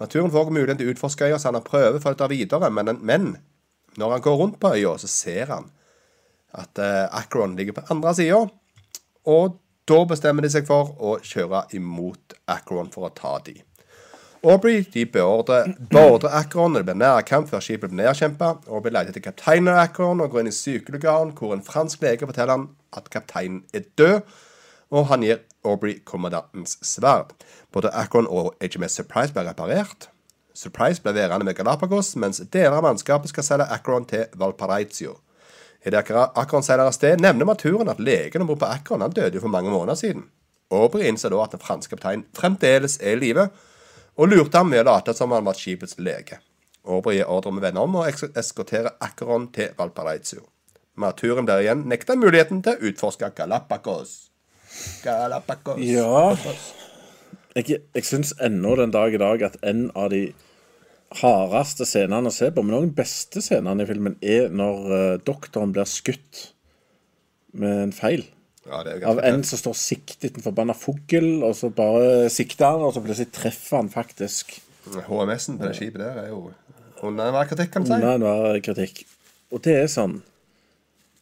Maturen 0.00 0.32
får 0.32 0.50
muligheten 0.50 0.80
til 0.80 0.88
å 0.90 0.96
utforske 0.96 1.28
øya, 1.28 1.38
så 1.38 1.50
han 1.52 1.60
har 1.60 1.66
prøver 1.66 2.00
for 2.02 2.16
å 2.16 2.18
ta 2.18 2.26
videre, 2.32 2.70
men, 2.72 2.96
men 3.04 3.36
når 4.00 4.16
han 4.16 4.24
går 4.24 4.38
rundt 4.40 4.58
på 4.62 4.72
øya, 4.74 4.96
så 4.98 5.10
ser 5.10 5.52
han 5.52 5.70
at 6.56 6.80
Acron 6.80 7.20
Akron 7.20 7.56
ligger 7.56 7.76
på 7.76 7.86
andre 7.92 8.14
sida. 8.16 8.42
Og 9.26 9.58
da 9.86 10.02
bestemmer 10.08 10.42
de 10.42 10.50
seg 10.50 10.66
for 10.66 10.94
å 10.98 11.16
kjøre 11.22 11.66
imot 11.78 12.36
Akron 12.50 12.90
for 12.90 13.06
å 13.06 13.14
ta 13.14 13.36
de. 13.46 13.60
Aubrey 14.46 14.84
de 14.92 15.02
beordrer 15.10 15.72
beordrer 15.90 16.34
Akron, 16.38 16.76
og 16.76 16.82
det 16.82 16.86
blir 16.86 16.98
nærkamp 17.00 17.48
før 17.50 17.62
skipet 17.64 17.90
blir 17.90 18.04
nedkjempa. 18.04 18.52
Aubrey 18.68 18.94
leter 18.94 19.14
etter 19.14 19.24
kapteinen 19.24 19.72
av 19.72 19.80
Akron 19.86 20.22
og 20.22 20.30
går 20.30 20.44
inn 20.44 20.50
i 20.52 20.54
sykelugaren, 20.54 21.32
hvor 21.38 21.54
en 21.54 21.64
fransk 21.66 22.04
lege 22.04 22.28
forteller 22.28 22.54
han 22.54 22.68
at 22.94 23.10
kapteinen 23.10 23.64
er 23.74 23.86
død, 23.98 24.20
og 24.94 25.08
han 25.10 25.24
gir 25.26 25.42
Aubrey 25.66 25.98
kommandantens 26.06 26.76
sverd. 26.86 27.34
Både 27.74 27.90
Akron 27.94 28.28
og 28.30 28.54
HMS 28.62 29.00
Surprise 29.00 29.34
blir 29.34 29.48
reparert. 29.48 30.10
Surprise 30.54 31.02
blir 31.02 31.16
værende 31.18 31.44
med 31.44 31.58
Galapagos, 31.58 32.14
mens 32.16 32.42
deler 32.52 32.78
av 32.78 32.86
mannskapet 32.86 33.32
skal 33.32 33.44
selge 33.44 33.70
Akron 33.74 34.06
til 34.06 34.28
Valparaiso. 34.38 35.18
Idet 35.86 36.10
Akron 36.10 36.64
seiler 36.66 36.88
av 36.88 36.94
sted, 36.96 37.20
nevner 37.22 37.46
maturen 37.46 37.88
at 37.92 38.00
legen 38.02 38.42
om 38.42 38.48
bord 38.50 38.58
på 38.58 38.66
Akron 38.66 39.04
han 39.04 39.14
døde 39.14 39.38
jo 39.38 39.44
for 39.44 39.52
mange 39.52 39.70
måneder 39.70 39.98
siden. 40.00 40.24
Aubrey 40.74 41.06
innser 41.06 41.30
da 41.30 41.44
at 41.44 41.54
den 41.54 41.62
franske 41.62 41.94
kapteinen 41.94 42.24
fremdeles 42.34 42.98
er 42.98 43.14
i 43.14 43.20
live, 43.20 43.46
og 44.18 44.32
lurte 44.32 44.58
ham 44.58 44.72
med 44.72 44.82
å 44.82 44.88
late 44.88 45.14
som 45.14 45.30
han 45.30 45.46
var 45.46 45.54
skipets 45.54 46.00
lege. 46.02 46.40
Aubrey 46.82 47.20
gir 47.20 47.30
ordre 47.30 47.52
med 47.54 47.62
venner 47.62 47.86
om 47.86 48.00
å 48.00 48.06
eskortere 48.08 48.96
Akron 49.02 49.46
til 49.54 49.76
Valparaiso. 49.78 50.42
Maturen 50.98 51.46
blir 51.46 51.62
igjen 51.62 51.84
nekta 51.86 52.16
muligheten 52.18 52.64
til 52.64 52.74
å 52.74 52.90
utforske 52.90 53.30
Galapagos. 53.36 54.16
Galapagos. 55.04 55.78
Ja 55.84 56.34
Jeg, 57.56 57.78
jeg 57.94 58.04
syns 58.04 58.34
ennå 58.42 58.74
den 58.76 58.90
dag 58.92 59.14
i 59.14 59.20
dag 59.20 59.42
at 59.46 59.54
en 59.62 59.86
av 59.94 60.10
de 60.12 60.32
hardeste 61.14 61.86
scenene 61.86 62.30
å 62.30 62.34
se 62.34 62.50
på, 62.50 62.64
men 62.64 62.76
også 62.76 62.88
den 62.88 62.96
beste 62.98 63.42
scenen 63.44 63.82
i 63.82 63.88
filmen, 63.88 64.16
er 64.20 64.48
når 64.50 64.94
eh, 64.96 65.18
doktoren 65.26 65.74
blir 65.74 65.88
skutt 65.88 66.48
med 67.56 67.86
en 67.86 67.94
feil. 67.94 68.26
Ja, 68.66 68.82
det 68.82 68.96
er 68.96 69.08
Av 69.08 69.20
en 69.22 69.44
som 69.46 69.60
står 69.60 69.76
siktet 69.78 70.38
en 70.38 70.44
forbanna 70.44 70.74
fugl, 70.74 71.44
og 71.46 71.54
så 71.58 71.70
bare 71.74 72.26
sikter 72.34 72.72
han, 72.72 72.82
og 72.82 72.96
så 72.96 73.02
plutselig 73.04 73.30
treffer 73.34 73.78
han 73.78 73.92
faktisk 73.92 74.58
HMS-en 74.86 75.58
på 75.58 75.66
det 75.66 75.76
skipet 75.78 75.98
der 75.98 76.18
er 76.20 76.28
jo 76.30 76.50
under 77.02 77.28
enhver 77.28 77.48
kritikk, 77.50 77.72
kan 77.74 77.84
du 77.84 77.90
si. 77.90 77.94
Under 77.96 78.14
enhver 78.14 78.60
kritikk. 78.64 79.02
Og 79.54 79.62
det 79.64 79.74
er 79.82 79.88
sånn 79.90 80.20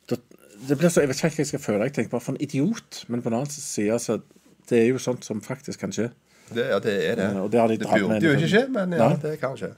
det, 0.08 0.20
det 0.68 0.76
blir 0.78 0.92
så, 0.92 1.02
Jeg 1.02 1.10
vet 1.10 1.18
ikke 1.18 1.30
hva 1.34 1.42
jeg 1.42 1.50
skal 1.50 1.62
føle. 1.64 1.88
Jeg 1.88 1.96
tenker 1.96 2.12
bare 2.12 2.24
for 2.24 2.36
en 2.36 2.44
idiot. 2.44 3.00
Men 3.08 3.24
på 3.24 3.32
den 3.32 3.38
annen 3.40 3.50
side 3.50 3.98
så 4.02 4.20
det 4.70 4.78
er 4.80 4.86
jo 4.88 5.02
sånt 5.02 5.26
som 5.26 5.42
faktisk 5.44 5.82
kan 5.82 5.92
skje. 5.92 6.08
Det, 6.50 6.66
ja, 6.68 6.78
det 6.82 6.94
er 7.08 7.16
det. 7.20 7.30
Og 7.40 7.48
det 7.52 7.60
har 7.60 7.70
de 7.72 7.78
med 7.80 7.88
burde 7.88 8.26
jo 8.26 8.34
ikke 8.36 8.50
skje, 8.52 8.66
men 8.72 8.92
ja, 8.92 9.08
Nei. 9.08 9.16
det 9.22 9.38
kan 9.40 9.56
skje. 9.58 9.72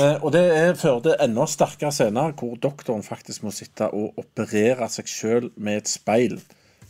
Eh, 0.00 0.16
og 0.24 0.32
det 0.34 0.42
er 0.54 0.78
førte 0.78 1.14
enda 1.22 1.44
sterkere 1.48 1.92
scener 1.94 2.32
hvor 2.38 2.56
doktoren 2.60 3.04
faktisk 3.06 3.44
må 3.46 3.52
sitte 3.54 3.88
og 3.96 4.18
operere 4.20 4.88
seg 4.92 5.10
sjøl 5.10 5.50
med 5.56 5.82
et 5.82 5.92
speil. 5.92 6.40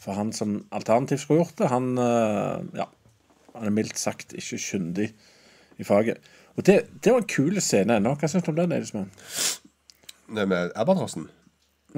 For 0.00 0.16
han 0.16 0.32
som 0.32 0.62
alternativt 0.72 1.24
skulle 1.24 1.42
gjort 1.42 1.58
det, 1.60 1.68
han, 1.72 1.90
eh, 2.00 2.78
ja, 2.80 2.86
han 3.56 3.68
er 3.68 3.74
mildt 3.76 4.00
sagt 4.00 4.32
ikke 4.36 4.60
kyndig 4.62 5.10
i 5.80 5.86
faget. 5.86 6.22
Og 6.56 6.64
det, 6.66 6.80
det 7.04 7.12
var 7.12 7.22
en 7.22 7.28
kul 7.30 7.60
scene 7.62 7.98
ennå. 8.00 8.14
Hva 8.18 8.30
syns 8.30 8.46
du 8.46 8.50
om 8.52 8.58
den? 8.58 8.72
Eidesmann? 8.76 9.10
Det 10.30 10.46
med 10.48 10.72
albatrossen. 10.78 11.28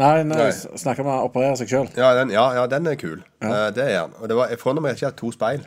Nei, 0.00 0.22
nei, 0.24 0.38
Nei. 0.38 0.52
snakker 0.80 1.04
om 1.04 1.10
å 1.12 1.18
operere 1.26 1.56
seg 1.60 1.68
sjøl. 1.68 1.88
Ja, 2.00 2.14
den, 2.16 2.30
ja, 2.32 2.46
ja, 2.56 2.64
den 2.70 2.88
er 2.88 2.96
kul. 2.96 3.20
Eh, 3.44 3.68
det 3.76 3.84
er 3.90 3.98
han. 4.06 4.14
Og 4.22 4.30
det 4.30 4.38
var, 4.38 4.48
jeg 4.52 4.60
forundrer 4.62 4.86
meg 4.86 4.96
ikke 4.96 5.10
at 5.12 5.18
to 5.20 5.32
speil. 5.34 5.66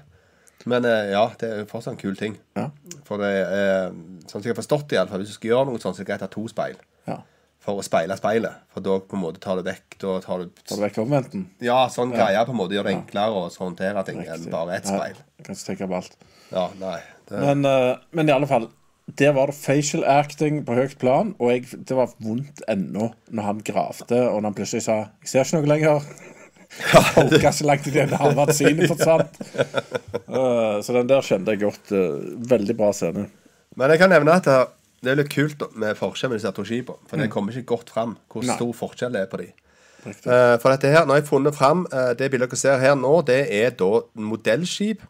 Men 0.66 0.86
eh, 0.90 1.12
ja, 1.14 1.28
det 1.40 1.52
er 1.52 1.70
fortsatt 1.70 1.94
en 1.94 2.02
kul 2.02 2.16
ting. 2.18 2.38
Ja. 2.58 2.70
For 3.06 3.22
det 3.22 3.32
er 3.44 3.92
sånn 4.26 4.40
som 4.40 4.46
jeg 4.48 4.56
har 4.56 4.62
forstått 4.62 4.88
det, 4.90 4.98
i 4.98 5.02
alle 5.02 5.12
fall, 5.12 5.22
hvis 5.22 5.34
du 5.36 5.38
skal 5.38 5.52
gjøre 5.52 5.70
noe 5.70 5.82
sånt, 5.82 5.98
så 5.98 6.02
er 6.02 6.08
det 6.08 6.12
greit 6.14 6.24
å 6.26 6.30
ha 6.30 6.34
to 6.34 6.46
speil. 6.52 6.80
Ja. 7.10 7.20
For 7.66 7.82
å 7.82 7.86
speile 7.86 8.18
speilet. 8.18 8.64
For 8.74 8.86
da 8.86 8.96
på 9.02 9.18
en 9.18 9.24
måte 9.24 9.42
tar 9.42 9.58
du 9.58 9.66
vekk 9.66 9.98
Da 10.02 10.20
tar 10.22 10.44
du 10.44 10.50
Tar 10.62 10.78
du 10.78 10.84
vekk 10.84 11.00
omvendten? 11.02 11.48
Ja, 11.66 11.80
sånn 11.90 12.14
greier 12.14 12.46
på 12.46 12.54
en 12.54 12.60
måte 12.60 12.78
gjør 12.78 12.86
det 12.90 12.96
enklere 13.00 13.42
å 13.42 13.50
håndtere 13.50 14.04
ting 14.06 14.22
enn 14.22 14.50
bare 14.54 14.78
ett 14.78 14.90
speil. 14.90 15.18
Jeg 15.40 15.48
kan 15.48 15.58
ikke 15.58 15.70
tenke 15.72 15.90
på 15.90 16.00
alt. 16.00 16.18
Ja, 16.54 16.66
nei. 16.82 16.98
Det, 17.26 17.40
Men, 17.42 17.66
eh, 17.66 17.96
men 18.14 18.30
i 18.30 18.36
alle 18.36 18.50
fall, 18.50 18.70
der 19.18 19.34
var 19.38 19.50
det 19.50 19.58
facial 19.58 20.06
acting 20.10 20.62
på 20.66 20.78
høyt 20.78 20.98
plan, 21.02 21.34
og 21.40 21.52
jeg, 21.52 21.66
det 21.90 21.98
var 21.98 22.14
vondt 22.22 22.62
ennå 22.70 23.12
når 23.34 23.48
han 23.50 23.66
gravde, 23.66 24.22
og 24.30 24.40
når 24.42 24.50
han 24.50 24.58
plutselig 24.62 24.86
sa 24.86 24.96
'Jeg 25.22 25.30
ser 25.30 25.44
ikke 25.44 25.62
noe 25.62 25.72
lenger'. 25.74 26.35
Orka 27.22 27.52
så 27.56 27.68
langt 27.68 27.88
halve 28.20 28.48
synet 28.54 28.92
forsvant. 28.94 29.42
Eh, 30.36 30.78
så 30.84 30.92
den 30.92 31.08
der 31.08 31.22
skjønte 31.24 31.54
jeg 31.54 31.62
godt. 31.62 31.92
eh, 31.96 32.24
veldig 32.50 32.74
bra 32.76 32.90
scene. 32.92 33.28
Men 33.80 33.92
jeg 33.94 34.02
kan 34.02 34.12
nevne 34.12 34.34
at 34.36 34.48
det, 34.50 35.12
er 35.14 35.20
litt 35.20 35.30
kult 35.32 35.62
med 35.78 35.96
forskjell 35.96 36.34
med 36.34 36.42
disse 36.42 36.52
to 36.58 36.66
skipene. 36.68 36.98
For 37.08 37.22
det 37.22 37.30
kommer 37.32 37.56
ikke 37.56 37.70
godt 37.78 37.94
fram 37.94 38.18
hvor 38.34 38.44
stor 38.44 38.74
forskjell 38.76 39.16
det 39.16 39.22
er 39.22 39.30
på 39.32 39.40
de. 39.40 39.48
Riktig. 40.06 40.28
Eh, 40.28 40.56
for 40.60 40.74
dette 40.74 40.92
her, 40.92 41.06
når 41.06 41.22
jeg 41.22 41.26
har 41.26 41.30
funnet 41.30 41.56
fram 41.56 41.86
eh, 41.94 42.12
Det 42.18 42.30
bildet 42.34 42.52
dere 42.52 42.60
ser 42.60 42.82
her 42.84 42.98
nå, 43.00 43.14
det 43.30 43.40
er 43.54 43.72
da 43.80 44.02
modellskip 44.14 45.06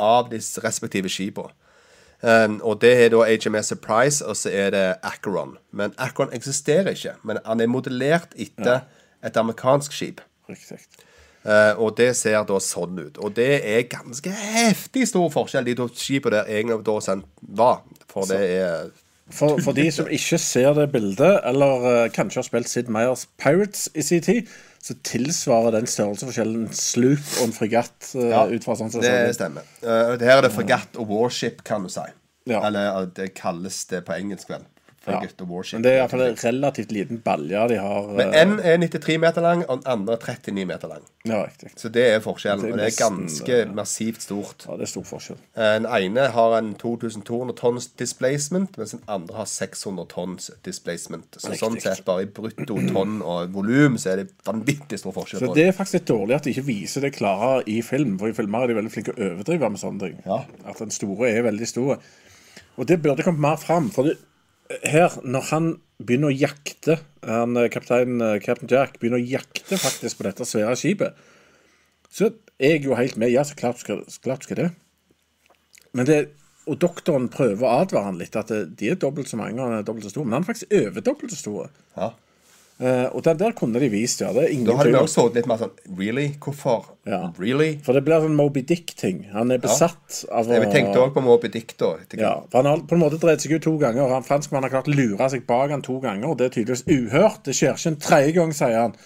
av 0.00 0.32
de 0.32 0.40
respektive 0.64 1.12
skipene. 1.12 1.54
Um, 2.24 2.56
og 2.64 2.78
det 2.80 2.92
er 3.04 3.10
da 3.12 3.24
HMS 3.28 3.68
Surprise, 3.68 4.24
og 4.24 4.36
så 4.36 4.48
er 4.48 4.70
det 4.72 4.84
Acheron. 5.04 5.58
Men 5.76 5.92
Acheron 6.00 6.32
eksisterer 6.32 6.94
ikke. 6.96 7.18
Men 7.22 7.40
han 7.44 7.60
er 7.60 7.68
modellert 7.68 8.32
etter 8.40 8.86
et 9.24 9.36
amerikansk 9.36 9.92
skip. 9.92 10.22
Riktig. 10.50 10.80
Eh, 11.44 11.76
og 11.76 11.92
det 11.98 12.14
ser 12.16 12.40
da 12.48 12.58
sånn 12.62 12.98
ut. 13.02 13.18
Og 13.20 13.34
det 13.36 13.58
er 13.68 13.86
ganske 13.92 14.32
heftig 14.32 15.04
stor 15.10 15.28
forskjell, 15.32 15.66
de 15.68 15.76
to 15.76 15.88
skipene 15.92 16.38
der 16.38 16.52
egentlig 16.56 16.80
da 16.86 16.98
sendt 17.04 17.28
var. 17.60 17.82
For 18.08 18.28
det 18.30 18.40
er 18.56 18.92
For, 19.32 19.56
for 19.64 19.76
de 19.76 19.86
som 19.92 20.08
ikke 20.12 20.38
ser 20.40 20.74
det 20.76 20.90
bildet, 20.92 21.38
eller 21.48 21.84
uh, 21.84 22.10
kanskje 22.12 22.42
har 22.42 22.46
spilt 22.48 22.68
Sid 22.68 22.90
Meyers 22.92 23.24
Pirates 23.40 23.86
i 23.96 24.04
sin 24.04 24.20
tid, 24.24 24.50
så 24.84 24.96
tilsvarer 25.00 25.72
den 25.72 25.88
størrelsesforskjellen 25.88 26.66
en 26.66 26.76
sloop 26.76 27.30
og 27.38 27.46
en 27.46 27.56
fregatt. 27.56 28.10
Uh, 28.12 28.28
Ja, 28.28 28.42
fra 28.64 28.76
sånn 28.76 28.92
det 29.00 29.14
stemmer. 29.36 29.64
Uh, 29.80 30.12
her 30.20 30.38
er 30.38 30.44
det 30.44 30.52
fregatt 30.52 31.00
og 31.00 31.08
warship, 31.12 31.64
kan 31.64 31.88
du 31.88 31.92
si. 31.92 32.04
Ja. 32.48 32.60
Eller 32.68 33.08
det 33.16 33.32
kalles 33.36 33.84
det 33.88 34.04
på 34.04 34.16
engelsk, 34.16 34.52
vel. 34.52 34.64
Ja. 35.04 35.18
Fregatt 35.20 35.42
og 35.44 35.50
warship. 35.52 35.78
Men 35.78 35.84
det 35.84 35.92
er 35.92 35.98
iallfall 36.00 36.22
en 36.24 36.38
relativt 36.40 36.92
liten 36.94 37.20
balje 37.24 37.64
de 37.68 37.76
har. 37.80 38.06
Men 38.16 38.32
én 38.32 38.54
en 38.64 38.84
er 38.84 38.88
93 38.88 39.18
meter 39.20 39.44
lang, 39.44 39.64
og 39.68 39.82
den 39.82 39.90
andre 39.92 40.16
er 40.16 40.22
39 40.24 40.66
meter 40.70 40.88
lang. 40.88 41.04
Ja, 41.28 41.42
riktig. 41.44 41.72
Så 41.80 41.88
det 41.92 42.04
er 42.14 42.22
forskjellen. 42.24 42.72
Og 42.72 42.78
det 42.80 42.86
er 42.88 42.96
ganske 42.96 43.58
ja. 43.58 43.66
massivt 43.72 44.24
stort. 44.24 44.64
Ja, 44.68 44.78
det 44.80 44.86
er 44.88 44.92
stor 44.94 45.06
forskjell. 45.08 45.38
Eh, 45.56 45.74
Den 45.74 45.88
ene 45.88 46.26
har 46.34 46.56
en 46.58 46.74
2200 46.80 47.56
tonns 47.60 47.88
displacement, 48.00 48.78
mens 48.80 48.96
den 48.96 49.04
andre 49.08 49.38
har 49.42 49.48
600 49.50 50.08
tonns 50.12 50.50
displacement. 50.64 51.38
Så 51.40 51.54
sånn 51.60 51.78
sett, 51.80 52.04
bare 52.04 52.26
i 52.26 52.30
brutto 52.30 52.80
tonn 52.90 53.20
og 53.22 53.54
volum, 53.54 53.98
så 54.00 54.14
er 54.14 54.24
det 54.24 54.28
vanvittig 54.46 55.00
stor 55.00 55.16
forskjell 55.16 55.44
Så 55.44 55.54
Det 55.54 55.68
er 55.68 55.76
faktisk 55.76 56.00
litt 56.00 56.10
dårlig 56.12 56.36
at 56.38 56.48
de 56.48 56.54
ikke 56.54 56.68
viser 56.68 57.04
det 57.04 57.14
klarere 57.16 57.64
i 57.70 57.80
film. 57.84 58.18
For 58.20 58.32
i 58.32 58.36
filmer 58.36 58.64
er 58.64 58.72
de 58.72 58.78
veldig 58.80 58.92
flinke 58.92 59.16
å 59.16 59.30
overdrive 59.30 59.70
med 59.70 59.80
sånne 59.80 60.06
ting. 60.06 60.20
Ja. 60.26 60.44
At 60.64 60.80
den 60.80 60.94
store 60.94 61.32
er 61.32 61.48
veldig 61.48 61.68
stor. 61.68 61.98
Og 62.76 62.88
det 62.88 63.00
burde 63.02 63.24
kommet 63.24 63.40
mer 63.40 63.56
fram. 63.60 63.90
For 63.94 64.08
det, 64.08 64.18
her, 64.82 65.18
når 65.22 65.50
han 65.50 65.68
begynner 66.02 66.32
å 66.32 66.36
jakte 66.36 66.98
han, 67.24 67.56
eh, 67.56 67.70
kaptein 67.72 68.20
eh, 68.20 68.38
Captain 68.42 68.70
Jack 68.70 68.98
begynner 69.00 69.22
å 69.22 69.28
jakte 69.34 69.78
faktisk 69.80 70.18
på 70.18 70.26
dette 70.26 70.46
svære 70.48 70.76
skipet, 70.78 71.20
så 72.12 72.30
er 72.58 72.76
jeg 72.76 72.86
jo 72.86 72.98
helt 72.98 73.16
med. 73.20 73.32
Ja, 73.32 73.44
så 73.46 73.56
klart 73.58 73.80
skal, 73.82 74.04
klart 74.22 74.46
skal 74.46 74.60
det. 74.60 74.70
Men 75.94 76.08
det 76.10 76.18
og 76.64 76.78
doktoren 76.80 77.26
prøver 77.28 77.66
å 77.66 77.80
advare 77.82 78.08
han 78.08 78.20
litt, 78.20 78.36
at 78.40 78.48
de 78.48 78.88
er 78.88 78.96
dobbelt 79.00 79.28
så 79.28 79.36
mange 79.36 79.58
og 79.58 79.66
han 79.68 79.82
er 79.82 79.84
dobbelt 79.84 80.06
så 80.06 80.14
store. 80.14 80.28
Men 80.30 80.38
han 80.38 80.46
er 80.46 80.48
faktisk 80.48 80.76
over 80.78 81.04
dobbelt 81.04 81.34
så 81.34 81.40
store. 81.42 81.66
Ja. 81.98 82.08
Eh, 82.82 83.06
og 83.14 83.22
den 83.22 83.38
der 83.38 83.52
kunne 83.54 83.78
de 83.78 83.86
vist, 83.92 84.18
ja. 84.20 84.32
Det 84.34 84.42
er 84.42 84.50
ingen 84.50 84.66
Da 84.66 84.74
vi 84.80 84.88
tvil 84.88 84.96
også 84.98 85.28
sittet 85.28 85.36
litt 85.38 85.46
mer 85.46 85.60
sånn 85.60 85.74
Really? 85.94 86.24
Hvorfor? 86.42 86.88
Ja. 87.06 87.20
Really? 87.38 87.68
For 87.86 87.94
det 87.94 88.02
blir 88.06 88.24
sånn 88.24 88.34
Moby 88.34 88.64
Dick-ting. 88.66 89.28
Han 89.30 89.54
er 89.54 89.62
besatt 89.62 90.24
av 90.26 90.50
å 90.50 90.56
Jeg 90.58 90.72
tenkte 90.74 91.04
òg 91.04 91.14
på 91.14 91.22
Moby 91.22 91.52
Dick, 91.54 91.76
da. 91.78 91.92
ja, 92.18 92.34
for 92.50 92.62
Han 92.62 92.70
har 92.72 92.82
på 92.90 92.98
en 92.98 93.04
måte 93.04 93.20
dreid 93.22 93.44
seg 93.44 93.54
ut 93.54 93.62
to 93.68 93.76
ganger. 93.78 94.10
Han 94.10 94.26
Franskmannen 94.26 94.66
har 94.66 94.74
klart 94.74 94.90
å 94.90 94.96
lure 94.96 95.30
seg 95.30 95.46
bak 95.46 95.70
han 95.70 95.86
to 95.86 96.00
ganger. 96.02 96.32
og 96.32 96.38
Det 96.38 96.50
er 96.50 96.56
tydeligvis 96.58 96.86
uhørt. 96.90 97.44
Det 97.46 97.54
skjer 97.54 97.78
ikke 97.78 97.92
en 97.94 98.00
tredje 98.08 98.32
gang, 98.40 98.56
sier 98.58 98.80
han. 98.80 98.96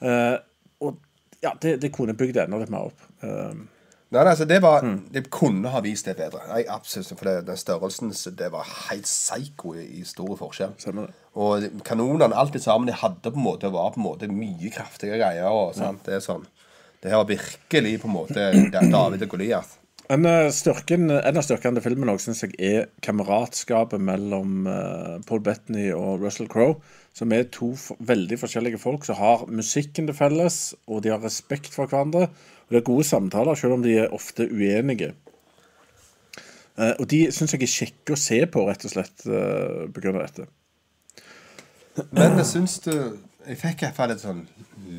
Uh, 0.00 0.38
og 0.80 0.96
ja, 1.44 1.52
det, 1.60 1.82
det 1.82 1.92
kunne 1.92 2.16
bygd 2.16 2.40
enda 2.46 2.62
litt 2.62 2.72
mer 2.72 2.88
opp. 2.88 3.10
Uh, 3.20 3.68
Nei, 4.08 4.22
altså, 4.24 4.44
det 4.48 4.62
var 4.62 4.80
Mm. 4.82 5.02
De 5.12 5.20
kunne 5.28 5.68
ha 5.68 5.80
vist 5.80 6.06
det 6.06 6.16
bedre. 6.16 6.40
Nei, 6.48 6.64
absolutt, 6.68 7.18
For 7.18 7.24
det, 7.28 7.46
den 7.46 7.56
størrelsen 7.56 8.12
så 8.14 8.30
det 8.30 8.52
var 8.52 8.64
helt 8.88 9.04
psycho 9.04 9.74
i, 9.74 9.84
i 10.00 10.04
store 10.04 10.36
forskjell. 10.36 10.72
Stemmer 10.78 11.06
det. 11.06 11.14
Og 11.38 11.82
kanonene, 11.86 12.34
alt 12.34 12.54
det 12.56 12.64
sammen, 12.64 12.88
de 12.90 12.96
hadde 12.98 13.30
på 13.30 13.38
en 13.38 13.44
måte 13.44 13.70
var 13.70 13.92
på 13.94 14.00
en 14.00 14.08
måte 14.08 14.30
mye 14.30 14.70
kraftige 14.74 15.18
greier. 15.20 15.46
og 15.46 15.76
sant, 15.78 16.02
det 16.06 16.18
er 16.18 16.24
sånn 16.24 16.46
Det 16.98 17.12
her 17.12 17.20
var 17.20 17.28
virkelig 17.28 18.00
på 18.02 18.08
en 18.08 18.16
måte 18.16 18.48
David 18.74 19.22
og 19.22 19.28
Goliath. 19.28 19.76
en, 20.10 20.24
eh, 20.26 20.50
styrken, 20.50 21.10
en 21.10 21.36
av 21.36 21.44
styrkene 21.44 21.76
til 21.76 21.84
filmen 21.84 22.08
også, 22.08 22.32
synes 22.32 22.42
jeg 22.42 22.54
er 22.58 22.86
kameratskapet 23.04 24.00
mellom 24.00 24.66
eh, 24.66 25.18
Paul 25.28 25.42
Bettany 25.44 25.92
og 25.92 26.24
Russell 26.24 26.48
Crowe. 26.48 26.80
Som 27.12 27.32
er 27.32 27.44
to 27.52 27.74
veldig 28.00 28.38
forskjellige 28.40 28.80
folk 28.80 29.04
som 29.04 29.18
har 29.20 29.46
musikken 29.46 30.06
til 30.06 30.16
felles, 30.16 30.74
og 30.86 31.02
de 31.02 31.10
har 31.12 31.20
respekt 31.20 31.74
for 31.74 31.86
hverandre. 31.86 32.30
Og 32.66 32.74
det 32.74 32.80
er 32.80 32.88
gode 32.88 33.04
samtaler, 33.04 33.54
selv 33.54 33.78
om 33.78 33.82
de 33.82 33.98
er 33.98 34.14
ofte 34.14 34.48
uenige. 34.48 35.12
Eh, 36.78 36.94
og 36.94 37.08
de 37.10 37.26
syns 37.34 37.54
jeg 37.54 37.64
er 37.66 37.74
kjekke 37.74 38.14
å 38.14 38.20
se 38.20 38.38
på, 38.46 38.64
rett 38.68 38.86
og 38.86 38.92
slett, 38.92 39.26
uh, 39.26 39.86
av 39.88 40.20
dette. 40.22 40.46
Men 42.14 42.38
jeg 42.40 42.46
syns 42.52 42.78
du 42.84 42.92
Jeg 42.92 43.58
fikk 43.60 43.82
i 43.82 43.86
hvert 43.86 43.96
fall 43.96 44.12
et 44.12 44.22
sånn 44.22 44.42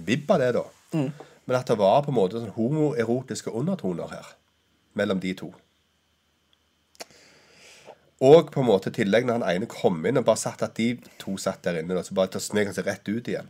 vibb 0.05 0.29
av 0.33 0.41
det, 0.41 0.53
da. 0.55 0.63
Mm. 0.95 1.09
Men 1.49 1.57
at 1.57 1.69
det 1.69 1.77
var 1.77 2.03
på 2.05 2.11
en 2.13 2.17
måte 2.17 2.39
sånn 2.39 2.53
homoerotiske 2.55 3.51
undertoner 3.53 4.09
her. 4.13 4.31
Mellom 4.97 5.21
de 5.21 5.33
to. 5.37 5.51
Og 8.25 8.49
på 8.51 8.63
en 8.63 8.67
måte 8.67 8.91
i 8.91 8.95
tillegg 8.99 9.27
når 9.27 9.39
han 9.39 9.47
ene 9.53 9.69
kom 9.69 10.01
inn 10.05 10.19
og 10.19 10.25
bare 10.27 10.41
satt 10.41 10.63
at 10.65 10.75
de 10.79 10.91
to 11.21 11.37
satt 11.39 11.61
der 11.63 11.79
inne, 11.79 11.95
da, 11.95 12.03
så 12.03 12.17
bare 12.17 12.41
sneg 12.43 12.67
han 12.67 12.75
seg 12.75 12.89
rett 12.89 13.07
ut 13.07 13.29
igjen. 13.31 13.47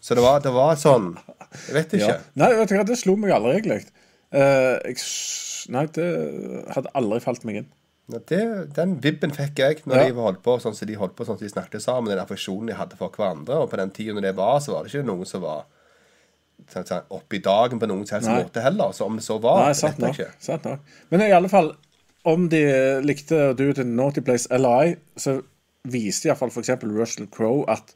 Så 0.00 0.16
det 0.16 0.24
var, 0.24 0.38
det 0.40 0.52
var 0.54 0.78
sånn 0.80 1.10
Jeg 1.66 1.74
vet 1.76 1.98
ikke. 1.98 2.06
Ja. 2.06 2.20
Nei, 2.40 2.54
vet 2.56 2.70
du 2.70 2.78
hva, 2.78 2.86
det 2.88 2.96
slo 2.96 3.18
meg 3.20 3.34
aldri, 3.36 3.58
egentlig. 3.58 4.06
Uh, 4.32 4.78
jeg, 4.86 4.96
nei, 5.74 5.84
det 5.92 6.08
hadde 6.72 6.94
aldri 6.96 7.20
falt 7.24 7.44
meg 7.44 7.60
inn. 7.60 7.68
Det, 8.10 8.40
den 8.74 8.96
vibben 9.02 9.30
fikk 9.34 9.58
jeg 9.58 9.82
når 9.86 9.96
Ja. 9.96 10.06
de 10.08 10.14
holdt 10.14 10.42
på 10.42 10.56
sånn 10.60 10.74
som 10.74 10.88
de 10.88 10.94
holdt 10.94 11.14
på 11.16 11.24
sånn 11.24 11.38
som 11.38 11.46
de 11.46 11.52
snakket 11.52 11.82
sammen. 11.82 12.10
Den 12.10 12.18
affeksjonen 12.24 12.66
de 12.66 12.74
hadde 12.74 12.96
for 12.96 13.08
hverandre. 13.10 13.60
Og 13.62 13.70
på 13.70 13.76
den 13.76 13.90
når 14.14 14.20
det 14.22 14.36
var, 14.36 14.58
så 14.60 14.72
var 14.72 14.82
det 14.84 14.92
ikke 14.94 15.06
noen 15.06 15.26
som 15.26 15.42
var 15.42 15.64
sånn, 16.70 16.86
sånn, 16.86 17.02
oppe 17.10 17.36
i 17.36 17.38
dagen 17.44 17.78
på 17.80 17.86
noen 17.88 18.06
som 18.06 18.16
helst 18.18 18.28
Nei. 18.30 18.42
måte 18.42 18.62
heller. 18.62 18.92
Så 18.92 19.06
om 19.06 19.16
det 19.16 19.24
så 19.24 19.38
var, 19.40 19.64
Nei, 19.66 19.72
sant 19.78 19.98
vet 19.98 20.16
jeg 20.16 20.26
ikke. 20.26 20.58
nok. 20.70 20.80
Men 21.10 21.20
i 21.22 21.30
alle 21.32 21.48
fall, 21.48 21.72
om 22.24 22.48
de 22.48 23.00
likte 23.02 23.54
do 23.56 23.70
it 23.70 23.78
in 23.78 23.96
Naughty 23.96 24.20
Place 24.20 24.46
eller 24.50 24.82
ei, 24.82 24.96
så 25.16 25.42
viste 25.88 26.28
iallfall 26.28 26.50
f.eks. 26.52 26.70
Russell 26.84 27.26
Crowe 27.32 27.64
at 27.68 27.94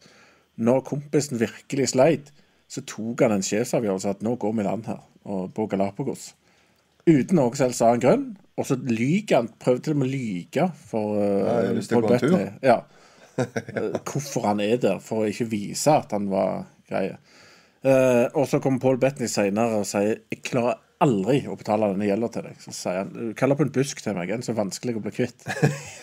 når 0.56 0.84
kompisen 0.86 1.38
virkelig 1.38 1.88
sleit, 1.92 2.30
så 2.70 2.80
tok 2.86 3.20
han 3.20 3.32
en 3.32 3.42
sjefsavgjørelse 3.44 4.08
at 4.14 4.22
nå 4.22 4.36
går 4.40 4.54
vi 4.54 4.60
i 4.60 4.64
land 4.64 4.86
her, 4.86 5.00
og 5.26 5.52
på 5.54 5.66
Galapagos. 5.68 6.32
Uten 7.04 7.36
noen 7.36 7.54
annen 7.60 8.02
grunn. 8.02 8.26
Og 8.54 8.68
så 8.68 8.76
lyver 8.78 9.38
han. 9.38 9.50
Prøver 9.60 9.82
til 9.84 9.96
og 9.96 10.00
med 10.00 10.08
å 10.08 10.12
lyve 10.12 10.68
for 10.88 11.18
uh, 11.18 11.72
å 11.74 11.86
Paul. 11.90 12.10
Bettany. 12.12 12.50
Ja. 12.64 12.82
Eh, 13.34 13.96
Hvorfor 14.06 14.44
han 14.46 14.60
er 14.62 14.76
der, 14.78 15.00
for 15.02 15.24
å 15.24 15.26
ikke 15.26 15.48
vise 15.50 15.90
at 15.90 16.12
han 16.14 16.28
var 16.30 16.68
greie. 16.86 17.16
Uh, 17.82 18.30
og 18.38 18.44
så 18.46 18.60
kommer 18.62 18.78
Paul 18.78 19.00
Bettany 19.02 19.26
senere 19.26 19.80
og 19.80 19.88
sier 19.90 20.20
jeg 20.30 20.38
klarer 20.46 20.78
aldri 21.02 21.40
å 21.50 21.56
betale 21.58 21.88
denne 21.90 22.06
gjelda 22.06 22.28
til 22.30 22.46
deg. 22.46 22.60
Så 22.62 22.76
sier 22.76 23.00
han 23.00 23.10
du 23.10 23.32
kaller 23.34 23.58
på 23.58 23.66
en 23.66 23.74
busk 23.74 24.04
til 24.04 24.14
meg, 24.14 24.30
en 24.30 24.46
så 24.46 24.54
vanskelig 24.54 24.94
å 25.00 25.02
bli 25.02 25.16
kvitt. 25.18 25.48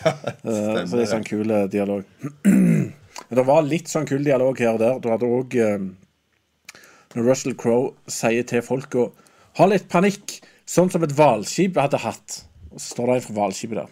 Eh, 0.02 0.82
så 0.84 0.98
det 0.98 1.04
er 1.04 1.08
sånn 1.08 1.24
kul 1.24 1.52
eh, 1.54 1.68
dialog. 1.70 2.04
Men 2.44 3.36
det 3.38 3.44
var 3.46 3.64
litt 3.64 3.88
sånn 3.88 4.08
kul 4.10 4.24
dialog 4.26 4.58
her 4.60 4.74
og 4.74 4.80
der. 4.82 4.96
Du 5.00 5.08
hadde 5.08 5.28
òg 5.30 5.54
når 7.14 7.28
Russell 7.28 7.54
Crowe 7.56 7.92
sier 8.10 8.44
til 8.48 8.64
folk 8.66 8.96
ha 9.60 9.68
litt 9.70 9.86
panikk, 9.92 10.40
sånn 10.72 10.90
som 10.92 11.04
et 11.04 11.12
hvalskip 11.16 11.76
hadde 11.80 11.98
hatt 12.00 12.38
Og 12.72 12.80
så 12.80 12.94
står 12.94 13.10
det 13.10 13.16
en 13.18 13.26
fra 13.26 13.34
hvalskipet 13.40 13.82
der. 13.82 13.90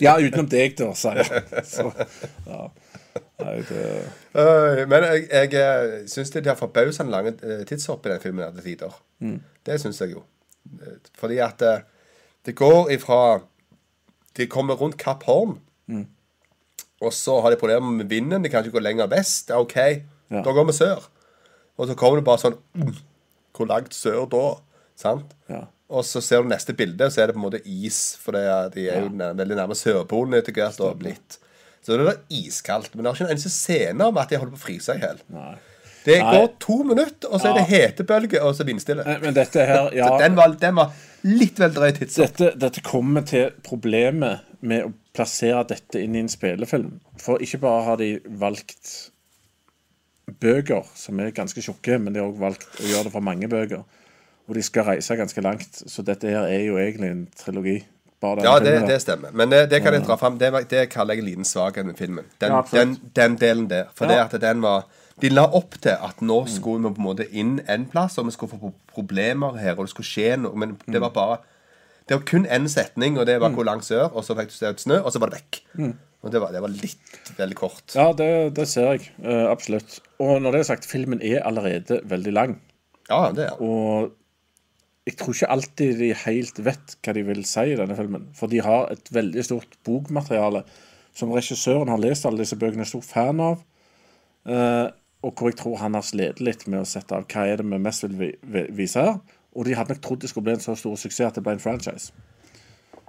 ja, 0.00 0.14
utenom 0.22 0.46
deg, 0.50 0.76
da, 0.78 0.92
sa 0.96 1.12
jeg. 1.18 1.42
Så, 1.74 1.88
ja. 2.46 2.60
Nei, 3.40 3.54
det, 3.66 3.80
men 4.88 5.04
jeg, 5.08 5.24
jeg 5.32 5.56
eh, 5.58 5.94
syns 6.10 6.30
det 6.34 6.44
er 6.46 6.58
forbausende 6.58 7.10
lange 7.12 7.32
eh, 7.42 7.64
tidshopp 7.68 8.06
i 8.06 8.12
den 8.12 8.22
filmen 8.22 8.44
her 8.46 8.52
til 8.54 8.68
tider. 8.68 8.94
Det 9.66 9.78
syns 9.82 9.98
jeg 10.04 10.14
jo. 10.14 10.22
Eh, 10.78 10.98
Fordi 11.18 11.40
at 11.42 11.64
det 12.46 12.54
går 12.56 12.92
ifra 12.94 13.40
De 14.38 14.46
kommer 14.46 14.78
rundt 14.78 14.96
Kapp 15.00 15.24
Horn, 15.26 15.56
og 17.00 17.12
så 17.16 17.38
har 17.42 17.50
de 17.50 17.58
problemer 17.60 17.90
med 17.96 18.06
vinden. 18.12 18.44
De 18.44 18.48
kan 18.52 18.62
ikke 18.64 18.76
gå 18.78 18.82
lenger 18.84 19.08
vest. 19.10 19.48
Ja, 19.50 19.58
OK, 19.60 19.76
Ja. 20.30 20.44
da 20.46 20.52
går 20.54 20.66
vi 20.68 20.72
sør. 20.76 21.08
Og 21.80 21.88
så 21.88 21.94
kommer 21.98 22.20
det 22.20 22.26
bare 22.28 22.38
sånn 22.38 22.58
mm, 22.76 22.92
Hvor 23.56 23.66
langt 23.66 23.96
sør 23.96 24.28
da? 24.30 24.42
Sant? 25.00 25.36
ja. 25.50 25.64
Og 25.90 26.04
så 26.06 26.20
ser 26.22 26.44
du 26.44 26.46
neste 26.52 26.70
bilde, 26.78 27.02
og 27.08 27.10
så 27.10 27.24
er 27.24 27.26
det 27.26 27.34
på 27.34 27.40
en 27.40 27.46
måte 27.48 27.58
is. 27.66 27.96
For 28.22 28.36
det 28.36 28.44
de 28.76 28.84
er 28.92 29.00
jo 29.02 29.08
nær, 29.10 29.32
veldig 29.34 29.56
nærme 29.58 29.74
Sørpolen 29.74 30.36
etter 30.38 30.54
hvert. 30.54 30.76
og 30.86 31.00
blitt. 31.00 31.40
Så 31.82 31.96
det 31.98 32.04
er 32.12 32.20
iskaldt. 32.30 32.92
Men 32.94 33.02
det 33.02 33.10
er 33.10 33.16
ikke 33.16 33.26
en 33.26 33.32
eneste 33.34 33.50
scene 33.50 34.06
om 34.06 34.20
at 34.22 34.30
de 34.30 34.38
holder 34.38 34.54
på 34.54 34.60
å 34.60 34.62
fryse 34.68 34.94
i 34.94 35.00
hjel. 35.02 35.18
Det 36.04 36.20
Nei. 36.22 36.30
går 36.36 36.46
to 36.62 36.76
minutter, 36.86 37.26
og 37.32 37.40
så 37.42 37.50
er 37.50 37.58
det 37.58 37.64
Ja. 37.66 37.88
hetebølge, 37.88 38.38
og 38.46 38.54
så 38.54 38.64
vindstille. 38.68 39.02
Nei, 39.04 39.18
Men 39.24 39.34
dette 39.34 39.66
her, 39.66 39.90
ja 39.98 40.12
den 40.22 40.36
var, 40.38 40.54
den 40.62 40.78
var 40.78 40.92
litt 41.26 41.58
vel 41.58 41.74
drøy 41.74 41.90
tidshopp. 41.98 42.36
dette, 42.38 42.52
dette 42.62 42.80
kommer 42.86 43.26
til 43.26 43.50
problemet 43.66 44.46
med 44.62 44.84
å 44.86 44.92
plassere 45.12 45.66
dette 45.74 45.98
inn 46.04 46.14
i 46.14 46.20
en 46.22 46.30
spillefilm. 46.30 47.00
For 47.18 47.42
ikke 47.42 47.58
bare 47.66 47.82
har 47.88 47.96
de 47.98 48.12
valgt 48.30 49.10
bøker 50.40 50.86
som 50.94 51.18
er 51.20 51.32
ganske 51.34 51.60
tjukke, 51.64 51.98
men 51.98 52.14
de 52.14 52.20
har 52.22 52.30
også 52.30 52.44
valgt 52.46 52.68
å 52.78 52.86
gjøre 52.92 53.08
det 53.08 53.12
for 53.16 53.26
mange 53.26 53.48
bøker. 53.50 53.82
Og 54.50 54.56
de 54.58 54.62
skal 54.66 54.82
reise 54.88 55.14
ganske 55.16 55.42
langt, 55.46 55.82
så 55.86 56.02
dette 56.02 56.26
her 56.26 56.48
er 56.50 56.64
jo 56.66 56.76
egentlig 56.82 57.10
en 57.14 57.26
trilogi. 57.38 57.78
Ja, 58.20 58.58
det, 58.60 58.72
det 58.88 58.96
stemmer. 59.00 59.30
Men 59.32 59.48
det, 59.48 59.62
det 59.70 59.78
kan 59.80 59.94
jeg 59.96 60.02
dra 60.04 60.16
fram. 60.20 60.34
Det, 60.40 60.50
det 60.68 60.88
kaller 60.92 61.14
jeg 61.16 61.22
en 61.22 61.28
liten 61.30 61.46
svakhet 61.48 61.86
med 61.88 61.96
filmen. 61.96 62.26
Den, 62.42 62.52
Ja, 62.52 62.58
den, 62.74 62.96
den 63.16 63.36
delen 63.40 63.68
der. 63.70 63.86
For 63.96 64.04
Ja. 64.10 64.26
det 64.26 64.34
at 64.34 64.40
den 64.42 64.60
var 64.66 64.84
De 65.20 65.28
la 65.28 65.42
opp 65.52 65.74
til 65.84 65.92
at 65.92 66.20
nå 66.24 66.36
skulle 66.48 66.80
vi 66.88 66.94
på 66.96 67.00
en 67.00 67.04
måte 67.04 67.26
inn 67.36 67.60
en 67.68 67.82
plass, 67.92 68.18
og 68.18 68.24
vi 68.26 68.32
skulle 68.32 68.56
få 68.58 68.70
problemer 68.94 69.56
her, 69.60 69.74
og 69.76 69.84
det 69.86 69.90
skulle 69.92 70.08
skje 70.08 70.36
noe. 70.40 70.56
Men 70.56 70.76
det 70.86 70.96
Mm. 70.96 71.00
var 71.02 71.10
bare 71.16 71.38
Det 72.08 72.16
var 72.16 72.24
kun 72.26 72.46
én 72.46 72.68
setning, 72.68 73.18
og 73.18 73.26
det 73.26 73.38
var 73.40 73.50
hvor 73.50 73.64
langt 73.64 73.84
sør, 73.84 74.08
og 74.16 74.24
så 74.24 74.34
fikk 74.34 74.48
du 74.48 74.54
se 74.56 74.66
ut 74.66 74.80
snø, 74.80 74.96
og 75.04 75.12
så 75.12 75.18
var 75.20 75.28
det 75.30 75.38
vekk. 75.42 75.60
Og 76.24 76.32
det 76.32 76.40
var, 76.40 76.52
det 76.52 76.60
var 76.62 76.68
litt 76.68 77.30
veldig 77.38 77.54
kort. 77.56 77.84
Mm. 77.94 78.00
Ja, 78.00 78.12
det, 78.12 78.54
det 78.56 78.68
ser 78.68 78.90
jeg. 78.92 79.10
Uh, 79.24 79.46
absolutt. 79.50 80.00
Og 80.18 80.40
når 80.42 80.52
det 80.52 80.60
er 80.60 80.64
sagt, 80.74 80.84
filmen 80.90 81.20
er 81.22 81.40
allerede 81.46 82.00
veldig 82.04 82.32
lang. 82.32 82.56
Ja, 83.08 83.30
det 83.32 83.44
er 83.46 83.62
Og 83.62 84.10
jeg 85.10 85.18
tror 85.18 85.34
ikke 85.34 85.50
alltid 85.50 85.98
de 85.98 86.12
helt 86.22 86.60
vet 86.62 86.94
hva 87.02 87.14
de 87.16 87.24
vil 87.26 87.42
si 87.48 87.66
i 87.72 87.78
denne 87.78 87.96
filmen. 87.98 88.28
For 88.36 88.50
de 88.52 88.62
har 88.62 88.92
et 88.94 89.10
veldig 89.12 89.42
stort 89.46 89.74
bokmateriale 89.86 90.62
som 91.16 91.32
regissøren 91.34 91.90
har 91.90 92.00
lest 92.00 92.26
alle 92.28 92.44
disse 92.44 92.58
bøkene, 92.58 92.86
er 92.86 92.90
stor 92.90 93.02
fan 93.02 93.42
av. 93.42 93.64
Eh, 94.46 94.86
og 95.26 95.34
hvor 95.36 95.50
jeg 95.50 95.58
tror 95.60 95.80
han 95.82 95.98
har 95.98 96.06
slitt 96.06 96.40
litt 96.40 96.64
med 96.70 96.80
å 96.80 96.88
sette 96.88 97.16
av 97.16 97.26
hva 97.28 97.44
er 97.48 97.60
det 97.60 97.66
vi 97.68 97.80
mest 97.82 98.06
vil 98.06 98.16
vi, 98.16 98.30
vi, 98.40 98.64
vise 98.78 99.02
her. 99.04 99.18
Og 99.50 99.66
de 99.66 99.74
hadde 99.76 99.96
nok 99.96 100.02
trodd 100.04 100.22
det 100.22 100.30
skulle 100.30 100.46
bli 100.46 100.56
en 100.56 100.64
så 100.64 100.76
stor 100.78 100.96
suksess 101.00 101.32
at 101.32 101.40
det 101.40 101.44
ble 101.44 101.56
en 101.58 101.62
franchise. 101.62 102.14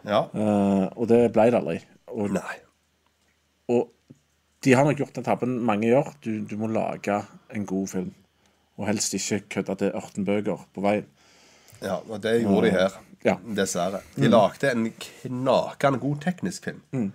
Ja. 0.02 0.26
Eh, 0.34 0.88
og 0.98 1.08
det 1.12 1.22
ble 1.36 1.48
det 1.54 1.62
aldri. 1.62 1.78
Og, 2.12 2.34
Nei. 2.34 2.58
og 3.72 3.92
de 4.66 4.74
har 4.76 4.86
nok 4.86 5.00
gjort 5.00 5.16
den 5.18 5.28
tabben 5.28 5.60
mange 5.66 5.92
gjør. 5.92 6.12
Du, 6.26 6.34
du 6.50 6.58
må 6.60 6.72
lage 6.74 7.22
en 7.54 7.70
god 7.70 7.94
film. 7.94 8.12
Og 8.82 8.90
helst 8.90 9.14
ikke 9.14 9.44
kødde 9.58 9.78
til 9.84 9.94
18 9.94 10.26
bøker 10.26 10.66
på 10.74 10.84
veien. 10.84 11.08
Ja, 11.82 12.00
og 12.08 12.22
det 12.24 12.36
gjorde 12.44 12.68
de 12.70 12.76
her. 12.76 13.00
Ja. 13.26 13.36
Dessverre. 13.58 14.02
De 14.16 14.30
lagde 14.30 14.72
en 14.72 14.88
knakende 14.98 16.00
god 16.02 16.22
teknisk 16.24 16.70
film. 16.70 17.12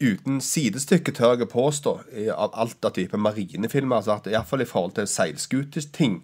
Uten 0.00 0.40
sidestykke, 0.40 1.12
tør 1.12 1.34
jeg 1.42 1.48
påstå, 1.52 1.92
av 2.32 2.54
alt 2.56 2.84
av 2.88 2.94
type 2.96 3.16
marinefilmer. 3.20 3.98
Altså 4.00 4.14
at 4.16 4.28
Iallfall 4.32 4.64
i 4.64 4.68
forhold 4.68 4.94
til 4.96 5.08
seilskuteting, 5.08 6.22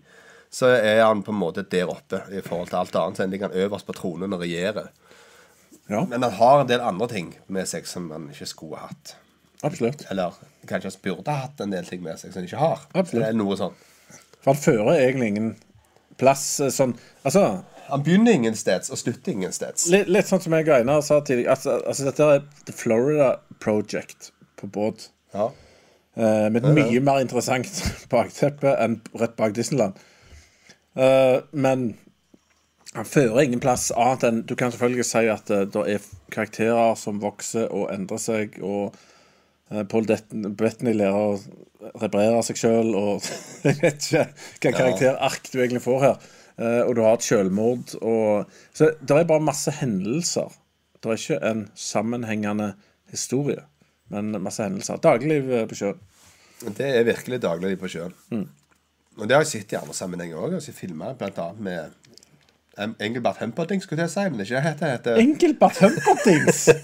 så 0.51 0.73
er 0.75 1.03
han 1.05 1.21
på 1.23 1.31
en 1.35 1.39
måte 1.41 1.63
der 1.71 1.93
oppe 1.93 2.23
i 2.33 2.41
forhold 2.43 2.73
til 2.73 2.81
alt 2.81 2.97
annet. 2.97 3.21
Så 3.21 3.27
ligger 3.31 3.51
han 3.53 3.61
øverst 3.67 3.87
på 3.87 3.97
tronen 3.97 4.33
og 4.37 4.41
regjerer. 4.43 4.89
Ja, 5.91 6.05
Men 6.07 6.23
han 6.23 6.33
har 6.39 6.61
en 6.63 6.69
del 6.71 6.81
andre 6.87 7.09
ting 7.11 7.33
med 7.49 7.67
seg 7.69 7.87
som 7.87 8.11
han 8.15 8.29
ikke 8.31 8.47
skulle 8.47 8.79
hatt. 8.79 9.17
absolutt. 9.63 10.07
Eller 10.11 10.33
kanskje 10.67 10.91
han 10.91 11.01
burde 11.03 11.31
hatt 11.35 11.61
en 11.61 11.71
del 11.75 11.85
ting 11.85 12.03
med 12.03 12.17
seg 12.19 12.33
som 12.33 12.41
han 12.41 12.49
ikke 12.49 12.61
har. 12.63 12.85
Absolutt. 12.95 13.25
Eller 13.27 13.39
noe 13.43 13.57
sånt. 13.59 13.77
For 14.41 14.55
han 14.55 14.61
fører 14.63 14.95
egentlig 15.03 15.29
ingen 15.35 15.51
plass 16.21 16.45
eh, 16.61 16.73
sånn 16.75 16.93
Altså, 17.25 17.45
Han 17.91 18.05
begynner 18.07 18.37
ingen 18.37 18.57
steds 18.57 18.93
og 18.93 19.01
slutter 19.01 19.33
ingen 19.33 19.53
steds. 19.53 19.89
litt, 19.93 20.09
litt 20.09 20.29
sånn 20.29 20.43
som 20.45 20.55
jeg 20.55 20.69
og 20.69 20.77
Einar 20.77 21.01
sa 21.03 21.19
tidligere. 21.25 21.57
Altså, 21.57 21.81
altså, 21.83 22.07
dette 22.07 22.29
er 22.37 22.45
The 22.69 22.77
Florida 22.77 23.31
Project 23.61 24.31
på 24.61 24.69
båt. 24.71 25.09
Ja. 25.35 25.51
eh, 26.17 26.47
med 26.53 26.63
et 26.63 26.77
mye 26.77 27.03
mer 27.05 27.21
interessant 27.25 27.83
bakteppe 28.15 28.77
enn 28.85 29.01
rett 29.19 29.35
bak 29.41 29.57
Disneyland. 29.59 29.99
Eh, 30.95 31.41
men 31.53 31.91
han 32.95 33.07
fører 33.07 33.45
ingen 33.45 33.61
plass 33.63 33.93
annet 33.95 34.25
enn 34.27 34.41
Du 34.51 34.57
kan 34.59 34.73
selvfølgelig 34.75 35.07
si 35.07 35.21
at 35.31 35.47
det 35.51 35.83
er 35.93 36.09
karakterer 36.35 36.97
som 36.99 37.21
vokser 37.23 37.69
og 37.71 37.91
endrer 37.95 38.19
seg, 38.19 38.59
og 38.63 38.97
Paul 39.71 40.07
Bettany 40.09 40.95
lærer 40.97 41.17
å 41.17 41.95
reparere 42.03 42.43
seg 42.47 42.59
sjøl, 42.59 42.93
og 42.99 43.25
jeg 43.67 43.79
vet 43.81 44.07
ikke 44.09 44.27
hva 44.27 44.77
karakterark 44.77 45.51
du 45.53 45.59
egentlig 45.61 45.85
får 45.85 46.05
her. 46.05 46.31
Eh, 46.61 46.83
og 46.85 46.95
du 46.97 47.03
har 47.05 47.17
et 47.17 47.25
selvmord 47.25 47.95
og 48.05 48.51
Så 48.77 48.91
det 49.01 49.17
er 49.17 49.29
bare 49.29 49.45
masse 49.45 49.73
hendelser. 49.79 50.53
Det 51.01 51.09
er 51.09 51.21
ikke 51.23 51.39
en 51.49 51.63
sammenhengende 51.79 52.75
historie, 53.11 53.63
men 54.13 54.35
masse 54.43 54.63
hendelser. 54.63 55.01
Dagligliv 55.01 55.53
eh, 55.55 55.69
på 55.71 55.79
sjøen. 55.79 56.03
Det 56.77 56.91
er 56.99 57.07
virkelig 57.09 57.41
dagligliv 57.41 57.79
på 57.81 57.89
sjøen. 57.95 58.13
Og 59.17 59.29
det 59.29 59.37
har 59.37 59.47
jeg 59.47 59.53
sett 59.55 59.73
i 59.73 59.79
andre 59.79 59.97
sammenhenger 59.97 60.41
òg. 60.41 60.59
Jeg 60.59 60.77
filma 60.77 61.15
bl.a. 61.17 61.47
med 61.57 61.97
Engelbert 62.81 63.41
Humperdings, 63.43 63.85
skulle 63.85 64.07
jeg 64.07 64.13
si. 64.13 64.27
Men 64.31 64.45
ikke 64.45 64.61
det 64.61 64.93
heter. 64.93 65.21
Engelbert 65.21 65.83
Humperdings! 65.85 66.69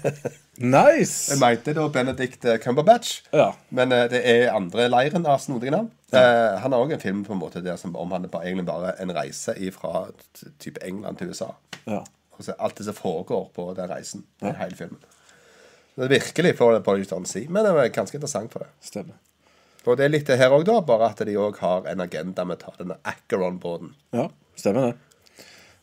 Nice! 0.57 1.29
Jeg 1.29 1.37
mente 1.37 1.73
da 1.77 1.83
Benedict 1.93 2.45
eh, 2.49 2.57
Cumberbatch. 2.57 3.19
Ja. 3.29 3.51
Men 3.69 3.91
uh, 3.93 4.07
det 4.09 4.23
er 4.25 4.55
andre 4.57 4.87
leiren 4.89 5.27
av 5.29 5.37
snodige 5.43 5.69
navn. 5.75 5.91
Eh, 6.09 6.55
han 6.63 6.73
har 6.73 6.81
òg 6.81 6.95
en 6.95 7.03
film 7.03 7.21
på 7.27 7.35
en 7.35 7.41
måte 7.43 7.61
der 7.61 7.77
som 7.77 7.93
omhandler 7.93 8.31
bare, 8.33 8.47
egentlig 8.49 8.65
bare 8.65 8.95
en 9.03 9.13
reise 9.13 9.53
fra 9.75 10.07
type 10.57 10.81
England 10.81 11.21
til 11.21 11.29
USA. 11.29 11.51
Ja. 11.85 12.01
Altså, 12.37 12.55
alt 12.57 12.77
det 12.79 12.87
som 12.87 12.97
foregår 12.97 13.51
på 13.53 13.67
den 13.77 13.91
reisen. 13.91 14.25
Den 14.41 14.57
hele 14.57 14.79
filmen. 14.79 14.99
Det 15.97 16.05
er 16.05 16.13
virkelig 16.15 16.57
får 16.57 16.73
det 16.73 16.83
på 16.85 16.97
litt 16.97 17.13
si, 17.29 17.47
men 17.49 17.65
det 17.65 17.73
er 17.73 17.93
ganske 17.93 18.17
interessant 18.17 18.53
for 18.53 18.65
det. 18.65 18.69
Stemmer. 18.85 19.17
Og 19.87 19.97
det 19.97 20.05
er 20.05 20.11
litt 20.11 20.27
det 20.27 20.37
her 20.37 20.53
òg, 20.53 20.65
da, 20.67 20.81
bare 20.85 21.11
at 21.13 21.21
de 21.25 21.37
òg 21.39 21.61
har 21.61 21.85
en 21.89 22.01
agenda 22.03 22.43
med 22.45 22.59
å 22.59 22.65
ta 22.65 22.73
denne 22.81 22.97
Acheron-båten. 23.07 23.93
Ja, 24.13 24.27
stemmer 24.57 24.89
det. 24.89 25.06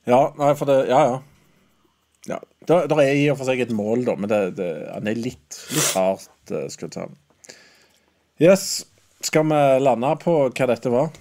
Ja, 0.09 0.21
nei, 0.39 0.51
for 0.59 0.69
det 0.69 0.79
Ja, 0.91 1.01
ja. 1.09 1.21
ja. 2.29 2.41
Der, 2.69 2.87
der 2.89 3.01
er 3.03 3.13
i 3.13 3.27
og 3.33 3.39
for 3.41 3.49
seg 3.49 3.61
et 3.65 3.73
mål, 3.77 4.05
da, 4.09 4.15
men 4.17 4.31
det, 4.31 4.41
det, 4.59 4.69
han 4.93 5.09
er 5.09 5.19
litt, 5.21 5.59
litt 5.73 5.91
hardt 5.97 6.53
uh, 6.53 6.65
skrudd 6.73 6.97
sammen. 6.97 7.17
Yes. 8.41 8.85
Skal 9.25 9.47
vi 9.49 9.61
lande 9.81 10.11
på 10.21 10.35
hva 10.51 10.67
dette 10.69 10.93
var? 10.93 11.13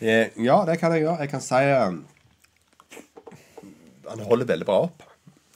Eh, 0.00 0.32
Ja, 0.40 0.62
det 0.68 0.78
kan 0.80 0.92
jeg 0.94 1.04
gjøre. 1.04 1.18
Jeg 1.20 1.30
kan 1.32 1.42
si 1.44 1.60
eh, 1.60 1.96
Han 4.08 4.24
holder 4.28 4.48
veldig 4.48 4.68
bra 4.68 4.78
opp. 4.88 5.04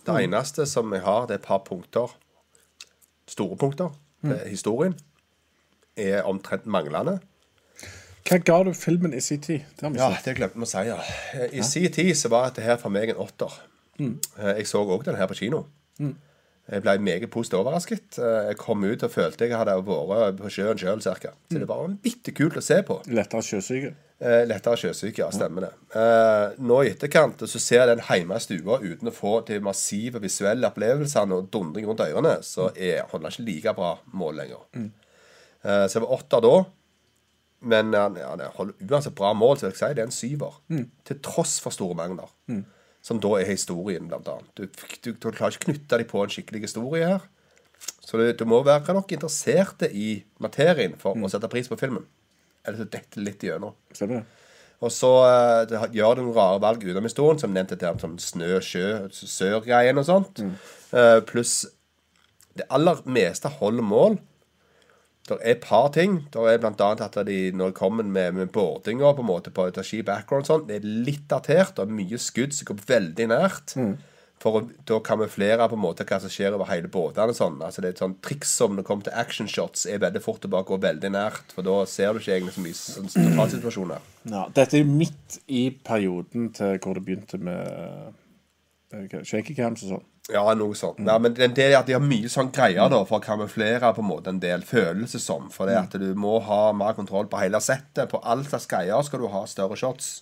Det 0.07 0.15
eneste 0.23 0.67
som 0.71 0.93
jeg 0.95 1.03
har, 1.03 1.25
det 1.27 1.35
er 1.39 1.41
et 1.41 1.49
par 1.49 1.65
punkter. 1.67 2.13
Store 3.27 3.57
punkter. 3.59 3.95
Er 4.27 4.45
historien 4.49 4.95
er 5.97 6.27
omtrent 6.29 6.67
manglende. 6.69 7.19
Hva 8.27 8.39
ga 8.43 8.59
du 8.67 8.73
filmen 8.75 9.15
i 9.15 9.21
sin 9.23 9.41
tid? 9.41 9.65
Det 9.79 9.93
Ja, 9.97 10.11
det 10.25 10.37
glemte 10.39 10.59
vi 10.59 10.67
å 10.67 10.71
si. 10.71 10.85
ja. 10.89 10.99
I 11.53 11.63
sin 11.63 11.91
tid 11.93 12.15
så 12.19 12.29
var 12.33 12.49
dette 12.51 12.65
her 12.67 12.77
for 12.77 12.91
meg 12.91 13.11
en 13.11 13.17
åtter. 13.23 13.53
Mm. 13.99 14.19
Jeg 14.59 14.67
så 14.67 14.83
òg 14.85 15.05
den 15.05 15.17
her 15.17 15.27
på 15.31 15.35
kino. 15.39 15.65
Jeg 16.67 16.83
ble 16.83 16.97
meget 16.99 17.31
positivt 17.31 17.61
overrasket. 17.61 18.19
Eh, 18.19 18.49
Jeg 18.49 18.57
kom 18.59 18.83
ut 18.83 19.03
og 19.07 19.11
følte 19.13 19.47
jeg 19.47 19.55
hadde 19.57 19.77
vært 19.87 20.41
på 20.41 20.51
sjøen 20.51 20.77
sjøl, 20.81 20.99
cirka. 21.01 21.31
Så 21.53 21.61
det 21.63 21.69
var 21.69 21.87
bitte 22.03 22.33
kult 22.35 22.57
å 22.59 22.63
se 22.65 22.81
på. 22.83 22.97
Lettere 23.07 23.41
sjøsyke. 23.47 23.93
Eh, 24.19 24.43
lettere 24.51 24.75
sjøsyke, 24.77 25.19
ja. 25.23 25.29
Stemmer 25.31 25.61
det. 25.69 25.71
Eh, 25.95 26.57
nå 26.59 26.81
i 26.83 26.91
etterkant 26.91 27.39
så 27.47 27.61
ser 27.63 27.85
jeg 27.85 27.93
den 27.93 28.03
hjemme 28.09 28.35
i 28.35 28.43
stua 28.43 28.81
uten 28.83 29.07
å 29.09 29.15
få 29.15 29.37
de 29.47 29.61
massive 29.63 30.19
visuelle 30.21 30.67
opplevelsene 30.67 31.39
og 31.39 31.47
dundring 31.55 31.87
rundt 31.87 32.01
ørene, 32.03 32.41
så 32.43 32.73
er, 32.75 33.05
holder 33.13 33.31
ikke 33.31 33.47
like 33.47 33.75
bra 33.79 33.93
mål 34.13 34.35
lenger. 34.43 34.67
Eh, 34.75 35.87
så 35.87 36.01
jeg 36.01 36.03
var 36.03 36.17
åtter 36.19 36.43
da. 36.43 36.55
Men 37.67 37.95
han 37.97 38.17
ja, 38.21 38.33
det 38.39 38.53
holder 38.57 38.89
uansett 38.89 39.17
bra 39.19 39.33
mål, 39.37 39.59
så 39.59 39.67
vil 39.67 39.75
jeg 39.75 39.81
si 39.81 39.95
det 39.97 40.05
er 40.05 40.11
en 40.11 40.15
syver. 40.15 40.59
Til 41.09 41.23
tross 41.25 41.59
for 41.63 41.75
store 41.75 41.99
mangler. 41.99 42.31
Som 43.07 43.21
da 43.23 43.37
er 43.39 43.47
historien, 43.51 44.09
blant 44.11 44.29
annet. 44.31 44.51
Du, 44.59 44.67
du, 45.05 45.13
du 45.13 45.29
klarer 45.31 45.55
ikke 45.55 45.63
å 45.63 45.67
knytte 45.69 45.99
deg 46.01 46.09
på 46.11 46.23
en 46.23 46.33
skikkelig 46.33 46.65
historie 46.67 47.11
her. 47.15 47.27
Så 48.07 48.19
du, 48.19 48.25
du 48.39 48.45
må 48.49 48.63
være 48.67 48.95
nok 48.97 49.13
interessert 49.15 49.85
i 49.91 50.23
materien 50.43 50.97
for 50.99 51.19
å 51.19 51.31
sette 51.31 51.51
pris 51.53 51.69
på 51.71 51.79
filmen. 51.79 52.07
Eller 52.67 52.83
så 52.83 52.89
detter 52.89 53.21
det 53.21 53.27
litt 53.29 53.47
igjennom. 53.47 53.77
Stemmer 53.95 54.21
det? 54.23 54.43
Og 54.85 54.93
så 54.93 55.09
uh, 55.25 55.87
gjør 55.95 56.19
det 56.19 56.25
noen 56.27 56.37
rare 56.37 56.61
valg 56.61 56.83
utenom 56.85 57.07
historien, 57.09 57.39
som 57.41 57.55
nevnt 57.55 57.73
dette 57.73 57.93
sånn 58.03 58.19
snø, 58.21 58.59
sjø, 58.61 59.07
sør-greien 59.15 59.97
og 60.03 60.05
sånt. 60.09 60.43
Eh, 60.93 61.21
pluss 61.29 61.63
det 62.57 62.67
aller 62.73 63.01
meste 63.09 63.51
holder 63.59 63.85
mål. 63.85 64.19
Det 65.27 65.37
er 65.37 65.57
et 65.57 65.63
par 65.65 65.89
ting. 65.95 66.21
Det 66.31 66.43
er 66.43 66.63
annet 66.63 67.01
at 67.03 67.17
de, 67.27 67.39
når 67.51 67.73
de 67.73 67.79
kommer 67.79 68.07
med, 68.07 68.35
med 68.37 68.53
boardinga 68.55 69.11
på 69.17 69.25
en 69.25 69.31
måte 69.31 69.51
på 69.55 69.67
et 69.67 69.81
background 70.07 70.47
og 70.47 70.51
sånn, 70.51 70.67
det 70.69 70.77
er 70.79 70.93
litt 71.07 71.27
datert. 71.31 71.81
Er 71.83 71.91
mye 71.91 72.21
skudd 72.23 72.55
som 72.55 72.71
går 72.71 72.85
veldig 72.87 73.27
nært. 73.33 73.75
For 74.43 74.59
å 74.59 74.67
da 74.85 74.99
kamuflere 75.01 75.65
på 75.65 75.79
en 75.79 75.81
måte 75.81 76.05
hva 76.05 76.19
som 76.21 76.31
skjer 76.31 76.55
over 76.55 76.69
hele 76.69 76.91
båtene. 76.93 77.33
og 77.33 77.39
Sånn. 77.39 77.57
Altså 77.65 77.83
det 77.83 77.89
er 77.89 77.95
et 77.97 78.03
sånt 78.03 78.19
triks 78.25 78.53
som 78.59 78.75
når 78.75 78.83
det 78.83 78.89
kommer 78.91 79.07
til 79.09 79.17
action 79.17 79.49
shots, 79.49 79.87
er 79.89 80.03
veldig 80.03 80.23
fort 80.23 80.45
å 80.45 80.53
bare 80.53 80.69
gå 80.69 80.79
veldig 80.83 81.11
nært. 81.15 81.55
For 81.57 81.67
da 81.67 81.79
ser 81.91 82.13
du 82.13 82.21
ikke 82.21 82.37
egentlig 82.37 82.55
så 82.55 82.67
mye 82.67 82.81
sånn 82.83 83.15
totalsituasjoner. 83.17 84.05
Ja, 84.27 84.49
dette 84.51 84.81
er 84.81 84.89
midt 84.91 85.37
i 85.47 85.69
perioden 85.87 86.49
til 86.55 86.81
hvor 86.83 86.99
det 86.99 87.05
begynte 87.07 87.39
med 87.39 88.09
uh, 88.91 89.21
shaky 89.23 89.55
cams 89.55 89.85
og 89.87 89.93
sånn. 89.93 90.07
Ja, 90.33 90.43
noe 90.59 90.75
sånt. 90.75 90.99
Ja, 91.07 91.19
men 91.23 91.35
det 91.37 91.53
det 91.55 91.69
er 91.69 91.77
at 91.79 91.87
de 91.87 91.95
har 91.95 92.03
mye 92.03 92.29
sånn 92.33 92.49
greier 92.55 92.91
da, 92.91 93.05
for 93.07 93.21
å 93.21 93.23
kamuflere 93.23 93.93
på 93.95 94.03
en 94.03 94.09
måte 94.09 94.33
en 94.33 94.41
del 94.43 94.65
følelser 94.67 95.23
som. 95.23 95.51
For 95.55 95.71
det 95.71 95.77
at 95.79 95.95
du 96.03 96.09
må 96.19 96.41
ha 96.43 96.73
mer 96.75 96.97
kontroll 96.99 97.29
på 97.31 97.39
hele 97.39 97.61
settet. 97.63 98.09
På 98.11 98.19
all 98.27 98.43
slags 98.45 98.67
greier 98.67 99.03
skal 99.07 99.23
du 99.23 99.29
ha 99.31 99.45
større 99.47 99.79
shots. 99.79 100.17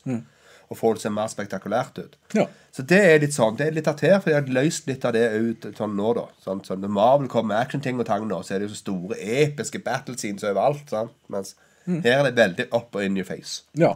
Og 0.68 0.76
få 0.76 0.92
det 0.94 1.00
til 1.00 1.09
å 1.09 1.09
se 1.09 1.14
mer 1.16 1.28
spektakulært 1.32 1.98
ut. 2.00 2.14
Ja. 2.36 2.46
Så 2.72 2.82
det 2.88 3.00
er 3.00 3.18
litt 3.20 3.34
sånn, 3.36 3.57
det 3.57 3.66
er 3.66 3.74
litt 3.76 3.88
datert, 3.88 4.22
for 4.24 4.30
de 4.32 4.36
har 4.36 4.48
løst 4.61 4.86
litt 4.88 5.05
av 5.05 5.12
det 5.16 5.24
ut 5.36 5.66
sånn 5.76 5.96
nå, 5.96 6.12
da. 6.16 6.24
Sånn, 6.44 6.62
sånn, 6.64 6.80
når 6.84 6.94
Marvel 6.96 7.28
kommer 7.28 7.55
med 7.55 7.62
actionting 7.64 8.00
og 8.00 8.09
tang 8.09 8.24
nå, 8.28 8.42
så 8.42 8.55
er 8.55 8.62
det 8.64 8.68
jo 8.70 8.74
så 8.74 8.80
store, 8.80 9.18
episke 9.20 9.80
battle 9.84 10.16
scenes 10.16 10.44
overalt. 10.44 10.88
sant? 10.90 11.12
Mens 11.32 11.55
her 11.86 12.24
er 12.24 12.30
det 12.30 12.36
veldig 12.40 12.66
up 12.72 12.96
og 12.96 13.05
in 13.05 13.16
your 13.16 13.28
face. 13.28 13.62
ja. 13.76 13.94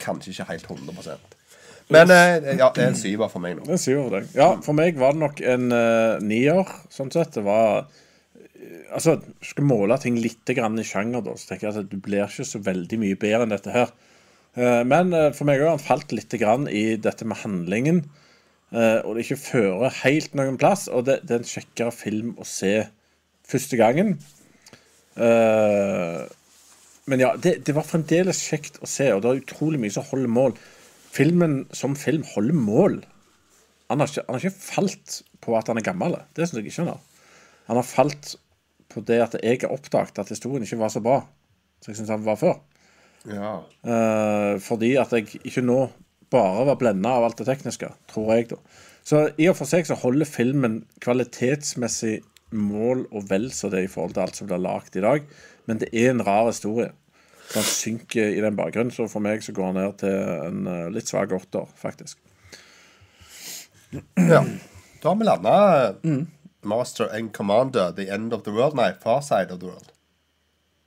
Kanskje 0.00 0.32
ikke 0.32 0.44
helt 0.50 0.64
100 0.68 1.33
Men 1.92 2.10
eh, 2.10 2.56
ja, 2.56 2.70
det 2.72 2.80
er 2.80 2.88
en 2.90 2.96
syver 2.96 3.28
for 3.32 3.40
meg 3.44 3.58
nå. 3.58 3.66
En 3.68 3.78
syver 3.80 4.06
for 4.06 4.14
deg. 4.16 4.24
Ja, 4.38 4.48
for 4.64 4.72
meg 4.76 4.96
var 5.00 5.12
det 5.14 5.20
nok 5.20 5.40
en 5.44 5.64
uh, 5.74 6.16
nier, 6.24 6.64
sånn 6.92 7.12
sett. 7.12 7.34
Det 7.36 7.44
var 7.44 7.84
eh, 7.84 7.90
Altså, 8.94 9.18
skal 9.44 9.66
måle 9.68 9.98
ting 10.00 10.16
litt 10.22 10.48
grann 10.56 10.78
i 10.80 10.84
sjanger, 10.86 11.20
da, 11.26 11.32
så 11.36 11.50
tenker 11.50 11.68
jeg 11.68 11.76
at 11.82 11.90
du 11.90 11.98
blir 12.00 12.24
ikke 12.24 12.44
så 12.46 12.58
veldig 12.62 12.98
mye 13.02 13.16
bedre 13.20 13.42
enn 13.44 13.54
dette 13.54 13.72
her. 13.74 13.88
Men 14.86 15.10
for 15.34 15.44
meg 15.48 15.58
har 15.58 15.72
han 15.72 15.82
falt 15.82 16.12
litt 16.14 16.30
grann 16.38 16.68
i 16.70 16.94
dette 17.02 17.26
med 17.26 17.40
handlingen. 17.40 18.04
og 18.70 19.16
det 19.16 19.24
ikke 19.24 19.40
fører 19.40 19.96
helt 20.04 20.36
noen 20.38 20.54
plass. 20.62 20.84
Og 20.86 21.08
det, 21.08 21.16
det 21.26 21.34
er 21.34 21.42
en 21.42 21.50
kjekkere 21.50 21.90
film 21.90 22.38
å 22.38 22.46
se 22.46 22.86
første 23.50 23.76
gangen. 23.80 24.14
Men 25.18 27.24
ja, 27.24 27.32
det, 27.34 27.56
det 27.66 27.74
var 27.74 27.88
fremdeles 27.88 28.46
kjekt 28.46 28.78
å 28.78 28.86
se, 28.86 29.10
og 29.10 29.24
det 29.24 29.32
er 29.32 29.42
utrolig 29.42 29.82
mye 29.82 29.96
som 29.96 30.06
holder 30.12 30.30
mål. 30.38 30.54
Filmen 31.14 31.64
som 31.76 31.94
film 31.98 32.24
holder 32.34 32.58
mål. 32.58 32.96
Han 33.90 34.00
har 34.00 34.10
ikke, 34.10 34.24
han 34.26 34.36
har 34.36 34.46
ikke 34.46 34.64
falt 34.64 35.20
på 35.44 35.54
at 35.58 35.68
han 35.70 35.78
er 35.78 35.86
gammel. 35.86 36.16
Det 36.34 36.48
syns 36.48 36.58
jeg 36.58 36.72
ikke 36.72 36.82
han 36.82 36.94
har. 36.94 37.02
Han 37.68 37.80
har 37.80 37.86
falt 37.86 38.34
på 38.92 39.02
det 39.06 39.20
at 39.22 39.36
jeg 39.40 39.62
har 39.62 39.74
oppdaget 39.74 40.18
at 40.20 40.32
historien 40.32 40.64
ikke 40.66 40.80
var 40.80 40.92
så 40.92 41.02
bra 41.04 41.20
som 41.82 41.92
jeg 41.92 42.00
syns 42.00 42.12
han 42.14 42.24
var 42.24 42.40
før. 42.40 42.58
Ja. 43.28 43.52
Eh, 43.84 44.54
fordi 44.60 44.94
at 45.00 45.12
jeg 45.12 45.40
ikke 45.44 45.64
nå 45.64 45.86
bare 46.32 46.66
var 46.70 46.80
blenda 46.80 47.14
av 47.18 47.28
alt 47.28 47.40
det 47.40 47.48
tekniske, 47.48 47.90
tror 48.10 48.34
jeg, 48.34 48.50
da. 48.52 48.58
Så 49.04 49.26
i 49.36 49.48
og 49.50 49.58
for 49.58 49.68
seg 49.68 49.84
så 49.84 49.96
holder 50.00 50.28
filmen 50.28 50.78
kvalitetsmessig 51.04 52.18
mål 52.56 53.04
og 53.12 53.26
vel 53.28 53.50
så 53.52 53.68
det 53.72 53.84
i 53.84 53.90
forhold 53.90 54.14
til 54.16 54.24
alt 54.24 54.38
som 54.38 54.48
blir 54.48 54.62
lagd 54.64 54.96
i 54.96 55.04
dag. 55.04 55.26
Men 55.68 55.80
det 55.82 55.90
er 55.92 56.12
en 56.12 56.24
rar 56.24 56.48
historie. 56.48 56.90
Så 57.50 57.58
han 57.60 57.66
synker 57.68 58.32
i 58.34 58.40
den 58.40 58.56
bakgrunnen, 58.58 58.90
så 58.94 59.06
for 59.10 59.20
meg 59.24 59.42
så 59.44 59.52
går 59.54 59.70
han 59.72 59.76
ned 59.78 59.98
til 60.00 60.14
en 60.48 60.66
eh, 60.70 60.86
litt 60.94 61.10
svak 61.10 61.32
åtter, 61.36 61.66
faktisk. 61.78 62.18
ja. 64.16 64.44
Da 65.02 65.08
har 65.12 65.16
vi 65.20 65.24
landa 65.28 65.94
Master 66.64 67.10
and 67.16 67.32
Commander, 67.36 67.92
The 67.92 68.08
End 68.14 68.32
of 68.32 68.42
the 68.46 68.50
World. 68.50 68.74
Nei, 68.78 68.92
Far 69.02 69.20
Side 69.22 69.52
of 69.52 69.60
the 69.60 69.68
World. 69.68 69.90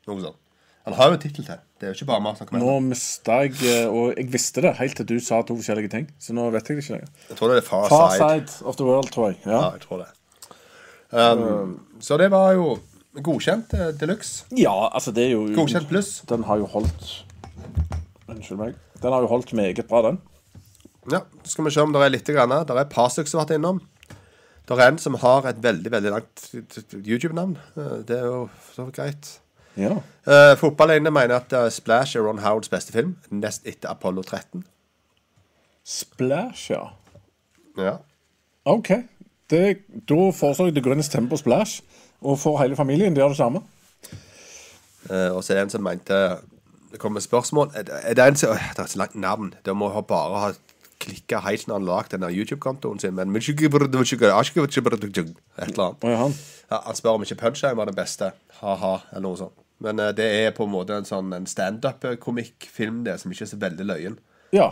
Noe 0.10 0.22
sånt. 0.24 0.40
Han 0.88 0.96
har 0.96 1.10
jo 1.12 1.18
en 1.18 1.22
tittel 1.22 1.44
til. 1.46 1.58
Det 1.78 1.86
er 1.86 1.92
jo 1.92 1.98
ikke 2.00 2.08
bare 2.10 2.24
Master 2.24 2.48
and 2.48 2.54
Nå 2.56 2.60
Commander. 2.64 2.86
mista 2.90 3.38
jeg 3.44 3.58
eh, 3.68 3.88
Og 3.92 4.14
jeg 4.18 4.30
visste 4.34 4.64
det 4.64 4.72
helt 4.80 4.96
til 4.98 5.08
du 5.10 5.18
sa 5.22 5.42
to 5.46 5.58
forskjellige 5.60 5.92
ting. 5.94 6.06
Så 6.18 6.34
nå 6.34 6.48
vet 6.56 6.64
jeg 6.72 6.80
det 6.80 6.84
ikke 6.86 6.96
lenger. 6.96 7.10
Jeg 7.30 7.38
tror 7.40 7.52
det 7.54 7.58
er 7.62 7.66
Far, 7.68 7.90
Far 7.92 8.14
Side. 8.16 8.48
Side 8.48 8.70
of 8.72 8.80
the 8.80 8.88
World, 8.88 9.12
tror 9.14 9.30
jeg. 9.34 9.40
Ja, 9.46 9.52
Ja, 9.52 9.66
jeg 9.76 9.84
tror 9.86 10.02
det. 10.06 10.08
Um, 11.12 11.76
så 12.04 12.18
det 12.20 12.32
var 12.34 12.52
jo 12.58 12.78
godkjent 13.24 13.72
de 13.72 13.92
deluxe. 14.00 14.46
ja 14.58 14.74
altså, 14.94 15.12
det 15.12 15.28
er 15.28 15.32
jo 15.36 15.46
Godkjent 15.56 15.90
pluss. 15.90 16.22
Den 16.30 16.44
har 16.44 16.58
jo 16.62 16.66
holdt 16.66 17.24
Unnskyld 18.28 18.60
meg. 18.60 18.74
Den 19.02 19.14
har 19.14 19.24
jo 19.24 19.30
holdt 19.32 19.54
meget 19.56 19.86
bra, 19.88 20.02
den. 20.10 20.18
Ja, 21.12 21.22
så 21.44 21.54
skal 21.54 21.66
vi 21.66 21.72
se 21.72 21.82
om 21.82 21.94
det 21.96 22.02
er 22.04 22.12
litt 22.12 22.28
grann. 22.28 22.52
Det 22.68 22.76
er 22.76 22.82
et 22.84 22.92
par 22.92 23.08
stykker 23.14 23.32
som 23.32 23.40
har 23.40 23.48
vært 23.48 23.56
innom. 23.60 23.80
Det 24.68 24.76
er 24.76 24.90
en 24.92 24.98
som 25.00 25.16
har 25.22 25.46
et 25.48 25.60
veldig 25.64 25.92
veldig 25.94 26.12
langt 26.12 26.48
YouTube-navn. 27.00 27.56
Eh, 27.78 28.00
Det 28.08 28.18
er 28.18 28.26
jo 28.26 28.50
så 28.76 28.90
greit. 28.92 29.40
Ja. 29.78 29.94
Uh, 30.28 30.58
Fotballegene 30.58 31.12
mener 31.14 31.38
at 31.38 31.54
eh, 31.54 31.70
Splash 31.72 32.18
er 32.18 32.26
Ron 32.26 32.42
Howards 32.44 32.70
beste 32.70 32.92
film, 32.92 33.16
nest 33.30 33.68
etter 33.68 33.90
Apollo 33.94 34.24
13. 34.24 34.66
Splash, 35.86 36.72
ja. 36.72 36.90
Ja. 37.78 37.98
OK. 38.66 38.90
Det, 39.50 39.62
da 40.10 40.32
foreslår 40.36 40.74
jeg 40.74 40.84
inn 40.84 41.06
stemmer 41.06 41.32
på 41.32 41.40
Splash, 41.40 41.84
og 42.22 42.40
for 42.40 42.58
hele 42.62 42.76
familien 42.76 43.14
Det 43.16 43.22
gjør 43.22 43.34
det 43.34 43.38
samme. 43.38 43.62
Eh, 45.10 45.32
og 45.36 45.44
så 45.44 45.54
er 45.54 45.58
det 45.58 45.64
en 45.68 45.70
som 45.70 45.84
mente 45.84 46.16
Det 46.92 47.00
kommer 47.00 47.24
spørsmål 47.24 47.70
Er 47.76 47.84
det 47.88 48.00
er 48.04 48.14
det 48.14 48.26
en 48.28 48.36
som 48.36 48.50
øh, 48.50 48.64
Det 48.76 48.84
er 48.84 48.90
så 48.92 48.98
langt 48.98 49.16
navn. 49.16 49.54
Det 49.66 49.76
må 49.76 49.90
ha 49.90 50.02
bare 50.02 50.40
ha 50.40 50.52
klikka 51.00 51.40
helt 51.46 51.68
når 51.68 51.78
han 51.78 51.86
lagde 51.86 52.18
denne 52.18 52.32
YouTube-kontoen 52.34 53.00
sin. 53.00 53.14
Men 53.14 53.30
Et 55.62 55.68
eller 55.70 55.84
annet. 55.84 56.04
Ja, 56.04 56.16
han. 56.16 56.34
Ja, 56.72 56.80
han 56.86 56.96
spør 56.96 57.10
om 57.10 57.22
ikke 57.22 57.36
Punchline 57.36 57.78
var 57.78 57.86
den 57.86 57.96
beste. 57.96 58.32
Ha-ha, 58.62 58.96
eller 59.12 59.22
noe 59.28 59.38
sånt. 59.38 59.54
Men 59.80 60.00
uh, 60.00 60.10
det 60.18 60.26
er 60.26 60.56
på 60.58 60.66
en 60.66 60.74
måte 60.74 60.98
en 60.98 61.06
sånn 61.06 61.46
standup-komikkfilm 61.46 63.04
det, 63.06 63.20
som 63.22 63.32
ikke 63.32 63.46
er 63.46 63.52
så 63.54 63.60
veldig 63.62 63.86
løyen. 63.86 64.18
Ja. 64.56 64.72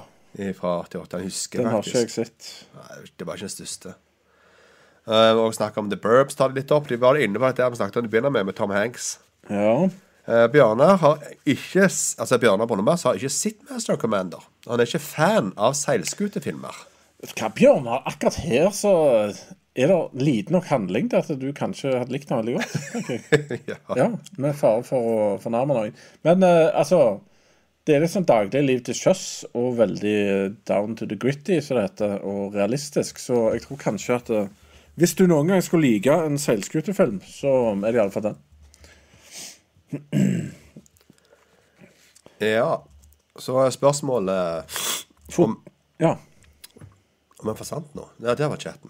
Fra 0.58 0.80
88. 0.82 1.20
Jeg 1.20 1.30
husker 1.30 1.62
Den 1.62 1.72
har 1.72 1.86
ikke 1.86 1.94
jeg 1.94 2.10
faktisk. 2.10 2.42
sett. 2.42 2.74
Nei, 2.76 3.06
det 3.20 3.28
var 3.28 3.38
ikke 3.38 3.48
den 3.48 3.56
største. 3.56 3.94
Uh, 5.06 5.38
og 5.38 5.54
snakk 5.54 5.78
om 5.78 5.92
The 5.92 6.00
Burbs 6.02 6.38
tar 6.38 6.50
det 6.50 6.64
litt 6.64 6.74
opp. 6.74 6.90
De 6.90 6.98
var 6.98 7.20
inne 7.22 7.38
på 7.42 7.52
det 7.54 7.70
vi 7.70 7.78
snakket 7.78 8.02
om 8.02 8.08
de 8.08 8.12
begynner 8.14 8.34
med, 8.34 8.48
med 8.50 8.58
Tom 8.58 8.74
Hanks. 8.74 9.16
Ja. 9.50 9.86
Uh, 10.26 10.46
Bjørnar 10.50 10.98
har 11.04 11.20
ikke 11.46 11.86
Altså 11.86 12.40
Bjørnar 12.42 12.66
Bonnebass 12.66 13.06
har 13.06 13.20
ikke 13.20 13.30
sett 13.30 13.62
Master 13.70 14.00
Commander. 14.02 14.42
Han 14.66 14.82
er 14.82 14.90
ikke 14.90 15.04
fan 15.04 15.52
av 15.62 15.78
seilskutefilmer. 15.78 16.80
Hva, 17.36 17.52
Bjørnar, 17.54 18.02
akkurat 18.10 18.42
her 18.48 18.72
så 18.74 18.96
er 19.76 19.92
det 19.92 20.24
lite 20.24 20.56
nok 20.56 20.66
handling 20.72 21.12
til 21.12 21.22
at 21.22 21.40
du 21.40 21.48
kanskje 21.56 21.94
hadde 22.00 22.14
likt 22.16 22.32
den 22.32 22.42
veldig 22.42 22.58
godt. 22.58 22.76
ja. 23.72 23.80
Ja, 24.00 24.10
med 24.42 24.58
fare 24.58 24.84
for 24.88 25.14
å 25.14 25.16
fornærme 25.44 25.78
noen. 25.78 26.04
Men 26.26 26.46
uh, 26.48 26.72
altså 26.74 27.22
Det 27.86 27.94
er 27.94 28.02
liksom 28.02 28.24
dagligliv 28.26 28.80
til 28.82 28.96
sjøs 28.98 29.24
og 29.54 29.76
veldig 29.78 30.20
down 30.66 30.96
to 30.98 31.06
the 31.06 31.14
gritty, 31.22 31.60
som 31.62 31.78
det 31.78 31.84
heter, 31.92 32.16
og 32.26 32.56
realistisk. 32.58 33.20
Så 33.22 33.52
jeg 33.54 33.62
tror 33.62 33.78
kanskje 33.78 34.16
at 34.16 34.32
eh, 34.34 34.48
hvis 34.96 35.16
du 35.16 35.26
noen 35.28 35.48
gang 35.52 35.62
skulle 35.64 35.88
like 35.90 36.12
en 36.26 36.38
seilskutefilm, 36.40 37.20
så 37.28 37.52
er 37.76 37.92
det 37.92 38.00
iallfall 38.00 38.24
den. 38.30 38.38
ja. 42.40 42.84
Så 43.40 43.58
er 43.60 43.70
spørsmålet 43.76 44.66
om, 45.38 45.58
Ja. 46.00 46.18
om 47.40 47.48
jeg 47.50 47.58
forsvant 47.58 47.96
nå. 47.96 48.10
Ja, 48.24 48.34
det 48.36 48.48
var 48.50 48.58
chatten. 48.58 48.90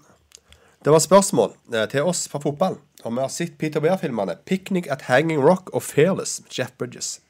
Det 0.84 0.92
var 0.92 0.98
spørsmål 1.02 1.54
eh, 1.74 1.88
til 1.90 2.02
oss 2.06 2.28
fra 2.28 2.38
fotball 2.38 2.76
om 3.02 3.14
vi 3.16 3.20
har 3.20 3.28
sett 3.28 3.58
Peter 3.58 3.80
Bear-filmene 3.80 4.36
'Picnic 4.44 4.86
at 4.90 5.02
Hanging 5.02 5.40
Rock' 5.42 5.70
og 5.72 5.82
'Fearless' 5.82 6.42
med 6.42 6.52
Jeff 6.58 6.72
Bridges. 6.78 7.20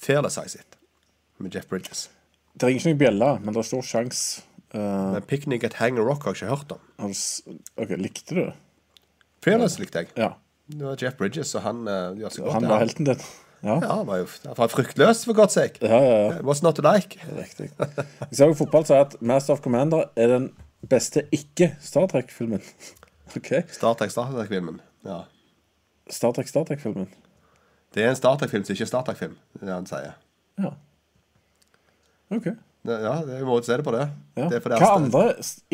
'Fearless' 0.00 0.36
har 0.36 0.44
jeg 0.44 0.50
sett 0.50 0.76
med 1.38 1.54
Jeff 1.54 1.66
Bridges. 1.66 2.10
Det 2.54 2.62
ringer 2.66 2.80
ikke 2.80 2.88
noen 2.88 2.98
bjelle, 2.98 3.40
men 3.44 3.54
det 3.54 3.58
er 3.60 3.62
stor 3.62 3.82
sjanse. 3.82 4.42
Uh, 4.76 5.12
Men 5.14 5.22
'Picnic 5.24 5.64
at 5.64 5.78
Hanging 5.80 6.04
Rock' 6.04 6.26
har 6.26 6.34
jeg 6.34 6.42
ikke 6.42 6.52
hørt 6.56 6.72
om. 6.76 6.80
OK, 7.80 7.96
likte 7.96 8.34
du 8.34 8.40
det? 8.42 8.54
'Fearless' 9.44 9.78
likte 9.80 10.02
jeg. 10.04 10.12
Ja. 10.16 10.34
Det 10.68 10.82
var 10.82 10.96
Jeff 11.02 11.16
Bridges, 11.16 11.54
og 11.54 11.62
han 11.62 11.86
uh, 11.86 12.12
gjør 12.18 12.34
seg 12.34 12.44
godt. 12.44 12.54
Han 12.58 12.68
var 12.68 12.82
helten 12.82 13.06
din? 13.06 13.20
Ja. 13.62 13.78
Ja, 13.82 13.94
han 13.96 14.06
var 14.06 14.20
jo 14.20 14.26
var 14.56 14.68
fryktløs, 14.68 15.24
for 15.24 15.32
godt 15.34 15.52
sake. 15.54 15.78
Ja, 15.82 15.98
ja, 16.02 16.16
ja. 16.26 16.40
What's 16.44 16.62
not 16.62 16.76
to 16.76 16.82
like? 16.84 17.18
Riktig. 17.38 17.70
Jeg 17.78 18.32
ser 18.32 18.50
jo 18.52 18.54
fotball 18.58 18.84
så 18.86 19.00
at 19.00 19.16
Master 19.20 19.54
of 19.54 19.62
Commander 19.64 20.04
er 20.16 20.26
den 20.26 20.50
beste 20.90 21.24
ikke-Star 21.32 22.06
Trek-filmen. 22.06 22.62
OK? 23.36 23.52
Star 23.72 23.94
Trek 23.94 24.10
Star 24.10 24.30
Trek-filmen. 24.32 24.80
Ja. 25.06 25.22
Star 26.10 26.32
Trek 26.32 26.48
Star 26.48 26.64
Trek-filmen. 26.64 27.08
Det 27.94 28.04
er 28.04 28.10
en 28.10 28.16
Star 28.18 28.36
Trek-film 28.36 28.64
som 28.64 28.74
ikke 28.74 28.84
er 28.84 28.92
Star 28.92 29.02
Trek-film, 29.06 29.38
det 29.60 29.72
han 29.72 29.86
sier. 29.88 30.14
Ja. 30.60 30.74
OK. 32.36 32.50
Ja, 32.86 33.14
det 33.26 33.34
er 33.36 33.40
jo 33.42 33.48
måte 33.50 33.66
å 33.66 33.68
se 33.70 33.76
det 33.80 33.84
på, 33.86 33.92
det. 33.96 34.06
Ja. 34.38 34.48
det 34.52 34.62
Hva 34.64 34.92
andre 34.94 35.24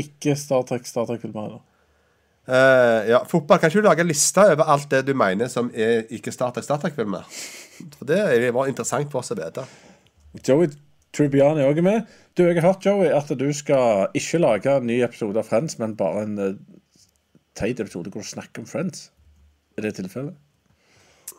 ikke-Star 0.00 0.64
Trek 0.68 0.86
Star 0.88 1.06
Trek-filmer 1.10 1.46
er 1.48 1.54
det? 1.56 1.60
Eh, 2.52 3.10
ja, 3.12 3.20
fotball. 3.30 3.60
Kan 3.62 3.70
ikke 3.70 3.82
du 3.84 3.86
lage 3.86 4.02
en 4.02 4.08
liste 4.10 4.42
over 4.54 4.66
alt 4.74 4.88
det 4.90 5.04
du 5.06 5.12
mener 5.14 5.50
som 5.52 5.68
er 5.74 6.08
ikke 6.10 6.32
Star 6.34 6.50
Trek 6.56 6.64
Star 6.66 6.80
Trek-filmer? 6.82 7.28
For 7.98 8.08
det 8.08 8.50
var 8.54 8.70
interessant 8.70 9.10
for 9.12 9.22
oss 9.22 9.30
å 9.34 9.38
vite. 9.38 9.62
Joey 10.42 10.72
Tribbiani 11.12 11.62
òg 11.68 11.78
er 11.82 11.86
med. 11.86 12.12
Du, 12.34 12.42
jeg 12.48 12.56
har 12.58 12.70
hørt, 12.72 12.86
Joey, 12.88 13.10
at 13.12 13.28
du 13.38 13.46
skal 13.54 14.08
ikke 14.16 14.40
lage 14.40 14.72
en 14.78 14.86
ny 14.88 15.02
episode 15.04 15.36
av 15.36 15.44
Friends, 15.50 15.76
men 15.78 15.92
bare 15.98 16.22
en 16.24 16.38
uh, 16.40 16.54
teit 17.58 17.82
episode 17.84 18.08
hvor 18.14 18.24
du 18.24 18.30
snakker 18.30 18.64
om 18.64 18.68
Friends. 18.70 19.10
Er 19.76 19.84
det 19.86 19.94
tilfellet? 20.00 20.34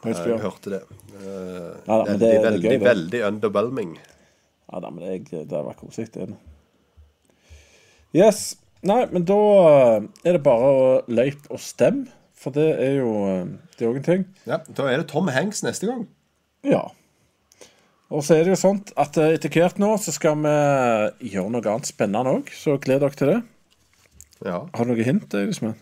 På 0.03 0.11
Jeg 0.13 0.39
hørte 0.43 0.71
det. 0.75 0.81
Uh, 1.15 1.73
Ja 1.87 1.97
da, 1.97 2.03
veldig, 2.05 2.19
det- 2.19 2.31
det 2.31 2.43
veldig, 2.45 2.63
gøy, 2.69 2.77
det. 2.77 2.87
veldig 2.87 3.23
underwhelming. 3.31 3.93
Ja 4.71 4.79
da, 4.83 4.89
men 4.89 5.05
jeg, 5.05 5.27
det 5.31 5.51
var 5.51 5.75
koselig, 5.77 6.09
det. 6.15 6.29
Yes. 8.13 8.53
Nei, 8.83 9.05
men 9.13 9.23
da 9.27 9.37
eh, 9.37 10.07
er 10.27 10.35
det 10.35 10.43
bare 10.43 10.71
å 10.71 10.81
løype 11.07 11.49
og 11.53 11.61
stemme, 11.63 12.09
for 12.35 12.51
det 12.55 12.65
er 12.83 12.97
jo 12.97 13.13
eh, 13.29 13.53
Det 13.77 13.85
er 13.85 13.91
òg 13.91 14.01
en 14.01 14.07
ting. 14.07 14.25
Ja, 14.49 14.59
Da 14.67 14.89
er 14.91 14.99
det 14.99 15.07
Tom 15.11 15.31
Hanks 15.31 15.63
neste 15.63 15.87
gang. 15.87 16.03
Ja. 16.67 16.83
Og 18.13 18.25
så 18.27 18.35
er 18.35 18.43
det 18.43 18.53
jo 18.53 18.59
sånt 18.59 18.91
at 18.99 19.17
eh, 19.17 19.37
etter 19.37 19.53
hvert 19.55 19.79
nå 19.81 19.93
så 20.03 20.13
skal 20.15 20.35
vi 20.43 21.31
gjøre 21.31 21.55
noe 21.55 21.63
annet 21.63 21.89
spennende 21.89 22.35
òg, 22.41 22.51
så 22.51 22.75
gled 22.83 23.01
dere 23.05 23.19
til 23.19 23.31
det. 23.31 23.39
Ja. 24.43 24.59
Har 24.75 24.83
du 24.85 24.91
noe 24.91 25.07
hint, 25.07 25.31
Eidesmann? 25.39 25.79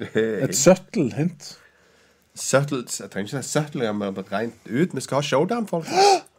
Et 0.00 0.56
subtle 0.56 1.10
hint? 1.16 1.50
Subtle, 2.38 2.86
jeg 2.86 3.10
trenger 3.10 3.26
ikke 3.34 3.42
si 3.42 3.52
subtle, 3.58 3.90
men 3.98 4.20
rent 4.30 4.70
ut. 4.70 4.94
Vi 4.94 5.02
skal 5.02 5.18
ha 5.18 5.26
showdown, 5.26 5.66
folkens. 5.68 6.22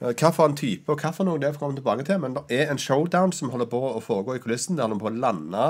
Eh, 0.00 0.14
Hva 0.14 0.30
for 0.34 0.46
en 0.46 0.56
type 0.58 0.92
og 0.92 1.00
for 1.14 1.26
noe 1.26 1.40
det 1.42 1.54
får 1.56 1.72
vi 1.72 1.80
tilbake 1.80 2.06
til. 2.06 2.20
Men 2.22 2.36
det 2.36 2.44
er 2.54 2.70
en 2.70 2.78
showdown 2.78 3.32
som 3.32 3.50
holder 3.50 3.70
på 3.70 3.80
å 3.90 4.02
foregå 4.04 4.36
i 4.36 4.42
kulissen. 4.42 4.78
Der 4.78 4.88
de 4.88 4.98
på 4.98 5.10
å 5.10 5.14
lande 5.14 5.64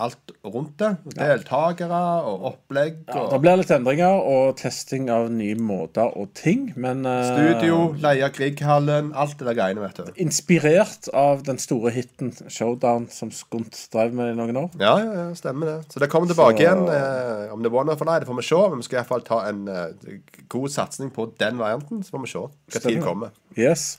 alt 0.00 0.30
rundt 0.44 0.78
det. 0.80 0.88
Deltakere 1.18 1.98
og 2.24 2.44
opplegg. 2.48 3.02
Ja, 3.10 3.26
det 3.28 3.38
blir 3.42 3.58
litt 3.60 3.72
endringer 3.74 4.22
og 4.24 4.54
testing 4.56 5.10
av 5.12 5.26
nye 5.32 5.56
måter 5.60 6.08
og 6.16 6.30
ting, 6.38 6.70
men 6.80 7.04
eh, 7.08 7.26
studio, 7.28 7.80
leie 8.00 8.30
Grieghallen, 8.32 9.10
alt 9.18 9.36
det 9.40 9.48
der 9.50 9.58
greiene, 9.58 9.82
vet 9.84 10.00
du. 10.00 10.08
Inspirert 10.24 11.10
av 11.12 11.42
den 11.46 11.60
store 11.60 11.92
hiten 11.92 12.32
Showdown 12.48 13.08
som 13.12 13.32
Skunt 13.36 13.76
drev 13.92 14.16
med 14.16 14.32
i 14.32 14.38
noen 14.38 14.56
år. 14.64 14.70
Ja, 14.80 14.94
ja, 15.02 15.12
ja, 15.20 15.28
stemmer 15.36 15.72
det. 15.74 15.78
Så 15.92 16.00
det 16.00 16.08
kommer 16.12 16.32
tilbake 16.32 16.56
Så- 16.56 16.64
igjen. 16.64 16.86
Eh, 16.88 17.52
om 17.52 17.62
det 17.62 17.72
var 17.72 17.84
noe 17.84 17.96
for 18.00 18.08
deg, 18.08 18.24
det 18.24 18.30
får 18.30 18.40
vi 18.40 18.48
se. 18.48 18.62
Men 18.70 18.80
vi 18.80 18.88
skal 18.88 18.96
i 18.96 19.00
hvert 19.02 19.12
fall 19.12 19.26
ta 19.28 19.42
en 19.50 19.68
eh, 19.68 20.20
god 20.48 20.70
satsing 20.72 21.12
på 21.12 21.28
den 21.38 21.58
varianten. 21.60 22.02
Så 22.02 22.16
får 22.16 22.24
vi 22.24 22.32
se 22.32 22.46
hva 22.46 22.84
tid 22.88 23.02
kommer. 23.04 23.30
Yes. 23.56 23.98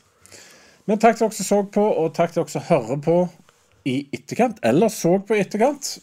Men 0.88 0.98
takk 0.98 1.18
til 1.20 1.28
dere 1.28 1.36
som 1.36 1.46
så 1.46 1.62
på, 1.70 1.84
og 1.84 2.14
takk 2.16 2.32
til 2.34 2.42
dere 2.44 2.50
som 2.58 2.66
hører 2.70 3.02
på 3.04 3.18
i 3.88 3.96
etterkant, 4.16 4.60
eller 4.66 4.92
så 4.92 5.18
på 5.24 5.38
etterkant. 5.38 5.98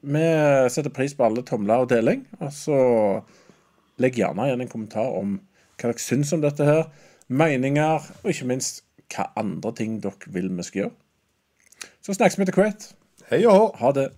Vi 0.00 0.24
setter 0.72 0.94
pris 0.94 1.14
på 1.16 1.26
alle 1.26 1.44
tomler 1.46 1.84
og 1.84 1.90
deling. 1.90 2.24
Og 2.40 2.52
så 2.54 2.78
legg 4.00 4.18
gjerne 4.18 4.46
igjen 4.46 4.64
en 4.64 4.70
kommentar 4.70 5.10
om 5.18 5.36
hva 5.78 5.90
dere 5.90 6.02
syns 6.02 6.32
om 6.34 6.42
dette 6.44 6.66
her. 6.66 6.86
Meninger, 7.28 8.06
og 8.22 8.30
ikke 8.32 8.48
minst 8.48 8.84
hva 9.12 9.28
andre 9.40 9.74
ting 9.76 9.98
dere 10.04 10.32
vil 10.32 10.48
vi 10.54 10.66
skal 10.66 10.84
gjøre. 10.84 10.96
Så 12.02 12.16
snakkes 12.16 12.38
vi 12.38 12.48
til 12.48 12.58
hvert. 12.62 12.88
Hei 13.28 13.42
og 13.44 13.54
hå! 13.58 13.66
Ha 13.82 13.92
det. 13.98 14.08